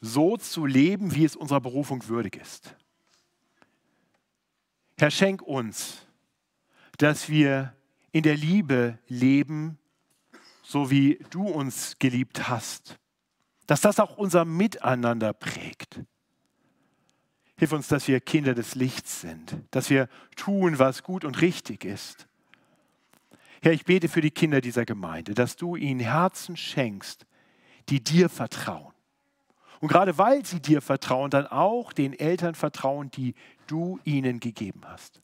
so 0.00 0.36
zu 0.36 0.64
leben, 0.64 1.14
wie 1.14 1.24
es 1.24 1.36
unserer 1.36 1.60
Berufung 1.60 2.08
würdig 2.08 2.36
ist. 2.36 2.74
Herr, 4.96 5.10
schenk 5.10 5.42
uns, 5.42 6.06
dass 6.96 7.28
wir 7.28 7.74
in 8.12 8.22
der 8.22 8.36
Liebe 8.36 8.98
leben, 9.08 9.78
so 10.62 10.90
wie 10.90 11.18
du 11.30 11.46
uns 11.46 11.98
geliebt 11.98 12.48
hast 12.48 12.98
dass 13.66 13.80
das 13.80 14.00
auch 14.00 14.16
unser 14.16 14.44
Miteinander 14.44 15.32
prägt. 15.32 16.00
Hilf 17.56 17.72
uns, 17.72 17.88
dass 17.88 18.08
wir 18.08 18.20
Kinder 18.20 18.54
des 18.54 18.74
Lichts 18.74 19.20
sind, 19.20 19.56
dass 19.70 19.90
wir 19.90 20.08
tun, 20.36 20.78
was 20.78 21.02
gut 21.02 21.24
und 21.24 21.40
richtig 21.40 21.84
ist. 21.84 22.26
Herr, 23.62 23.72
ich 23.72 23.84
bete 23.84 24.08
für 24.08 24.20
die 24.20 24.32
Kinder 24.32 24.60
dieser 24.60 24.84
Gemeinde, 24.84 25.34
dass 25.34 25.56
du 25.56 25.76
ihnen 25.76 26.00
Herzen 26.00 26.56
schenkst, 26.56 27.26
die 27.88 28.02
dir 28.02 28.28
vertrauen. 28.28 28.92
Und 29.80 29.88
gerade 29.88 30.18
weil 30.18 30.44
sie 30.44 30.60
dir 30.60 30.80
vertrauen, 30.82 31.30
dann 31.30 31.46
auch 31.46 31.92
den 31.92 32.18
Eltern 32.18 32.54
vertrauen, 32.54 33.10
die 33.10 33.34
du 33.66 34.00
ihnen 34.04 34.40
gegeben 34.40 34.82
hast. 34.84 35.20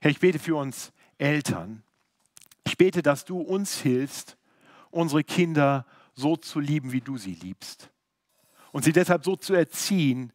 Herr, 0.00 0.10
ich 0.10 0.20
bete 0.20 0.38
für 0.38 0.56
uns 0.56 0.92
Eltern. 1.18 1.82
Ich 2.64 2.76
bete, 2.76 3.02
dass 3.02 3.24
du 3.24 3.40
uns 3.40 3.80
hilfst, 3.80 4.36
unsere 4.90 5.24
Kinder 5.24 5.86
so 6.14 6.36
zu 6.36 6.60
lieben, 6.60 6.92
wie 6.92 7.00
du 7.00 7.16
sie 7.16 7.34
liebst. 7.34 7.90
Und 8.72 8.84
sie 8.84 8.92
deshalb 8.92 9.24
so 9.24 9.36
zu 9.36 9.54
erziehen, 9.54 10.32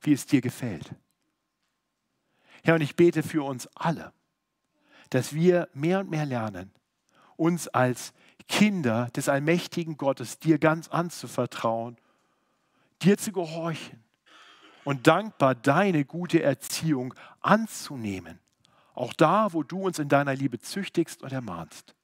wie 0.00 0.12
es 0.12 0.26
dir 0.26 0.40
gefällt. 0.40 0.94
Herr, 2.62 2.74
und 2.74 2.82
ich 2.82 2.96
bete 2.96 3.22
für 3.22 3.44
uns 3.44 3.68
alle, 3.74 4.12
dass 5.10 5.34
wir 5.34 5.68
mehr 5.72 6.00
und 6.00 6.10
mehr 6.10 6.26
lernen, 6.26 6.70
uns 7.36 7.68
als 7.68 8.12
Kinder 8.48 9.08
des 9.14 9.28
allmächtigen 9.28 9.96
Gottes 9.96 10.38
dir 10.38 10.58
ganz 10.58 10.88
anzuvertrauen, 10.88 11.96
dir 13.02 13.16
zu 13.16 13.32
gehorchen 13.32 14.02
und 14.84 15.06
dankbar 15.06 15.54
deine 15.54 16.04
gute 16.04 16.42
Erziehung 16.42 17.14
anzunehmen, 17.40 18.38
auch 18.94 19.12
da, 19.12 19.52
wo 19.52 19.62
du 19.62 19.82
uns 19.82 19.98
in 19.98 20.08
deiner 20.08 20.34
Liebe 20.34 20.58
züchtigst 20.58 21.22
und 21.22 21.32
ermahnst. 21.32 21.94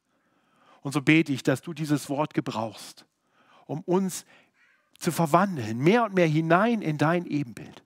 Und 0.82 0.92
so 0.92 1.02
bete 1.02 1.32
ich, 1.32 1.42
dass 1.42 1.62
du 1.62 1.74
dieses 1.74 2.08
Wort 2.08 2.32
gebrauchst, 2.32 3.06
um 3.66 3.80
uns 3.80 4.24
zu 4.98 5.10
verwandeln, 5.10 5.78
mehr 5.78 6.04
und 6.04 6.14
mehr 6.14 6.28
hinein 6.28 6.80
in 6.80 6.96
dein 6.96 7.26
Ebenbild, 7.26 7.82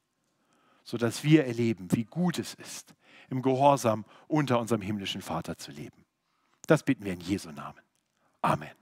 sodass 0.90 1.22
wir 1.22 1.46
erleben, 1.46 1.86
wie 1.92 2.04
gut 2.04 2.40
es 2.40 2.54
ist, 2.54 2.94
im 3.28 3.42
Gehorsam 3.42 4.04
unter 4.26 4.58
unserem 4.58 4.80
himmlischen 4.80 5.22
Vater 5.22 5.56
zu 5.56 5.70
leben. 5.70 6.04
Das 6.66 6.82
bitten 6.82 7.04
wir 7.04 7.12
in 7.12 7.20
Jesu 7.20 7.52
Namen. 7.52 7.80
Amen. 8.42 8.79